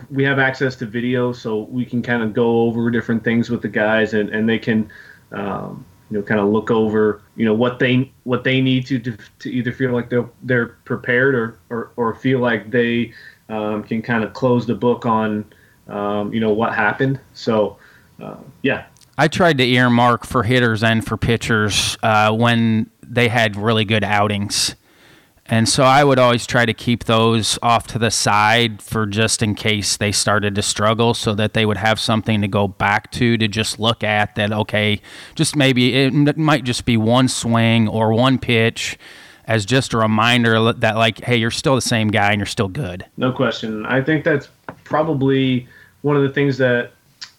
we 0.10 0.24
have 0.24 0.40
access 0.40 0.76
to 0.78 0.88
video, 0.88 1.32
so 1.34 1.60
we 1.60 1.86
can 1.86 2.02
kind 2.02 2.24
of 2.24 2.34
go 2.34 2.62
over 2.62 2.90
different 2.90 3.24
things 3.24 3.52
with 3.52 3.62
the 3.62 3.68
guys, 3.68 4.16
and, 4.16 4.30
and 4.30 4.50
they 4.50 4.58
can 4.58 4.90
um, 5.34 5.86
you 6.10 6.18
know, 6.18 6.24
kind 6.24 6.40
of 6.40 6.48
look 6.50 6.72
over, 6.72 7.22
you 7.36 7.46
know, 7.46 7.54
what 7.54 7.78
they 7.78 8.12
what 8.24 8.44
they 8.44 8.60
need 8.60 8.88
to 8.88 8.98
to, 8.98 9.16
to 9.38 9.52
either 9.52 9.72
feel 9.72 9.92
like 9.92 10.10
they're 10.10 10.30
they're 10.42 10.70
prepared 10.84 11.36
or 11.36 11.60
or, 11.70 11.92
or 11.96 12.16
feel 12.16 12.40
like 12.40 12.72
they 12.72 13.14
um, 13.50 13.84
can 13.84 14.02
kind 14.02 14.24
of 14.24 14.34
close 14.34 14.66
the 14.66 14.74
book 14.74 15.06
on, 15.06 15.46
um, 15.90 16.34
you 16.34 16.40
know, 16.40 16.52
what 16.52 16.74
happened. 16.74 17.20
So, 17.34 17.78
uh, 18.20 18.38
yeah. 18.64 18.86
I 19.22 19.28
tried 19.28 19.60
to 19.60 19.64
earmark 19.64 20.26
for 20.26 20.42
hitters 20.42 20.82
and 20.82 21.06
for 21.06 21.16
pitchers 21.16 21.96
uh, 22.02 22.32
when 22.32 22.90
they 23.04 23.28
had 23.28 23.56
really 23.56 23.86
good 23.86 24.04
outings. 24.04 24.76
And 25.46 25.70
so 25.70 25.84
I 25.84 26.04
would 26.04 26.18
always 26.18 26.48
try 26.48 26.66
to 26.66 26.74
keep 26.74 27.04
those 27.04 27.60
off 27.62 27.86
to 27.90 28.00
the 28.00 28.10
side 28.10 28.82
for 28.82 29.06
just 29.06 29.44
in 29.44 29.54
case 29.54 29.96
they 29.96 30.12
started 30.12 30.56
to 30.56 30.64
struggle 30.64 31.14
so 31.14 31.36
that 31.36 31.54
they 31.54 31.68
would 31.68 31.78
have 31.78 32.00
something 32.00 32.42
to 32.42 32.48
go 32.48 32.68
back 32.68 33.12
to 33.12 33.38
to 33.38 33.48
just 33.48 33.80
look 33.80 34.04
at 34.04 34.34
that, 34.34 34.52
okay, 34.52 35.00
just 35.36 35.56
maybe 35.56 35.94
it 35.94 36.36
might 36.36 36.64
just 36.64 36.86
be 36.86 36.98
one 36.98 37.28
swing 37.28 37.88
or 37.88 38.14
one 38.14 38.40
pitch 38.40 38.98
as 39.46 39.68
just 39.68 39.94
a 39.94 40.00
reminder 40.00 40.74
that, 40.74 40.96
like, 40.96 41.24
hey, 41.24 41.38
you're 41.38 41.52
still 41.52 41.76
the 41.76 41.82
same 41.82 42.08
guy 42.08 42.32
and 42.32 42.40
you're 42.40 42.48
still 42.48 42.70
good. 42.70 43.06
No 43.18 43.32
question. 43.32 43.86
I 43.86 44.02
think 44.02 44.24
that's 44.24 44.50
probably 44.84 45.68
one 46.02 46.18
of 46.18 46.24
the 46.24 46.30
things 46.30 46.58
that 46.58 46.94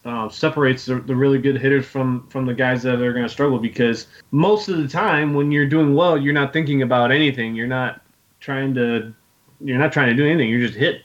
uh, 0.05 0.28
separates 0.28 0.86
the, 0.86 0.96
the, 0.96 1.14
really 1.14 1.38
good 1.38 1.61
hitters 1.61 1.86
from 1.86 2.26
from 2.28 2.44
the 2.44 2.55
guys 2.55 2.82
that 2.82 3.00
are 3.00 3.12
going 3.12 3.24
to 3.24 3.28
struggle 3.28 3.59
because 3.59 4.09
most 4.32 4.68
of 4.68 4.76
the 4.78 4.88
time 4.88 5.32
when 5.32 5.53
you're 5.53 5.68
doing 5.68 5.94
well 5.94 6.18
you're 6.18 6.32
not 6.32 6.53
thinking 6.53 6.82
about 6.82 7.12
anything 7.12 7.55
you're 7.55 7.68
not 7.68 8.00
trying 8.40 8.74
to 8.74 9.14
you're 9.64 9.78
not 9.78 9.92
trying 9.92 10.09
to 10.09 10.14
do 10.14 10.26
anything. 10.28 10.48
You're 10.50 10.66
just 10.66 10.78
hit. 10.78 11.03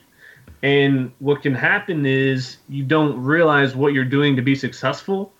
And 0.63 1.11
what 1.19 1.43
can 1.43 1.53
happen 1.53 2.05
is 2.05 2.57
you 2.67 2.83
don't 2.83 3.21
realize 3.21 3.75
what 3.75 3.93
you're 3.93 4.03
doing 4.03 4.35
to 4.35 4.41
be 4.41 4.55
successful, 4.55 5.31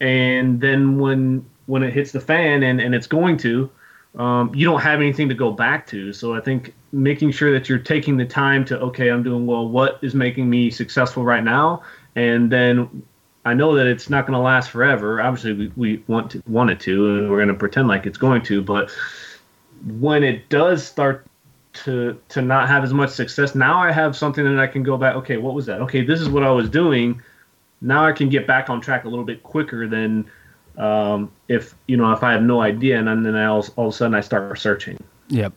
and 0.00 0.60
then 0.60 0.98
when 0.98 1.44
when 1.66 1.82
it 1.82 1.92
hits 1.92 2.12
the 2.12 2.20
fan 2.20 2.62
and, 2.62 2.80
and 2.80 2.94
it's 2.94 3.06
going 3.06 3.36
to, 3.36 3.70
um, 4.16 4.52
you 4.54 4.64
don't 4.64 4.80
have 4.80 5.00
anything 5.00 5.28
to 5.28 5.34
go 5.34 5.52
back 5.52 5.86
to. 5.86 6.12
So 6.12 6.34
I 6.34 6.40
think 6.40 6.74
making 6.90 7.30
sure 7.30 7.52
that 7.52 7.68
you're 7.68 7.78
taking 7.78 8.16
the 8.16 8.24
time 8.24 8.64
to 8.66 8.78
okay, 8.80 9.08
I'm 9.08 9.22
doing 9.22 9.46
well. 9.46 9.68
What 9.68 9.98
is 10.02 10.14
making 10.14 10.48
me 10.48 10.70
successful 10.70 11.24
right 11.24 11.44
now? 11.44 11.82
And 12.16 12.50
then 12.50 13.02
I 13.44 13.54
know 13.54 13.74
that 13.74 13.86
it's 13.86 14.10
not 14.10 14.26
going 14.26 14.36
to 14.36 14.42
last 14.42 14.70
forever. 14.70 15.20
Obviously, 15.20 15.52
we, 15.52 15.72
we 15.76 16.04
want 16.06 16.30
to 16.32 16.42
want 16.46 16.70
it 16.70 16.80
to, 16.80 17.16
and 17.16 17.30
we're 17.30 17.38
going 17.38 17.48
to 17.48 17.54
pretend 17.54 17.88
like 17.88 18.06
it's 18.06 18.18
going 18.18 18.42
to. 18.42 18.62
But 18.62 18.90
when 19.98 20.22
it 20.22 20.48
does 20.48 20.86
start 20.86 21.26
to 21.72 22.20
to 22.28 22.42
not 22.42 22.68
have 22.68 22.84
as 22.84 22.92
much 22.92 23.10
success. 23.10 23.54
Now 23.54 23.78
I 23.78 23.92
have 23.92 24.16
something 24.16 24.44
that 24.44 24.58
I 24.58 24.66
can 24.66 24.82
go 24.82 24.96
back. 24.96 25.14
Okay, 25.16 25.36
what 25.36 25.54
was 25.54 25.66
that? 25.66 25.80
Okay, 25.82 26.04
this 26.04 26.20
is 26.20 26.28
what 26.28 26.42
I 26.42 26.50
was 26.50 26.68
doing. 26.68 27.20
Now 27.80 28.04
I 28.04 28.12
can 28.12 28.28
get 28.28 28.46
back 28.46 28.68
on 28.68 28.80
track 28.80 29.04
a 29.04 29.08
little 29.08 29.24
bit 29.24 29.42
quicker 29.42 29.86
than 29.86 30.30
um, 30.76 31.30
if 31.48 31.74
you 31.86 31.96
know 31.96 32.12
if 32.12 32.22
I 32.22 32.32
have 32.32 32.42
no 32.42 32.60
idea 32.60 32.98
and 32.98 33.24
then 33.24 33.34
I 33.36 33.46
all, 33.46 33.64
all 33.76 33.88
of 33.88 33.94
a 33.94 33.96
sudden 33.96 34.14
I 34.14 34.20
start 34.20 34.58
searching. 34.58 34.98
Yep, 35.28 35.52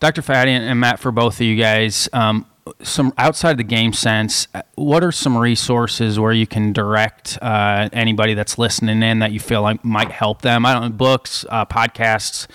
Dr. 0.00 0.22
Fadde 0.22 0.48
and 0.48 0.80
Matt, 0.80 0.98
for 0.98 1.12
both 1.12 1.34
of 1.34 1.46
you 1.46 1.56
guys, 1.56 2.08
um, 2.12 2.44
some 2.82 3.12
outside 3.18 3.58
the 3.58 3.64
Gamesense, 3.64 4.46
what 4.74 5.04
are 5.04 5.12
some 5.12 5.36
resources 5.36 6.18
where 6.18 6.32
you 6.32 6.46
can 6.46 6.72
direct 6.72 7.38
uh, 7.42 7.88
anybody 7.92 8.34
that's 8.34 8.58
listening 8.58 9.02
in 9.02 9.20
that 9.20 9.32
you 9.32 9.40
feel 9.40 9.62
like 9.62 9.84
might 9.84 10.10
help 10.10 10.42
them? 10.42 10.64
I 10.66 10.72
don't 10.72 10.82
know, 10.82 10.88
books, 10.90 11.44
uh, 11.48 11.64
podcasts 11.64 12.46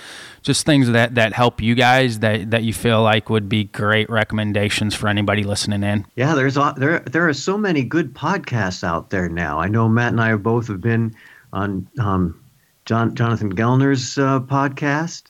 just 0.48 0.66
things 0.66 0.90
that, 0.90 1.16
that 1.16 1.34
help 1.34 1.62
you 1.62 1.76
guys 1.76 2.20
that, 2.20 2.52
that 2.52 2.64
you 2.64 2.72
feel 2.74 3.04
like 3.04 3.30
would 3.30 3.50
be 3.50 3.66
great 3.66 4.10
recommendations 4.10 4.96
for 4.96 5.10
anybody 5.10 5.44
listening 5.44 5.84
in? 5.84 6.06
Yeah, 6.16 6.36
there's 6.36 6.56
there 6.78 7.00
there 7.00 7.28
are 7.28 7.34
so 7.34 7.58
many 7.58 7.84
good 7.84 8.14
podcasts 8.14 8.82
out 8.82 9.10
there 9.10 9.28
now. 9.28 9.60
I 9.60 9.68
know 9.68 9.90
Matt 9.90 10.14
and 10.14 10.22
I 10.22 10.30
have 10.30 10.44
both 10.44 10.68
have 10.68 10.80
been 10.80 11.14
on 11.52 11.88
um, 12.00 12.42
John 12.86 13.14
Jonathan 13.14 13.54
Gellner's 13.54 14.18
uh, 14.18 14.40
podcast. 14.40 15.24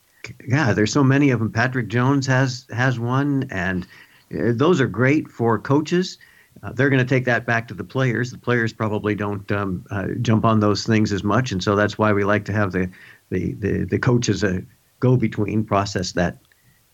Yeah, 0.47 0.73
there's 0.73 0.93
so 0.93 1.03
many 1.03 1.31
of 1.31 1.39
them. 1.39 1.51
Patrick 1.51 1.87
Jones 1.87 2.27
has 2.27 2.67
has 2.71 2.99
one, 2.99 3.47
and 3.49 3.85
uh, 3.85 3.87
those 4.29 4.81
are 4.81 4.87
great 4.87 5.29
for 5.29 5.59
coaches. 5.59 6.17
Uh, 6.63 6.71
they're 6.71 6.89
going 6.89 7.05
to 7.05 7.05
take 7.05 7.25
that 7.25 7.45
back 7.45 7.67
to 7.67 7.73
the 7.73 7.83
players. 7.83 8.31
The 8.31 8.37
players 8.37 8.73
probably 8.73 9.13
don't 9.13 9.49
um, 9.51 9.85
uh, 9.91 10.07
jump 10.21 10.43
on 10.43 10.59
those 10.59 10.85
things 10.85 11.11
as 11.11 11.23
much, 11.23 11.51
and 11.51 11.63
so 11.63 11.75
that's 11.75 11.97
why 11.97 12.11
we 12.13 12.23
like 12.23 12.45
to 12.45 12.53
have 12.53 12.71
the 12.71 12.89
the 13.29 13.53
the, 13.53 13.85
the 13.85 13.99
coaches 13.99 14.43
uh, 14.43 14.61
go 14.99 15.15
between, 15.17 15.63
process 15.63 16.13
that 16.13 16.39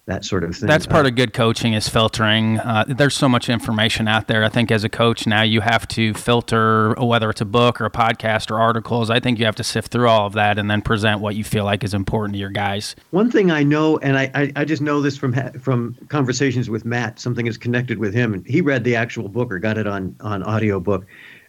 that 0.05 0.25
sort 0.25 0.43
of 0.43 0.55
thing. 0.55 0.67
That's 0.67 0.85
part 0.85 1.05
of 1.05 1.15
good 1.15 1.33
coaching 1.33 1.73
is 1.73 1.87
filtering. 1.87 2.59
Uh, 2.59 2.83
there's 2.87 3.15
so 3.15 3.29
much 3.29 3.47
information 3.47 4.07
out 4.07 4.27
there. 4.27 4.43
I 4.43 4.49
think 4.49 4.69
as 4.69 4.83
a 4.83 4.89
coach 4.89 5.25
now 5.25 5.43
you 5.43 5.61
have 5.61 5.87
to 5.89 6.13
filter 6.13 6.93
whether 6.95 7.29
it's 7.29 7.39
a 7.39 7.45
book 7.45 7.79
or 7.79 7.85
a 7.85 7.91
podcast 7.91 8.51
or 8.51 8.59
articles. 8.59 9.09
I 9.09 9.21
think 9.21 9.39
you 9.39 9.45
have 9.45 9.55
to 9.55 9.63
sift 9.63 9.91
through 9.91 10.09
all 10.09 10.27
of 10.27 10.33
that 10.33 10.59
and 10.59 10.69
then 10.69 10.81
present 10.81 11.21
what 11.21 11.35
you 11.35 11.45
feel 11.45 11.63
like 11.63 11.85
is 11.85 11.93
important 11.93 12.33
to 12.33 12.39
your 12.39 12.49
guys. 12.49 12.97
One 13.11 13.31
thing 13.31 13.49
I 13.49 13.63
know, 13.63 13.97
and 13.99 14.17
I, 14.17 14.29
I, 14.35 14.51
I 14.57 14.65
just 14.65 14.81
know 14.81 15.01
this 15.01 15.17
from 15.17 15.33
from 15.59 15.95
conversations 16.09 16.69
with 16.69 16.83
Matt, 16.83 17.17
something 17.19 17.47
is 17.47 17.57
connected 17.57 17.97
with 17.97 18.13
him, 18.13 18.33
and 18.33 18.45
he 18.45 18.59
read 18.59 18.83
the 18.83 18.97
actual 18.97 19.29
book 19.29 19.51
or 19.53 19.59
got 19.59 19.77
it 19.77 19.87
on 19.87 20.15
on 20.19 20.43
audio 20.43 20.81
book. 20.81 21.05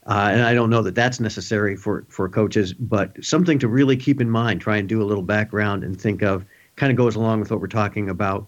Uh, 0.06 0.28
and 0.32 0.42
I 0.42 0.52
don't 0.52 0.68
know 0.68 0.82
that 0.82 0.94
that's 0.94 1.18
necessary 1.18 1.76
for, 1.76 2.04
for 2.10 2.28
coaches, 2.28 2.74
but 2.74 3.24
something 3.24 3.58
to 3.60 3.68
really 3.68 3.96
keep 3.96 4.20
in 4.20 4.28
mind, 4.28 4.60
try 4.60 4.76
and 4.76 4.86
do 4.86 5.02
a 5.02 5.06
little 5.06 5.22
background 5.22 5.82
and 5.82 5.98
think 5.98 6.22
of 6.22 6.44
kind 6.76 6.90
of 6.90 6.96
goes 6.96 7.16
along 7.16 7.40
with 7.40 7.50
what 7.50 7.60
we're 7.60 7.66
talking 7.66 8.08
about, 8.08 8.46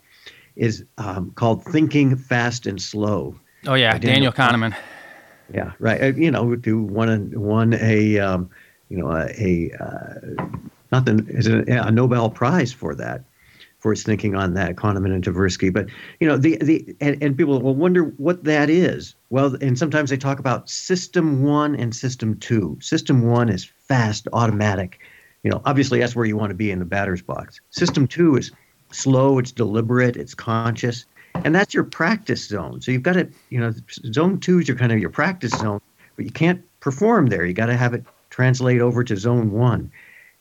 is 0.57 0.85
um, 0.99 1.31
called 1.33 1.65
Thinking 1.65 2.17
Fast 2.17 2.67
and 2.67 2.81
Slow. 2.81 3.39
Oh 3.67 3.75
yeah, 3.75 3.93
Daniel, 3.99 4.31
Daniel 4.31 4.33
Kahneman. 4.33 4.77
Yeah, 5.53 5.73
right. 5.79 6.03
Uh, 6.03 6.07
you 6.07 6.31
know, 6.31 6.57
do 6.57 6.83
one 6.83 7.31
one 7.39 7.75
a 7.75 8.19
um, 8.19 8.51
you 8.89 8.99
know 8.99 9.11
a, 9.11 9.27
a 9.39 9.73
uh, 9.79 10.45
not 10.93 11.05
the 11.05 11.25
is 11.29 11.47
a, 11.47 11.65
a 11.67 11.91
Nobel 11.91 12.31
Prize 12.31 12.73
for 12.73 12.95
that 12.95 13.23
for 13.79 13.93
his 13.93 14.03
thinking 14.03 14.35
on 14.35 14.55
that, 14.55 14.75
Kahneman 14.77 15.15
and 15.15 15.23
Tversky. 15.23 15.73
But 15.73 15.87
you 16.19 16.27
know, 16.27 16.37
the 16.37 16.57
the 16.59 16.97
and, 17.01 17.23
and 17.23 17.37
people 17.37 17.61
will 17.61 17.75
wonder 17.75 18.05
what 18.17 18.45
that 18.45 18.71
is. 18.71 19.15
Well, 19.31 19.57
and 19.61 19.79
sometimes 19.79 20.11
they 20.11 20.17
talk 20.17 20.39
about 20.39 20.69
system 20.69 21.43
one 21.43 21.77
and 21.77 21.95
system 21.95 22.39
two. 22.39 22.79
System 22.81 23.23
one 23.23 23.49
is 23.49 23.65
fast, 23.65 24.27
automatic 24.33 24.99
you 25.47 25.53
know, 25.53 25.63
obviously 25.65 26.01
that's 26.01 26.17
where 26.17 26.25
you 26.25 26.37
want 26.37 26.51
to 26.51 26.57
be 26.57 26.73
in 26.73 26.81
the 26.81 26.85
batter's 26.85 27.23
box. 27.23 27.61
System 27.71 28.09
two 28.09 28.35
is 28.35 28.51
slow, 28.91 29.39
it's 29.39 29.53
deliberate, 29.53 30.17
it's 30.17 30.35
conscious, 30.35 31.05
and 31.37 31.55
that's 31.55 31.73
your 31.73 31.85
practice 31.85 32.49
zone. 32.49 32.81
So 32.81 32.91
you've 32.91 33.05
got 33.05 33.13
to, 33.13 33.29
you 33.51 33.61
know, 33.61 33.73
zone 34.13 34.41
two 34.41 34.59
is 34.59 34.67
your 34.67 34.77
kind 34.77 34.91
of 34.91 34.99
your 34.99 35.09
practice 35.09 35.53
zone, 35.53 35.81
but 36.17 36.25
you 36.25 36.33
can't 36.33 36.65
perform 36.81 37.29
there. 37.29 37.47
You 37.47 37.55
got 37.55 37.67
to 37.67 37.77
have 37.77 37.95
it 37.95 38.05
translate 38.29 38.81
over 38.81 39.05
to 39.05 39.17
zone 39.17 39.53
one, 39.53 39.93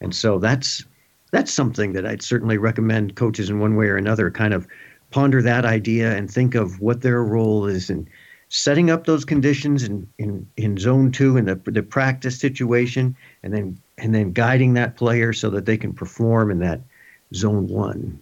and 0.02 0.16
so 0.16 0.40
that's 0.40 0.84
that's 1.30 1.54
something 1.54 1.94
that 1.94 2.08
I'd 2.08 2.24
certainly 2.24 2.58
recommend 2.58 3.16
coaches 3.16 3.48
in 3.48 3.60
one 3.60 3.76
way 3.76 3.86
or 3.86 3.98
another 3.98 4.32
kind 4.32 4.56
of 4.56 4.66
ponder 5.12 5.40
that 5.44 5.66
idea 5.66 6.18
and 6.18 6.32
think 6.32 6.56
of 6.56 6.82
what 6.82 7.02
their 7.02 7.24
role 7.24 7.68
is 7.68 7.92
in 7.92 8.10
setting 8.56 8.90
up 8.90 9.06
those 9.06 9.26
conditions 9.26 9.84
in, 9.84 10.08
in, 10.18 10.48
in 10.56 10.78
zone 10.78 11.12
two 11.12 11.36
in 11.36 11.44
the, 11.44 11.56
the 11.66 11.84
practice 11.84 12.40
situation 12.40 13.14
and 13.44 13.54
then 13.54 13.78
and 13.98 14.16
then 14.16 14.32
guiding 14.32 14.74
that 14.74 14.96
player 14.96 15.34
so 15.34 15.50
that 15.50 15.66
they 15.66 15.78
can 15.78 15.92
perform 15.92 16.50
in 16.50 16.60
that 16.60 16.80
zone 17.34 17.68
one. 17.68 18.18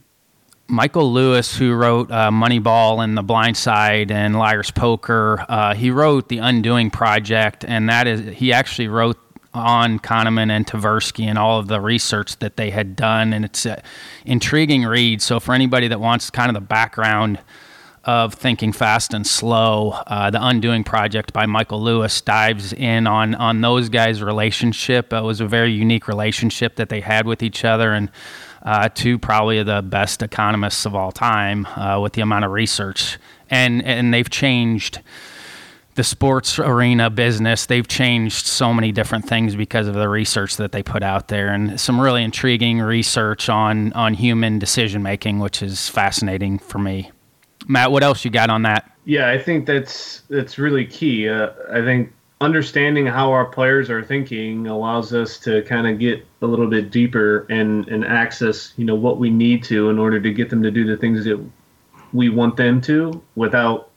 Michael 0.68 1.12
Lewis, 1.12 1.56
who 1.56 1.74
wrote 1.74 2.10
uh, 2.10 2.32
Moneyball 2.32 3.04
and 3.04 3.16
The 3.16 3.22
Blind 3.22 3.58
Side 3.58 4.10
and 4.12 4.36
Liar's 4.36 4.72
Poker, 4.72 5.46
uh, 5.50 5.76
he 5.76 5.92
wrote 5.92 6.30
The 6.30 6.40
Undoing 6.40 6.90
Project, 6.90 7.64
and 7.68 7.90
that 7.90 8.08
is 8.08 8.36
he 8.36 8.54
actually 8.54 8.88
wrote 8.88 9.20
on 9.54 10.00
Kahneman 10.00 10.50
and 10.50 10.66
Tversky 10.66 11.26
and 11.26 11.38
all 11.38 11.60
of 11.60 11.68
the 11.68 11.80
research 11.80 12.38
that 12.38 12.56
they 12.56 12.72
had 12.72 12.96
done, 12.96 13.34
and 13.34 13.46
it's 13.46 13.68
an 13.68 13.82
intriguing 14.26 14.84
read. 14.84 15.22
So 15.22 15.40
for 15.40 15.54
anybody 15.54 15.88
that 15.90 16.00
wants 16.00 16.32
kind 16.32 16.50
of 16.50 16.56
the 16.56 16.68
background 16.68 17.40
of 18.06 18.34
Thinking 18.34 18.74
Fast 18.74 19.14
and 19.14 19.26
Slow. 19.26 19.92
Uh, 19.92 20.30
the 20.30 20.46
Undoing 20.46 20.84
Project 20.84 21.32
by 21.32 21.46
Michael 21.46 21.82
Lewis 21.82 22.20
dives 22.22 22.74
in 22.74 23.08
on 23.08 23.36
on 23.36 23.62
those 23.62 23.90
guys' 23.90 24.22
relationship. 24.22 25.14
It 25.14 25.22
was 25.22 25.40
a 25.40 25.48
very 25.48 25.72
unique 25.72 26.08
relationship 26.08 26.76
that 26.76 26.90
they 26.90 27.02
had 27.02 27.26
with 27.26 27.42
each 27.42 27.64
other, 27.64 27.94
and 27.94 28.10
uh, 28.64 28.90
two 28.90 29.18
probably 29.18 29.62
the 29.64 29.82
best 29.82 30.22
economists 30.22 30.86
of 30.86 30.96
all 30.96 31.12
time 31.12 31.66
uh, 31.66 32.00
with 32.02 32.14
the 32.14 32.22
amount 32.22 32.46
of 32.46 32.52
research. 32.52 33.18
And 33.50 33.84
and 33.84 34.14
they've 34.14 34.30
changed 34.30 35.02
the 35.96 36.04
sports 36.04 36.58
arena 36.58 37.10
business. 37.10 37.68
They've 37.68 37.88
changed 37.88 38.48
so 38.48 38.74
many 38.74 38.92
different 38.92 39.30
things 39.30 39.56
because 39.56 39.88
of 39.88 39.94
the 39.94 40.10
research 40.10 40.58
that 40.58 40.72
they 40.72 40.84
put 40.84 41.04
out 41.04 41.30
there, 41.30 41.54
and 41.54 41.80
some 41.80 42.02
really 42.02 42.24
intriguing 42.24 42.82
research 42.82 43.48
on 43.48 43.94
on 43.94 44.14
human 44.14 44.60
decision 44.60 45.04
making, 45.04 45.40
which 45.40 45.62
is 45.62 45.88
fascinating 45.88 46.60
for 46.60 46.80
me. 46.80 47.12
Matt, 47.68 47.92
what 47.92 48.04
else 48.04 48.24
you 48.26 48.32
got 48.32 48.50
on 48.50 48.64
that? 48.64 48.92
Yeah, 49.06 49.30
I 49.30 49.38
think 49.38 49.66
that's 49.66 50.22
that's 50.30 50.58
really 50.58 50.86
key. 50.86 51.28
Uh, 51.28 51.50
I 51.72 51.82
think 51.82 52.14
understanding 52.44 53.06
how 53.06 53.32
our 53.32 53.46
players 53.46 53.90
are 53.90 54.04
thinking 54.04 54.68
allows 54.68 55.14
us 55.14 55.40
to 55.40 55.62
kind 55.64 55.88
of 55.88 55.98
get 55.98 56.26
a 56.42 56.46
little 56.46 56.68
bit 56.68 56.92
deeper 56.92 57.46
and 57.50 57.88
and 57.88 58.04
access 58.04 58.74
you 58.76 58.84
know 58.84 58.96
what 58.96 59.18
we 59.18 59.30
need 59.30 59.64
to 59.64 59.90
in 59.90 59.98
order 59.98 60.20
to 60.20 60.32
get 60.32 60.50
them 60.50 60.62
to 60.62 60.70
do 60.70 60.86
the 60.86 60.98
things 60.98 61.24
that 61.24 61.44
we 62.12 62.30
want 62.30 62.58
them 62.58 62.82
to 62.82 63.22
without 63.36 63.90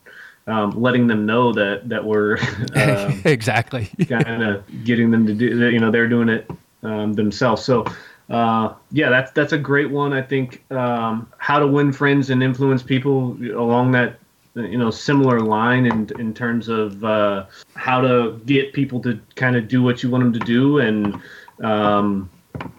um, 0.46 0.70
letting 0.70 1.08
them 1.08 1.26
know 1.26 1.52
that 1.52 1.88
that 1.88 2.04
we're 2.04 2.38
um, 2.76 3.20
exactly 3.24 3.90
kind 4.08 4.42
of 4.42 4.84
getting 4.84 5.10
them 5.10 5.26
to 5.26 5.34
do 5.34 5.70
you 5.70 5.80
know 5.80 5.90
they're 5.90 6.08
doing 6.08 6.28
it 6.28 6.48
um, 6.84 7.12
themselves 7.14 7.64
so 7.64 7.84
uh, 8.28 8.74
yeah, 8.90 9.08
that's 9.08 9.30
that's 9.32 9.52
a 9.52 9.58
great 9.58 9.90
one. 9.90 10.12
I 10.12 10.22
think 10.22 10.64
um, 10.72 11.30
how 11.38 11.58
to 11.58 11.66
win 11.66 11.92
friends 11.92 12.30
and 12.30 12.42
influence 12.42 12.82
people 12.82 13.36
along 13.54 13.92
that 13.92 14.18
you 14.54 14.78
know 14.78 14.90
similar 14.90 15.40
line 15.40 15.86
in 15.86 16.10
in 16.18 16.34
terms 16.34 16.68
of 16.68 17.04
uh, 17.04 17.46
how 17.74 18.00
to 18.00 18.40
get 18.46 18.72
people 18.72 19.00
to 19.02 19.20
kind 19.36 19.54
of 19.54 19.68
do 19.68 19.82
what 19.82 20.02
you 20.02 20.10
want 20.10 20.24
them 20.24 20.32
to 20.32 20.40
do 20.40 20.78
and 20.78 21.20
um, 21.62 22.28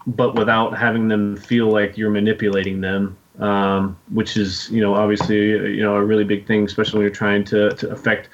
but 0.06 0.34
without 0.34 0.76
having 0.76 1.08
them 1.08 1.36
feel 1.36 1.70
like 1.70 1.96
you're 1.96 2.10
manipulating 2.10 2.80
them. 2.80 3.16
Um, 3.38 3.96
which 4.10 4.36
is, 4.36 4.68
you 4.68 4.80
know, 4.80 4.96
obviously, 4.96 5.50
you 5.50 5.80
know, 5.80 5.94
a 5.94 6.04
really 6.04 6.24
big 6.24 6.44
thing, 6.44 6.64
especially 6.64 6.98
when 6.98 7.02
you're 7.02 7.14
trying 7.14 7.44
to, 7.44 7.70
to 7.70 7.88
affect, 7.90 8.30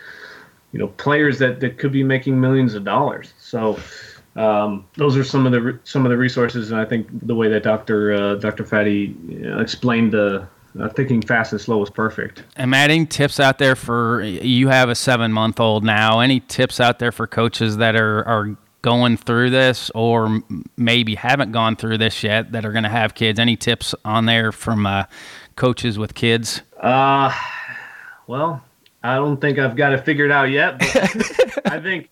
you 0.72 0.78
know, 0.78 0.86
players 0.86 1.38
that, 1.40 1.60
that 1.60 1.76
could 1.76 1.92
be 1.92 2.02
making 2.02 2.40
millions 2.40 2.72
of 2.72 2.84
dollars. 2.84 3.34
So, 3.38 3.78
um, 4.36 4.86
those 4.96 5.16
are 5.16 5.24
some 5.24 5.46
of 5.46 5.52
the 5.52 5.78
some 5.84 6.04
of 6.04 6.10
the 6.10 6.16
resources, 6.16 6.70
and 6.70 6.80
I 6.80 6.84
think 6.84 7.06
the 7.26 7.34
way 7.34 7.48
that 7.48 7.62
Doctor 7.62 8.12
uh, 8.12 8.34
Doctor 8.36 8.64
Fadde 8.64 9.60
explained 9.60 10.12
the 10.12 10.46
uh, 10.80 10.88
thinking 10.88 11.22
fast 11.22 11.52
and 11.52 11.60
slow 11.60 11.78
was 11.78 11.90
perfect. 11.90 12.42
I'm 12.56 12.74
adding 12.74 13.06
tips 13.06 13.38
out 13.38 13.58
there 13.58 13.76
for 13.76 14.22
you 14.22 14.68
have 14.68 14.88
a 14.88 14.94
seven 14.94 15.32
month 15.32 15.60
old 15.60 15.84
now. 15.84 16.20
Any 16.20 16.40
tips 16.40 16.80
out 16.80 16.98
there 16.98 17.12
for 17.12 17.26
coaches 17.26 17.76
that 17.76 17.94
are 17.94 18.26
are 18.26 18.56
going 18.82 19.16
through 19.16 19.48
this 19.48 19.90
or 19.94 20.42
maybe 20.76 21.14
haven't 21.14 21.52
gone 21.52 21.74
through 21.74 21.96
this 21.96 22.22
yet 22.22 22.52
that 22.52 22.66
are 22.66 22.72
going 22.72 22.84
to 22.84 22.90
have 22.90 23.14
kids? 23.14 23.38
Any 23.38 23.56
tips 23.56 23.94
on 24.04 24.26
there 24.26 24.52
from 24.52 24.84
uh, 24.84 25.04
coaches 25.56 25.98
with 25.98 26.14
kids? 26.14 26.60
Uh, 26.80 27.32
well, 28.26 28.62
I 29.02 29.14
don't 29.14 29.40
think 29.40 29.58
I've 29.58 29.76
got 29.76 29.92
it 29.92 30.04
figured 30.04 30.30
out 30.30 30.50
yet, 30.50 30.78
but 30.78 31.66
I 31.72 31.80
think 31.80 32.10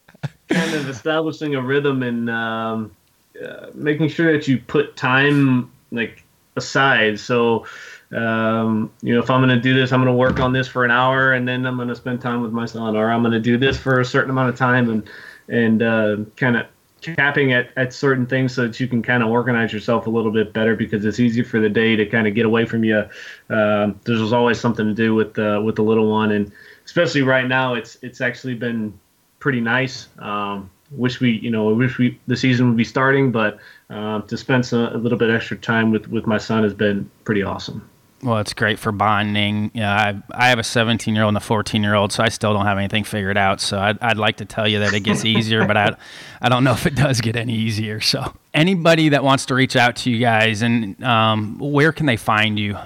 kind 0.53 0.74
of 0.74 0.88
establishing 0.88 1.55
a 1.55 1.62
rhythm 1.62 2.03
and 2.03 2.30
um, 2.30 2.96
uh, 3.42 3.66
making 3.74 4.09
sure 4.09 4.32
that 4.32 4.46
you 4.48 4.59
put 4.59 4.96
time 4.96 5.70
like 5.90 6.24
aside. 6.57 7.18
So, 7.18 7.66
um, 8.12 8.92
you 9.03 9.14
know, 9.14 9.20
if 9.20 9.30
I'm 9.30 9.40
going 9.40 9.55
to 9.55 9.61
do 9.61 9.74
this, 9.74 9.92
I'm 9.92 10.00
going 10.00 10.12
to 10.12 10.16
work 10.16 10.40
on 10.40 10.53
this 10.53 10.68
for 10.68 10.84
an 10.84 10.90
hour, 10.90 11.32
and 11.32 11.48
then 11.48 11.66
I'm 11.66 11.76
going 11.76 11.88
to 11.88 11.96
spend 11.96 12.20
time 12.20 12.42
with 12.42 12.53
my 12.53 12.66
son, 12.66 12.96
or 12.96 13.11
I'm 13.11 13.22
going 13.22 13.32
to 13.32 13.40
do 13.40 13.57
this 13.57 13.76
for 13.78 14.00
a 14.00 14.05
certain 14.05 14.30
amount 14.30 14.50
of 14.50 14.57
time, 14.57 14.90
and 14.90 15.11
and 15.48 15.82
uh, 15.82 16.16
kind 16.36 16.57
of 16.57 16.66
capping 17.00 17.53
at, 17.53 17.70
at 17.76 17.92
certain 17.92 18.26
things 18.26 18.55
so 18.55 18.62
that 18.62 18.78
you 18.78 18.86
can 18.86 19.03
kind 19.03 19.22
of 19.22 19.28
organize 19.28 19.72
yourself 19.72 20.07
a 20.07 20.11
little 20.11 20.30
bit 20.30 20.53
better 20.53 20.76
because 20.76 21.05
it's 21.05 21.18
easy 21.18 21.42
for 21.42 21.59
the 21.59 21.68
day 21.68 21.96
to 21.96 22.07
kind 22.07 22.28
of 22.28 22.34
get 22.34 22.46
away 22.46 22.64
from 22.64 22.84
you. 22.84 23.05
Um, 23.50 23.98
there's 24.05 24.32
always 24.32 24.61
something 24.61 24.86
to 24.86 24.94
do 24.94 25.14
with 25.14 25.34
the 25.34 25.61
with 25.64 25.76
the 25.76 25.82
little 25.82 26.11
one, 26.11 26.32
and 26.32 26.53
especially 26.84 27.22
right 27.22 27.46
now, 27.46 27.74
it's 27.74 27.96
it's 28.03 28.20
actually 28.20 28.55
been 28.55 28.98
pretty 29.43 29.61
nice. 29.61 30.09
Um, 30.20 30.70
wish 30.93 31.20
we, 31.20 31.32
you 31.32 31.51
know, 31.51 31.74
wish 31.74 31.99
we 31.99 32.18
the 32.28 32.36
season 32.36 32.68
would 32.68 32.76
be 32.76 32.84
starting, 32.84 33.32
but 33.32 33.59
uh, 33.90 34.20
to 34.22 34.38
spend 34.38 34.64
some, 34.64 34.95
a 34.95 34.97
little 34.97 35.18
bit 35.18 35.30
extra 35.30 35.57
time 35.59 35.90
with 35.90 36.07
with 36.09 36.26
my 36.26 36.38
son 36.38 36.62
has 36.62 36.72
been 36.72 37.11
pretty 37.24 37.43
awesome. 37.43 37.86
Well, 38.22 38.38
it's 38.38 38.55
great 38.55 38.78
for 38.78 38.93
bonding. 38.93 39.72
Yeah, 39.74 39.93
I, 39.93 40.45
I 40.45 40.49
have 40.51 40.61
a 40.61 40.62
17 40.62 41.12
year 41.12 41.24
old 41.24 41.30
and 41.30 41.36
a 41.36 41.40
14 41.40 41.82
year 41.82 41.95
old, 41.95 42.12
so 42.12 42.22
I 42.22 42.28
still 42.28 42.55
don't 42.55 42.66
have 42.66 42.78
anything 42.78 43.03
figured 43.03 43.36
out. 43.36 43.61
So 43.61 43.80
I'd, 43.80 43.99
I'd 44.01 44.16
like 44.16 44.36
to 44.36 44.45
tell 44.45 44.68
you 44.68 44.78
that 44.78 44.95
it 44.95 45.01
gets 45.01 45.24
easier, 45.24 45.66
but 45.66 45.76
I, 45.76 45.97
I 46.40 46.49
don't 46.49 46.62
know 46.62 46.70
if 46.70 46.86
it 46.86 46.95
does 46.95 47.20
get 47.20 47.34
any 47.34 47.55
easier. 47.55 48.01
So 48.01 48.32
anybody 48.55 49.09
that 49.09 49.24
wants 49.24 49.47
to 49.47 49.57
reach 49.57 49.74
out 49.74 49.97
to 49.97 50.11
you 50.11 50.20
guys, 50.20 50.62
and 50.62 51.03
um, 51.03 51.59
where 51.59 51.90
can 51.90 52.07
they 52.07 52.16
find 52.16 52.61
you? 52.61 52.78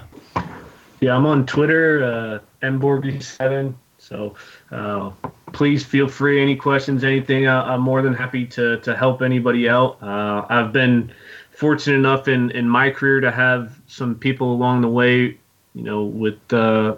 Yeah, 1.01 1.15
I'm 1.15 1.27
on 1.27 1.45
Twitter, 1.45 2.03
uh, 2.03 2.65
mborby7. 2.65 3.75
So 3.99 4.33
uh, 4.71 5.11
please 5.53 5.83
feel 5.85 6.07
free. 6.07 6.41
Any 6.41 6.55
questions, 6.55 7.03
anything, 7.03 7.47
uh, 7.47 7.63
I'm 7.63 7.81
more 7.81 8.01
than 8.01 8.13
happy 8.13 8.45
to, 8.47 8.79
to 8.81 8.95
help 8.95 9.21
anybody 9.21 9.69
out. 9.69 10.01
Uh, 10.01 10.45
I've 10.49 10.73
been 10.73 11.11
fortunate 11.51 11.97
enough 11.97 12.27
in, 12.27 12.51
in 12.51 12.67
my 12.67 12.89
career 12.89 13.19
to 13.21 13.31
have 13.31 13.79
some 13.87 14.15
people 14.15 14.51
along 14.51 14.81
the 14.81 14.89
way, 14.89 15.37
you 15.73 15.83
know, 15.83 16.03
with 16.03 16.39
uh, 16.51 16.95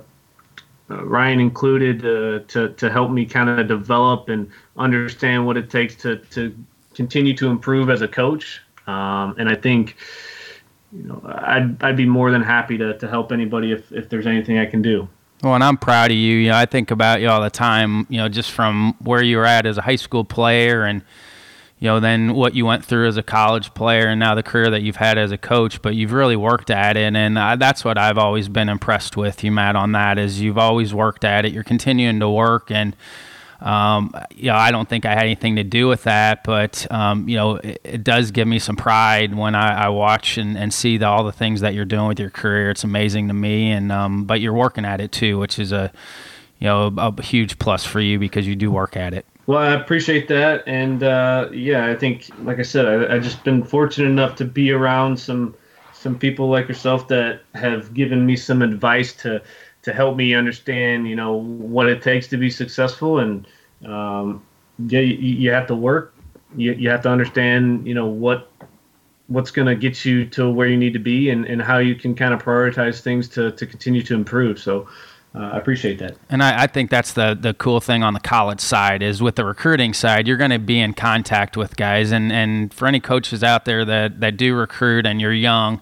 uh, 0.89 1.05
Ryan 1.05 1.39
included, 1.39 2.05
uh, 2.05 2.43
to, 2.47 2.69
to 2.69 2.89
help 2.89 3.11
me 3.11 3.25
kind 3.25 3.49
of 3.49 3.67
develop 3.67 4.29
and 4.29 4.51
understand 4.77 5.45
what 5.45 5.55
it 5.55 5.69
takes 5.69 5.95
to, 5.97 6.17
to 6.31 6.55
continue 6.95 7.35
to 7.35 7.47
improve 7.49 7.89
as 7.89 8.01
a 8.01 8.07
coach. 8.07 8.61
Um, 8.87 9.35
and 9.37 9.47
I 9.47 9.55
think 9.55 9.95
you 10.91 11.03
know, 11.03 11.21
I'd 11.23 11.81
I'd 11.83 11.97
be 11.97 12.05
more 12.05 12.31
than 12.31 12.41
happy 12.41 12.77
to 12.77 12.97
to 12.97 13.07
help 13.07 13.31
anybody 13.31 13.71
if 13.71 13.91
if 13.91 14.09
there's 14.09 14.25
anything 14.25 14.57
I 14.57 14.65
can 14.65 14.81
do. 14.81 15.07
Well, 15.41 15.55
and 15.55 15.63
I'm 15.63 15.77
proud 15.77 16.11
of 16.11 16.17
you. 16.17 16.37
You 16.37 16.49
know, 16.49 16.57
I 16.57 16.65
think 16.65 16.91
about 16.91 17.21
you 17.21 17.29
all 17.29 17.41
the 17.41 17.49
time. 17.49 18.05
You 18.09 18.17
know, 18.17 18.29
just 18.29 18.51
from 18.51 18.95
where 18.99 19.21
you 19.21 19.37
were 19.37 19.45
at 19.45 19.65
as 19.65 19.77
a 19.77 19.81
high 19.81 19.95
school 19.95 20.25
player, 20.25 20.83
and 20.83 21.01
you 21.79 21.87
know, 21.87 22.01
then 22.01 22.33
what 22.33 22.55
you 22.55 22.65
went 22.65 22.83
through 22.83 23.07
as 23.07 23.15
a 23.15 23.23
college 23.23 23.73
player, 23.73 24.07
and 24.07 24.19
now 24.19 24.35
the 24.35 24.43
career 24.43 24.69
that 24.69 24.81
you've 24.81 24.97
had 24.97 25.17
as 25.17 25.31
a 25.31 25.37
coach. 25.37 25.81
But 25.81 25.95
you've 25.95 26.11
really 26.11 26.35
worked 26.35 26.69
at 26.69 26.97
it, 26.97 27.15
and 27.15 27.39
I, 27.39 27.55
that's 27.55 27.85
what 27.85 27.97
I've 27.97 28.17
always 28.17 28.49
been 28.49 28.67
impressed 28.67 29.15
with 29.15 29.41
you, 29.43 29.51
Matt. 29.51 29.77
On 29.77 29.93
that 29.93 30.17
is 30.17 30.41
you've 30.41 30.57
always 30.57 30.93
worked 30.93 31.23
at 31.23 31.45
it. 31.45 31.53
You're 31.53 31.63
continuing 31.63 32.19
to 32.19 32.29
work, 32.29 32.69
and 32.69 32.93
um, 33.61 34.15
you 34.33 34.45
know, 34.45 34.55
I 34.55 34.71
don't 34.71 34.87
think 34.87 35.05
I 35.05 35.13
had 35.13 35.23
anything 35.23 35.57
to 35.57 35.63
do 35.63 35.87
with 35.87 36.03
that, 36.03 36.43
but 36.45 36.89
um, 36.91 37.27
you 37.27 37.35
know, 37.35 37.55
it, 37.57 37.81
it, 37.83 38.03
does 38.05 38.31
give 38.31 38.47
me 38.47 38.57
some 38.57 38.77
pride 38.77 39.35
when 39.35 39.53
I, 39.53 39.85
I 39.85 39.89
watch 39.89 40.37
and, 40.37 40.57
and 40.57 40.73
see 40.73 40.97
the, 40.97 41.07
all 41.07 41.25
the 41.25 41.33
things 41.33 41.59
that 41.61 41.73
you're 41.73 41.83
doing 41.83 42.07
with 42.07 42.19
your 42.19 42.29
career. 42.29 42.69
It's 42.69 42.85
amazing 42.85 43.27
to 43.27 43.33
me, 43.33 43.71
and 43.71 43.91
um, 43.91 44.23
but 44.23 44.39
you're 44.39 44.53
working 44.53 44.85
at 44.85 45.01
it 45.01 45.11
too, 45.11 45.37
which 45.37 45.59
is 45.59 45.73
a 45.73 45.91
you 46.59 46.67
know 46.67 46.93
a, 46.97 47.07
a, 47.07 47.21
huge 47.21 47.59
plus 47.59 47.83
for 47.83 47.99
you 47.99 48.17
because 48.17 48.47
you 48.47 48.55
do 48.55 48.71
work 48.71 48.95
at 48.95 49.13
it. 49.13 49.25
Well, 49.45 49.59
I 49.59 49.73
appreciate 49.73 50.29
that, 50.29 50.63
and 50.65 51.03
uh, 51.03 51.49
yeah, 51.51 51.87
I 51.87 51.95
think, 51.95 52.29
like 52.43 52.59
I 52.59 52.63
said, 52.63 52.85
I, 52.85 53.15
I 53.15 53.19
just 53.19 53.43
been 53.43 53.63
fortunate 53.63 54.09
enough 54.09 54.35
to 54.37 54.45
be 54.45 54.71
around 54.71 55.19
some 55.19 55.53
some 55.91 56.17
people 56.17 56.47
like 56.49 56.69
yourself 56.69 57.09
that 57.09 57.41
have 57.55 57.93
given 57.93 58.25
me 58.25 58.37
some 58.37 58.61
advice 58.61 59.11
to 59.11 59.41
to 59.89 59.95
help 59.95 60.15
me 60.15 60.35
understand, 60.35 61.07
you 61.07 61.15
know, 61.15 61.33
what 61.33 61.89
it 61.89 62.01
takes 62.01 62.27
to 62.27 62.37
be 62.37 62.49
successful. 62.49 63.19
And 63.19 63.47
um, 63.85 64.43
yeah, 64.87 64.99
you, 64.99 65.15
you, 65.15 65.51
have 65.51 65.67
to 65.67 65.75
work. 65.75 66.13
You, 66.55 66.73
you 66.73 66.89
have 66.89 67.01
to 67.03 67.09
understand, 67.09 67.87
you 67.87 67.95
know, 67.95 68.05
what 68.05 68.51
what's 69.27 69.51
going 69.51 69.67
to 69.67 69.75
get 69.75 70.05
you 70.05 70.25
to 70.25 70.49
where 70.49 70.67
you 70.67 70.77
need 70.77 70.93
to 70.93 70.99
be 70.99 71.29
and, 71.29 71.45
and 71.45 71.61
how 71.61 71.77
you 71.77 71.95
can 71.95 72.15
kind 72.15 72.33
of 72.33 72.41
prioritize 72.41 73.01
things 73.01 73.27
to, 73.29 73.51
to 73.51 73.65
continue 73.67 74.01
to 74.01 74.15
improve. 74.15 74.57
So 74.57 74.87
uh, 75.35 75.51
I 75.53 75.57
appreciate 75.57 75.99
that. 75.99 76.17
And 76.31 76.41
I, 76.41 76.63
I, 76.63 76.67
think 76.67 76.89
that's 76.89 77.13
the, 77.13 77.37
the 77.39 77.53
cool 77.53 77.79
thing 77.79 78.01
on 78.01 78.15
the 78.15 78.19
college 78.19 78.59
side 78.59 79.03
is 79.03 79.21
with 79.21 79.35
the 79.35 79.45
recruiting 79.45 79.93
side, 79.93 80.27
you're 80.27 80.35
going 80.35 80.49
to 80.49 80.57
be 80.57 80.79
in 80.79 80.95
contact 80.95 81.55
with 81.55 81.77
guys. 81.77 82.11
And, 82.11 82.31
and 82.31 82.73
for 82.73 82.87
any 82.87 82.99
coaches 82.99 83.43
out 83.43 83.65
there 83.65 83.85
that, 83.85 84.19
that 84.19 84.35
do 84.35 84.55
recruit 84.55 85.05
and 85.05 85.21
you're 85.21 85.31
young, 85.31 85.79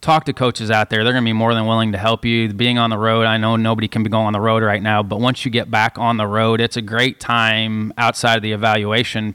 talk 0.00 0.24
to 0.24 0.32
coaches 0.32 0.70
out 0.70 0.90
there. 0.90 1.04
They're 1.04 1.12
going 1.12 1.24
to 1.24 1.28
be 1.28 1.32
more 1.32 1.54
than 1.54 1.66
willing 1.66 1.92
to 1.92 1.98
help 1.98 2.24
you. 2.24 2.52
Being 2.52 2.78
on 2.78 2.90
the 2.90 2.98
road, 2.98 3.26
I 3.26 3.36
know 3.36 3.56
nobody 3.56 3.88
can 3.88 4.02
be 4.02 4.10
going 4.10 4.26
on 4.26 4.32
the 4.32 4.40
road 4.40 4.62
right 4.62 4.82
now, 4.82 5.02
but 5.02 5.20
once 5.20 5.44
you 5.44 5.50
get 5.50 5.70
back 5.70 5.98
on 5.98 6.16
the 6.16 6.26
road, 6.26 6.60
it's 6.60 6.76
a 6.76 6.82
great 6.82 7.20
time 7.20 7.92
outside 7.98 8.36
of 8.36 8.42
the 8.42 8.52
evaluation 8.52 9.34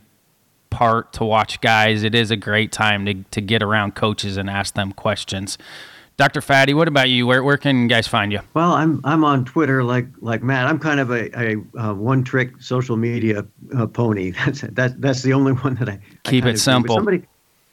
part 0.69 1.13
to 1.13 1.23
watch 1.23 1.61
guys. 1.61 2.03
It 2.03 2.15
is 2.15 2.31
a 2.31 2.35
great 2.35 2.71
time 2.71 3.05
to, 3.05 3.13
to 3.31 3.41
get 3.41 3.61
around 3.61 3.95
coaches 3.95 4.37
and 4.37 4.49
ask 4.49 4.73
them 4.73 4.91
questions. 4.91 5.57
Dr. 6.15 6.41
Fadde, 6.41 6.75
what 6.75 6.87
about 6.87 7.09
you? 7.09 7.25
Where, 7.25 7.43
where 7.43 7.57
can 7.57 7.87
guys 7.87 8.07
find 8.07 8.31
you? 8.31 8.39
Well, 8.53 8.73
I'm 8.73 9.01
I'm 9.03 9.23
on 9.23 9.45
Twitter 9.45 9.83
like 9.83 10.07
like 10.21 10.43
Matt. 10.43 10.67
I'm 10.67 10.77
kind 10.77 10.99
of 10.99 11.09
a, 11.09 11.39
a, 11.39 11.55
a 11.75 11.93
one 11.95 12.23
trick 12.23 12.61
social 12.61 12.97
media 12.97 13.45
uh, 13.75 13.87
pony. 13.87 14.31
That's 14.45 14.61
that, 14.61 15.01
that's 15.01 15.23
the 15.23 15.33
only 15.33 15.53
one 15.53 15.73
that 15.75 15.89
I 15.89 15.99
keep 16.23 16.45
I 16.45 16.49
it 16.49 16.57
simple. 16.59 16.95
Somebody 16.95 17.23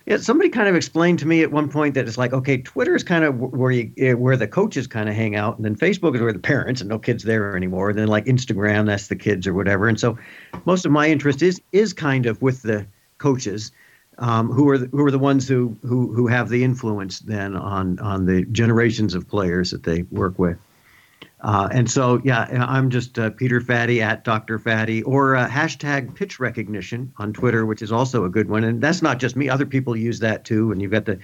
yeah, 0.07 0.17
somebody 0.17 0.49
kind 0.49 0.69
of 0.69 0.75
explained 0.75 1.19
to 1.19 1.27
me 1.27 1.43
at 1.43 1.53
one 1.53 1.69
point 1.69 1.95
that 1.95 2.09
it's 2.09 2.17
like, 2.17 2.33
okay, 2.33 2.59
Twitter 2.59 2.95
is 2.95 3.05
kind 3.05 3.25
of 3.25 3.39
where 3.39 3.71
you 3.71 3.93
eh, 3.99 4.15
where 4.15 4.37
the 4.37 4.49
coaches 4.49 4.87
kind 4.87 5.09
of 5.09 5.15
hang 5.15 5.37
out, 5.37 5.57
and 5.57 5.65
then 5.65 5.77
Facebook 5.77 6.15
is 6.15 6.23
where 6.23 6.33
the 6.33 6.39
parents, 6.39 6.81
and 6.81 6.89
no 6.89 6.99
kids 6.99 7.25
there 7.25 7.57
anymore. 7.57 7.91
And 7.91 7.99
then 7.99 8.09
like 8.09 8.25
Instagram, 8.25 8.87
that's 8.87 9.09
the 9.09 9.17
kids 9.17 9.47
or 9.47 9.53
whatever. 9.55 9.89
And 9.89 10.01
so, 10.01 10.19
most 10.65 10.87
of 10.87 10.93
my 10.93 11.09
interest 11.09 11.43
is 11.43 11.61
is 11.73 11.93
kind 11.93 12.27
of 12.27 12.41
with 12.41 12.63
the 12.63 12.87
coaches, 13.19 13.73
um, 14.19 14.51
who 14.51 14.69
are 14.71 14.79
the, 14.79 14.87
who 14.87 15.05
are 15.05 15.11
the 15.11 15.19
ones 15.19 15.47
who 15.47 15.77
who 15.83 16.13
who 16.15 16.27
have 16.27 16.49
the 16.49 16.65
influence 16.65 17.21
then 17.21 17.55
on 17.55 17.99
on 17.99 18.25
the 18.25 18.45
generations 18.47 19.15
of 19.15 19.29
players 19.29 19.71
that 19.71 19.83
they 19.83 20.03
work 20.11 20.39
with. 20.39 20.57
Uh, 21.43 21.69
and 21.73 21.91
so, 21.91 22.21
yeah, 22.23 22.47
I'm 22.69 22.91
just 22.91 23.19
uh, 23.19 23.31
Peter 23.31 23.61
Fadde 23.61 24.03
at 24.03 24.25
Dr. 24.25 24.59
Fadde 24.59 25.03
or 25.07 25.37
uh, 25.37 25.49
hashtag 25.49 26.15
pitch 26.15 26.39
recognition 26.39 27.13
on 27.17 27.33
Twitter, 27.33 27.65
which 27.65 27.81
is 27.81 27.91
also 27.91 28.25
a 28.25 28.29
good 28.29 28.51
one. 28.51 28.63
And 28.63 28.83
that's 28.83 29.01
not 29.01 29.19
just 29.19 29.37
me; 29.37 29.49
other 29.49 29.65
people 29.65 29.97
use 29.97 30.19
that 30.21 30.45
too. 30.45 30.71
And 30.71 30.83
you've 30.83 30.91
got 30.91 31.07
the 31.07 31.19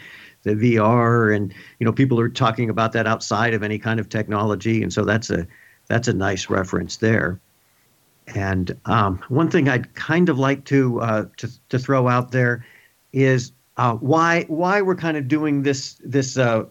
the 0.45 0.55
VR, 0.55 1.37
and 1.37 1.53
you 1.79 1.85
know, 1.85 1.93
people 1.93 2.19
are 2.19 2.31
talking 2.31 2.71
about 2.71 2.93
that 2.93 3.07
outside 3.07 3.53
of 3.53 3.63
any 3.63 3.79
kind 3.79 4.01
of 4.01 4.09
technology. 4.09 4.83
And 4.83 4.91
so 4.91 5.05
that's 5.05 5.29
a 5.29 5.47
that's 5.89 6.09
a 6.09 6.15
nice 6.15 6.49
reference 6.49 6.97
there. 6.97 7.39
And 8.35 8.77
um, 8.87 9.23
one 9.29 9.51
thing 9.51 9.69
I'd 9.69 9.95
kind 9.95 10.31
of 10.31 10.39
like 10.39 10.65
to 10.67 11.01
uh, 11.01 11.25
to 11.37 11.51
to 11.69 11.79
throw 11.79 12.09
out 12.09 12.33
there 12.33 12.65
is 13.13 13.53
uh, 13.77 13.97
why 13.97 14.45
why 14.49 14.81
we're 14.81 14.97
kind 14.97 15.19
of 15.19 15.29
doing 15.29 15.63
this 15.63 16.01
this 16.03 16.39
uh, 16.39 16.65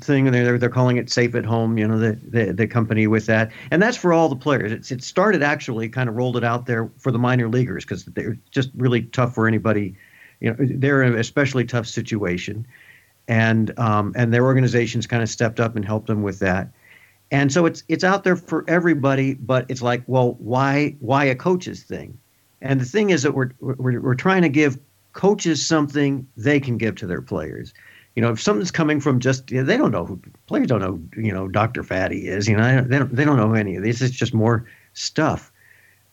thing, 0.00 0.26
and 0.26 0.34
they're 0.34 0.58
they're 0.58 0.68
calling 0.68 0.96
it 0.96 1.10
Safe 1.10 1.34
at 1.34 1.44
Home. 1.44 1.78
You 1.78 1.86
know, 1.86 1.98
the 1.98 2.12
the, 2.12 2.52
the 2.52 2.66
company 2.66 3.06
with 3.06 3.26
that, 3.26 3.50
and 3.70 3.82
that's 3.82 3.96
for 3.96 4.12
all 4.12 4.28
the 4.28 4.36
players. 4.36 4.72
It's 4.72 4.90
it 4.90 5.02
started 5.02 5.42
actually 5.42 5.88
kind 5.88 6.08
of 6.08 6.16
rolled 6.16 6.36
it 6.36 6.44
out 6.44 6.66
there 6.66 6.90
for 6.98 7.12
the 7.12 7.18
minor 7.18 7.48
leaguers 7.48 7.84
because 7.84 8.04
they're 8.04 8.38
just 8.50 8.70
really 8.76 9.02
tough 9.02 9.34
for 9.34 9.46
anybody. 9.46 9.96
You 10.40 10.50
know, 10.50 10.56
they're 10.58 11.02
in 11.02 11.14
an 11.14 11.18
especially 11.18 11.64
tough 11.64 11.86
situation, 11.86 12.66
and 13.28 13.78
um, 13.78 14.12
and 14.16 14.32
their 14.32 14.44
organizations 14.44 15.06
kind 15.06 15.22
of 15.22 15.28
stepped 15.28 15.60
up 15.60 15.76
and 15.76 15.84
helped 15.84 16.06
them 16.06 16.22
with 16.22 16.38
that. 16.40 16.72
And 17.30 17.52
so 17.52 17.66
it's 17.66 17.84
it's 17.88 18.04
out 18.04 18.24
there 18.24 18.36
for 18.36 18.64
everybody, 18.68 19.34
but 19.34 19.66
it's 19.68 19.82
like, 19.82 20.02
well, 20.06 20.34
why 20.38 20.96
why 21.00 21.24
a 21.24 21.34
coach's 21.34 21.82
thing? 21.82 22.18
And 22.60 22.80
the 22.80 22.84
thing 22.84 23.10
is 23.10 23.22
that 23.22 23.34
we're 23.34 23.50
we're, 23.60 24.00
we're 24.00 24.14
trying 24.14 24.42
to 24.42 24.48
give 24.48 24.78
coaches 25.12 25.64
something 25.64 26.26
they 26.36 26.60
can 26.60 26.76
give 26.76 26.96
to 26.96 27.06
their 27.06 27.22
players 27.22 27.72
you 28.16 28.22
know, 28.22 28.30
if 28.30 28.40
something's 28.40 28.70
coming 28.70 29.00
from 29.00 29.20
just, 29.20 29.50
you 29.50 29.58
know, 29.58 29.64
they 29.64 29.76
don't 29.76 29.92
know 29.92 30.04
who 30.04 30.20
players 30.46 30.66
don't 30.66 30.80
know, 30.80 31.00
you 31.16 31.32
know, 31.32 31.48
Dr. 31.48 31.82
Fadde 31.82 32.24
is, 32.24 32.48
you 32.48 32.56
know, 32.56 32.82
they 32.82 32.98
don't, 32.98 33.14
they 33.14 33.24
don't 33.24 33.36
know 33.36 33.54
any 33.54 33.76
of 33.76 33.82
this. 33.82 34.02
It's 34.02 34.16
just 34.16 34.34
more 34.34 34.66
stuff. 34.94 35.52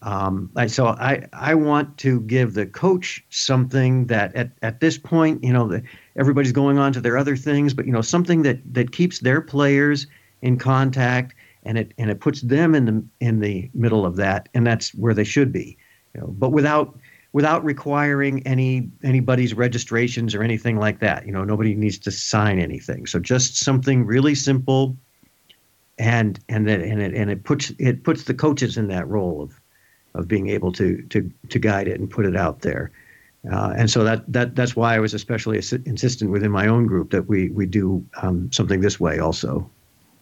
Um, 0.04 0.52
I, 0.56 0.68
so 0.68 0.88
I, 0.88 1.28
I 1.34 1.56
want 1.56 1.98
to 2.00 2.22
give 2.22 2.54
the 2.54 2.68
coach 2.68 3.26
something 3.30 4.06
that 4.08 4.36
at, 4.36 4.52
at 4.62 4.80
this 4.80 4.98
point, 4.98 5.44
you 5.44 5.52
know, 5.52 5.68
the, 5.68 5.82
everybody's 6.16 6.52
going 6.52 6.78
on 6.78 6.94
to 6.94 7.02
their 7.02 7.18
other 7.18 7.36
things, 7.36 7.74
but 7.74 7.88
you 7.88 7.92
know, 7.92 8.02
something 8.02 8.44
that, 8.44 8.60
that 8.74 8.92
keeps 8.92 9.20
their 9.20 9.42
players 9.42 10.06
in 10.44 10.60
contact 10.60 11.34
and 11.64 11.80
it, 11.80 11.94
and 11.98 12.12
it 12.12 12.20
puts 12.20 12.42
them 12.42 12.76
in 12.76 12.86
the, 12.86 13.04
in 13.20 13.40
the 13.40 13.72
middle 13.74 14.06
of 14.06 14.18
that. 14.18 14.50
And 14.54 14.68
that's 14.68 14.94
where 14.94 15.16
they 15.16 15.24
should 15.24 15.52
be, 15.52 15.78
you 16.14 16.22
know, 16.22 16.28
but 16.28 16.52
without, 16.52 16.96
without 17.38 17.64
requiring 17.64 18.42
any 18.48 18.90
anybody's 19.04 19.54
registrations 19.54 20.34
or 20.34 20.42
anything 20.42 20.80
like 20.80 20.98
that. 20.98 21.24
You 21.28 21.32
know, 21.32 21.44
nobody 21.44 21.76
needs 21.76 22.00
to 22.00 22.10
sign 22.10 22.58
anything. 22.58 23.06
So 23.06 23.20
just 23.20 23.58
something 23.58 24.08
really 24.08 24.34
simple, 24.34 24.98
and 26.00 26.40
and 26.50 26.68
that 26.68 26.82
and 26.82 27.00
it 27.00 27.14
and 27.14 27.30
it 27.30 27.44
puts 27.44 27.72
it 27.78 28.04
puts 28.04 28.24
the 28.24 28.34
coaches 28.34 28.76
in 28.76 28.88
that 28.88 29.08
role 29.08 29.44
of 29.44 29.52
of 30.16 30.28
being 30.28 30.50
able 30.50 30.72
to 30.72 31.04
to 31.10 31.32
to 31.50 31.60
guide 31.60 31.88
it 31.88 32.00
and 32.00 32.10
put 32.10 32.26
it 32.26 32.36
out 32.36 32.62
there. 32.62 32.90
Uh, 33.52 33.72
and 33.78 33.92
so 33.92 34.04
that 34.04 34.24
that 34.34 34.56
that's 34.56 34.76
why 34.76 34.96
I 34.96 35.00
was 35.00 35.14
especially 35.14 35.58
insistent 35.86 36.32
within 36.32 36.50
my 36.50 36.66
own 36.66 36.88
group 36.88 37.12
that 37.12 37.28
we 37.28 37.50
we 37.50 37.68
do 37.68 38.04
um, 38.24 38.52
something 38.52 38.82
this 38.82 39.00
way 39.00 39.20
also. 39.20 39.70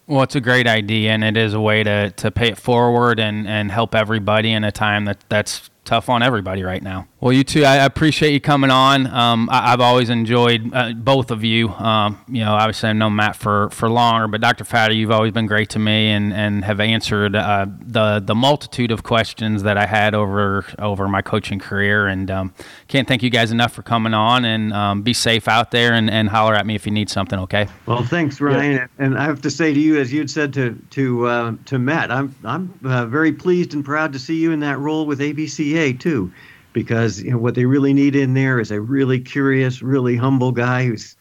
Well, 0.07 0.23
it's 0.23 0.35
a 0.35 0.41
great 0.41 0.67
idea, 0.67 1.11
and 1.11 1.23
it 1.23 1.37
is 1.37 1.53
a 1.53 1.61
way 1.61 1.81
to, 1.81 2.11
to 2.11 2.29
pay 2.29 2.49
it 2.49 2.57
forward 2.59 3.19
and, 3.19 3.47
and 3.47 3.71
help 3.71 3.95
everybody 3.95 4.51
in 4.51 4.63
a 4.63 4.71
time 4.71 5.05
that 5.05 5.23
that's 5.29 5.71
tough 5.85 6.09
on 6.09 6.23
everybody 6.23 6.63
right 6.63 6.81
now. 6.81 7.07
Well, 7.21 7.31
you 7.31 7.43
too. 7.43 7.63
I 7.63 7.77
appreciate 7.85 8.33
you 8.33 8.41
coming 8.41 8.69
on. 8.69 9.07
Um, 9.07 9.49
I, 9.51 9.69
have 9.69 9.81
always 9.81 10.09
enjoyed 10.09 10.71
uh, 10.73 10.93
both 10.93 11.31
of 11.31 11.43
you. 11.43 11.69
Um, 11.69 12.23
you 12.27 12.43
know, 12.43 12.53
obviously 12.53 12.89
I've 12.89 12.95
known 12.95 13.15
Matt 13.15 13.35
for, 13.35 13.69
for 13.69 13.89
longer, 13.89 14.27
but 14.27 14.41
Dr. 14.41 14.63
Fadde, 14.63 14.95
you've 14.95 15.11
always 15.11 15.31
been 15.31 15.45
great 15.45 15.69
to 15.71 15.79
me 15.79 16.09
and, 16.11 16.33
and 16.33 16.65
have 16.65 16.79
answered 16.79 17.35
uh, 17.35 17.67
the 17.79 18.19
the 18.19 18.35
multitude 18.35 18.91
of 18.91 19.03
questions 19.03 19.63
that 19.63 19.77
I 19.77 19.85
had 19.85 20.13
over 20.13 20.65
over 20.79 21.07
my 21.07 21.21
coaching 21.21 21.59
career. 21.59 22.07
And 22.07 22.29
um, 22.29 22.53
can't 22.87 23.07
thank 23.07 23.23
you 23.23 23.29
guys 23.29 23.51
enough 23.51 23.73
for 23.73 23.81
coming 23.81 24.13
on. 24.13 24.45
And 24.45 24.73
um, 24.73 25.01
be 25.01 25.13
safe 25.13 25.47
out 25.47 25.71
there 25.71 25.93
and, 25.93 26.09
and 26.09 26.29
holler 26.29 26.53
at 26.55 26.65
me 26.65 26.75
if 26.75 26.85
you 26.85 26.91
need 26.91 27.09
something. 27.09 27.39
Okay. 27.39 27.67
Well, 27.85 28.03
thanks, 28.03 28.41
Ryan. 28.41 28.73
Yeah. 28.73 28.87
And 28.97 29.17
I 29.17 29.23
have 29.23 29.41
to 29.41 29.51
say 29.51 29.73
to 29.73 29.79
you, 29.79 29.99
as 29.99 30.11
you'd 30.11 30.29
said 30.29 30.53
to 30.53 30.79
to 30.91 31.27
uh, 31.27 31.55
to 31.65 31.79
Matt, 31.79 32.11
I'm 32.11 32.35
I'm 32.43 32.77
uh, 32.83 33.05
very 33.05 33.31
pleased 33.31 33.73
and 33.73 33.85
proud 33.85 34.13
to 34.13 34.19
see 34.19 34.35
you 34.35 34.51
in 34.51 34.59
that 34.59 34.79
role 34.79 35.05
with 35.05 35.19
ABCA 35.19 35.74
too 35.93 36.31
because 36.75 37.21
you 37.23 37.31
know 37.31 37.37
what 37.37 37.55
they 37.55 37.65
really 37.65 37.93
need 37.93 38.15
in 38.15 38.33
there 38.35 38.59
is 38.59 38.69
a 38.69 38.79
really 38.79 39.19
curious, 39.19 39.81
really 39.81 40.17
humble 40.17 40.51
guy 40.51 40.85
who's 40.85 41.15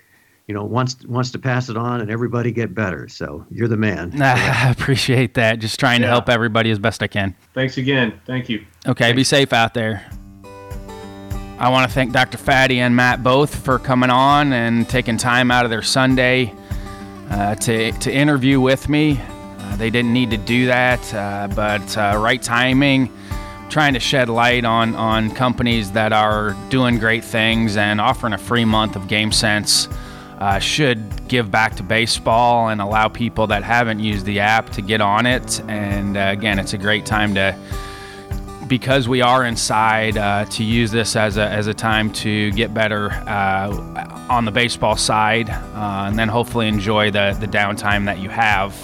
you 0.49 0.55
know 0.55 0.65
wants 0.65 1.03
wants 1.07 1.31
to 1.31 1.39
pass 1.39 1.71
it 1.71 1.77
on 1.77 2.03
and 2.03 2.11
everybody 2.11 2.51
get 2.51 2.75
better. 2.75 3.09
So 3.09 3.47
you're 3.51 3.69
the 3.69 3.77
man. 3.77 4.13
I 4.21 4.69
appreciate 4.71 5.35
that. 5.35 5.61
Just 5.61 5.81
trying 5.81 6.01
yeah. 6.01 6.09
to 6.09 6.13
help 6.13 6.29
everybody 6.29 6.71
as 6.71 6.79
best 6.79 7.03
I 7.03 7.07
can. 7.07 7.35
Thanks 7.55 7.79
again. 7.79 8.21
Thank 8.27 8.51
you. 8.51 8.67
Okay, 8.87 9.05
Thanks. 9.05 9.17
be 9.17 9.25
safe 9.25 9.53
out 9.53 9.73
there. 9.73 10.05
I 11.57 11.69
want 11.69 11.89
to 11.89 11.95
thank 11.95 12.13
Dr. 12.13 12.37
Fadde 12.37 12.75
and 12.75 12.97
Matt 12.97 13.23
both 13.23 13.55
for 13.55 13.79
coming 13.79 14.11
on 14.11 14.53
and 14.53 14.89
taking 14.89 15.17
time 15.17 15.53
out 15.53 15.65
of 15.65 15.71
their 15.71 15.83
Sunday 15.83 16.53
uh, 17.31 17.55
to, 17.55 17.93
to 17.93 18.13
interview 18.13 18.61
with 18.61 18.89
me. 18.89 19.21
Uh, 19.59 19.77
they 19.77 19.89
didn't 19.89 20.13
need 20.13 20.31
to 20.31 20.37
do 20.37 20.67
that, 20.67 21.15
uh, 21.15 21.49
but 21.55 21.97
uh, 21.97 22.19
right 22.19 22.43
timing 22.43 23.09
trying 23.69 23.95
to 23.95 24.01
shed 24.01 24.29
light 24.29 24.65
on 24.65 24.95
on 24.95 25.31
companies 25.31 25.93
that 25.93 26.13
are 26.13 26.57
doing 26.69 26.99
great 26.99 27.25
things 27.25 27.77
and 27.77 28.01
offering 28.01 28.33
a 28.33 28.39
free 28.39 28.65
month 28.65 28.97
of 28.97 29.03
Gamesense 29.03 29.91
uh, 30.39 30.59
should 30.59 31.29
give 31.29 31.51
back 31.51 31.77
to 31.77 31.83
baseball 31.83 32.69
and 32.69 32.81
allow 32.81 33.09
people 33.09 33.47
that 33.47 33.63
haven't 33.63 34.01
used 34.01 34.27
the 34.27 34.41
app 34.41 34.71
to 34.71 34.83
get 34.83 35.01
on 35.01 35.27
it. 35.27 35.61
And 35.69 36.17
uh, 36.17 36.31
again, 36.33 36.59
it's 36.59 36.73
a 36.73 36.79
great 36.79 37.07
time 37.07 37.35
to 37.35 37.57
because 38.69 39.09
we 39.09 39.21
are 39.21 39.45
inside 39.45 40.17
uh, 40.17 40.45
to 40.47 40.65
use 40.65 40.91
this 40.91 41.17
as 41.17 41.37
a, 41.37 41.47
as 41.49 41.67
a 41.67 41.75
time 41.75 42.11
to 42.11 42.51
get 42.53 42.73
better 42.73 43.11
uh, 43.11 44.27
on 44.31 44.45
the 44.45 44.51
baseball 44.51 44.97
side 44.97 45.51
uh, 45.51 46.07
and 46.07 46.19
then 46.19 46.29
hopefully 46.29 46.67
enjoy 46.67 47.11
the, 47.11 47.37
the 47.41 47.47
downtime 47.47 48.07
that 48.07 48.19
you 48.19 48.31
have. 48.31 48.75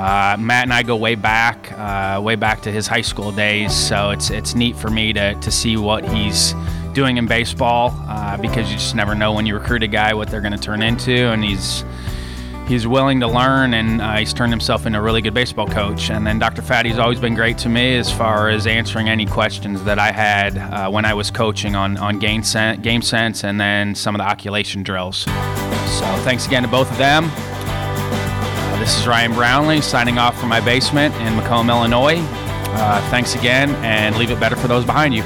Uh, 0.00 0.34
Matt 0.38 0.62
and 0.62 0.72
I 0.72 0.82
go 0.82 0.96
way 0.96 1.14
back, 1.14 1.72
uh, 1.72 2.22
way 2.22 2.34
back 2.34 2.62
to 2.62 2.72
his 2.72 2.86
high 2.86 3.02
school 3.02 3.32
days, 3.32 3.74
so 3.74 4.08
it's 4.08 4.30
it's 4.30 4.54
neat 4.54 4.74
for 4.74 4.88
me 4.88 5.12
to, 5.12 5.34
to 5.34 5.50
see 5.50 5.76
what 5.76 6.08
he's 6.08 6.54
doing 6.94 7.18
in 7.18 7.26
baseball 7.26 7.94
uh, 8.08 8.38
because 8.38 8.70
you 8.70 8.78
just 8.78 8.94
never 8.94 9.14
know 9.14 9.34
when 9.34 9.44
you 9.44 9.54
recruit 9.54 9.82
a 9.82 9.86
guy 9.86 10.14
what 10.14 10.30
they're 10.30 10.40
going 10.40 10.54
to 10.54 10.58
turn 10.58 10.80
into, 10.80 11.12
and 11.12 11.44
he's 11.44 11.84
he's 12.66 12.86
willing 12.86 13.20
to 13.20 13.26
learn 13.26 13.74
and 13.74 14.00
uh, 14.00 14.16
he's 14.16 14.32
turned 14.32 14.52
himself 14.52 14.86
into 14.86 14.98
a 14.98 15.02
really 15.02 15.20
good 15.20 15.34
baseball 15.34 15.66
coach. 15.66 16.08
And 16.08 16.26
then 16.26 16.38
Dr. 16.38 16.62
Fadde's 16.62 16.98
always 16.98 17.20
been 17.20 17.34
great 17.34 17.58
to 17.58 17.68
me 17.68 17.98
as 17.98 18.10
far 18.10 18.48
as 18.48 18.66
answering 18.66 19.10
any 19.10 19.26
questions 19.26 19.84
that 19.84 19.98
I 19.98 20.12
had 20.12 20.56
uh, 20.56 20.88
when 20.88 21.04
I 21.04 21.12
was 21.12 21.30
coaching 21.30 21.74
on, 21.74 21.98
on 21.98 22.18
game, 22.20 22.42
sen- 22.42 22.80
Gamesense 22.80 23.44
and 23.44 23.60
then 23.60 23.94
some 23.94 24.14
of 24.14 24.20
the 24.20 24.24
occlusion 24.24 24.82
drills. 24.82 25.24
So 25.24 26.06
thanks 26.22 26.46
again 26.46 26.62
to 26.62 26.68
both 26.68 26.90
of 26.90 26.96
them. 26.96 27.28
This 28.80 28.98
is 28.98 29.06
Ryan 29.06 29.34
Brownlee 29.34 29.82
signing 29.82 30.16
off 30.16 30.40
from 30.40 30.48
my 30.48 30.58
basement 30.58 31.14
in 31.16 31.36
Macomb, 31.36 31.68
Illinois. 31.68 32.16
Uh, 32.16 33.10
thanks 33.10 33.34
again 33.34 33.74
and 33.84 34.16
leave 34.16 34.30
it 34.30 34.40
better 34.40 34.56
for 34.56 34.68
those 34.68 34.86
behind 34.86 35.12
you. 35.12 35.22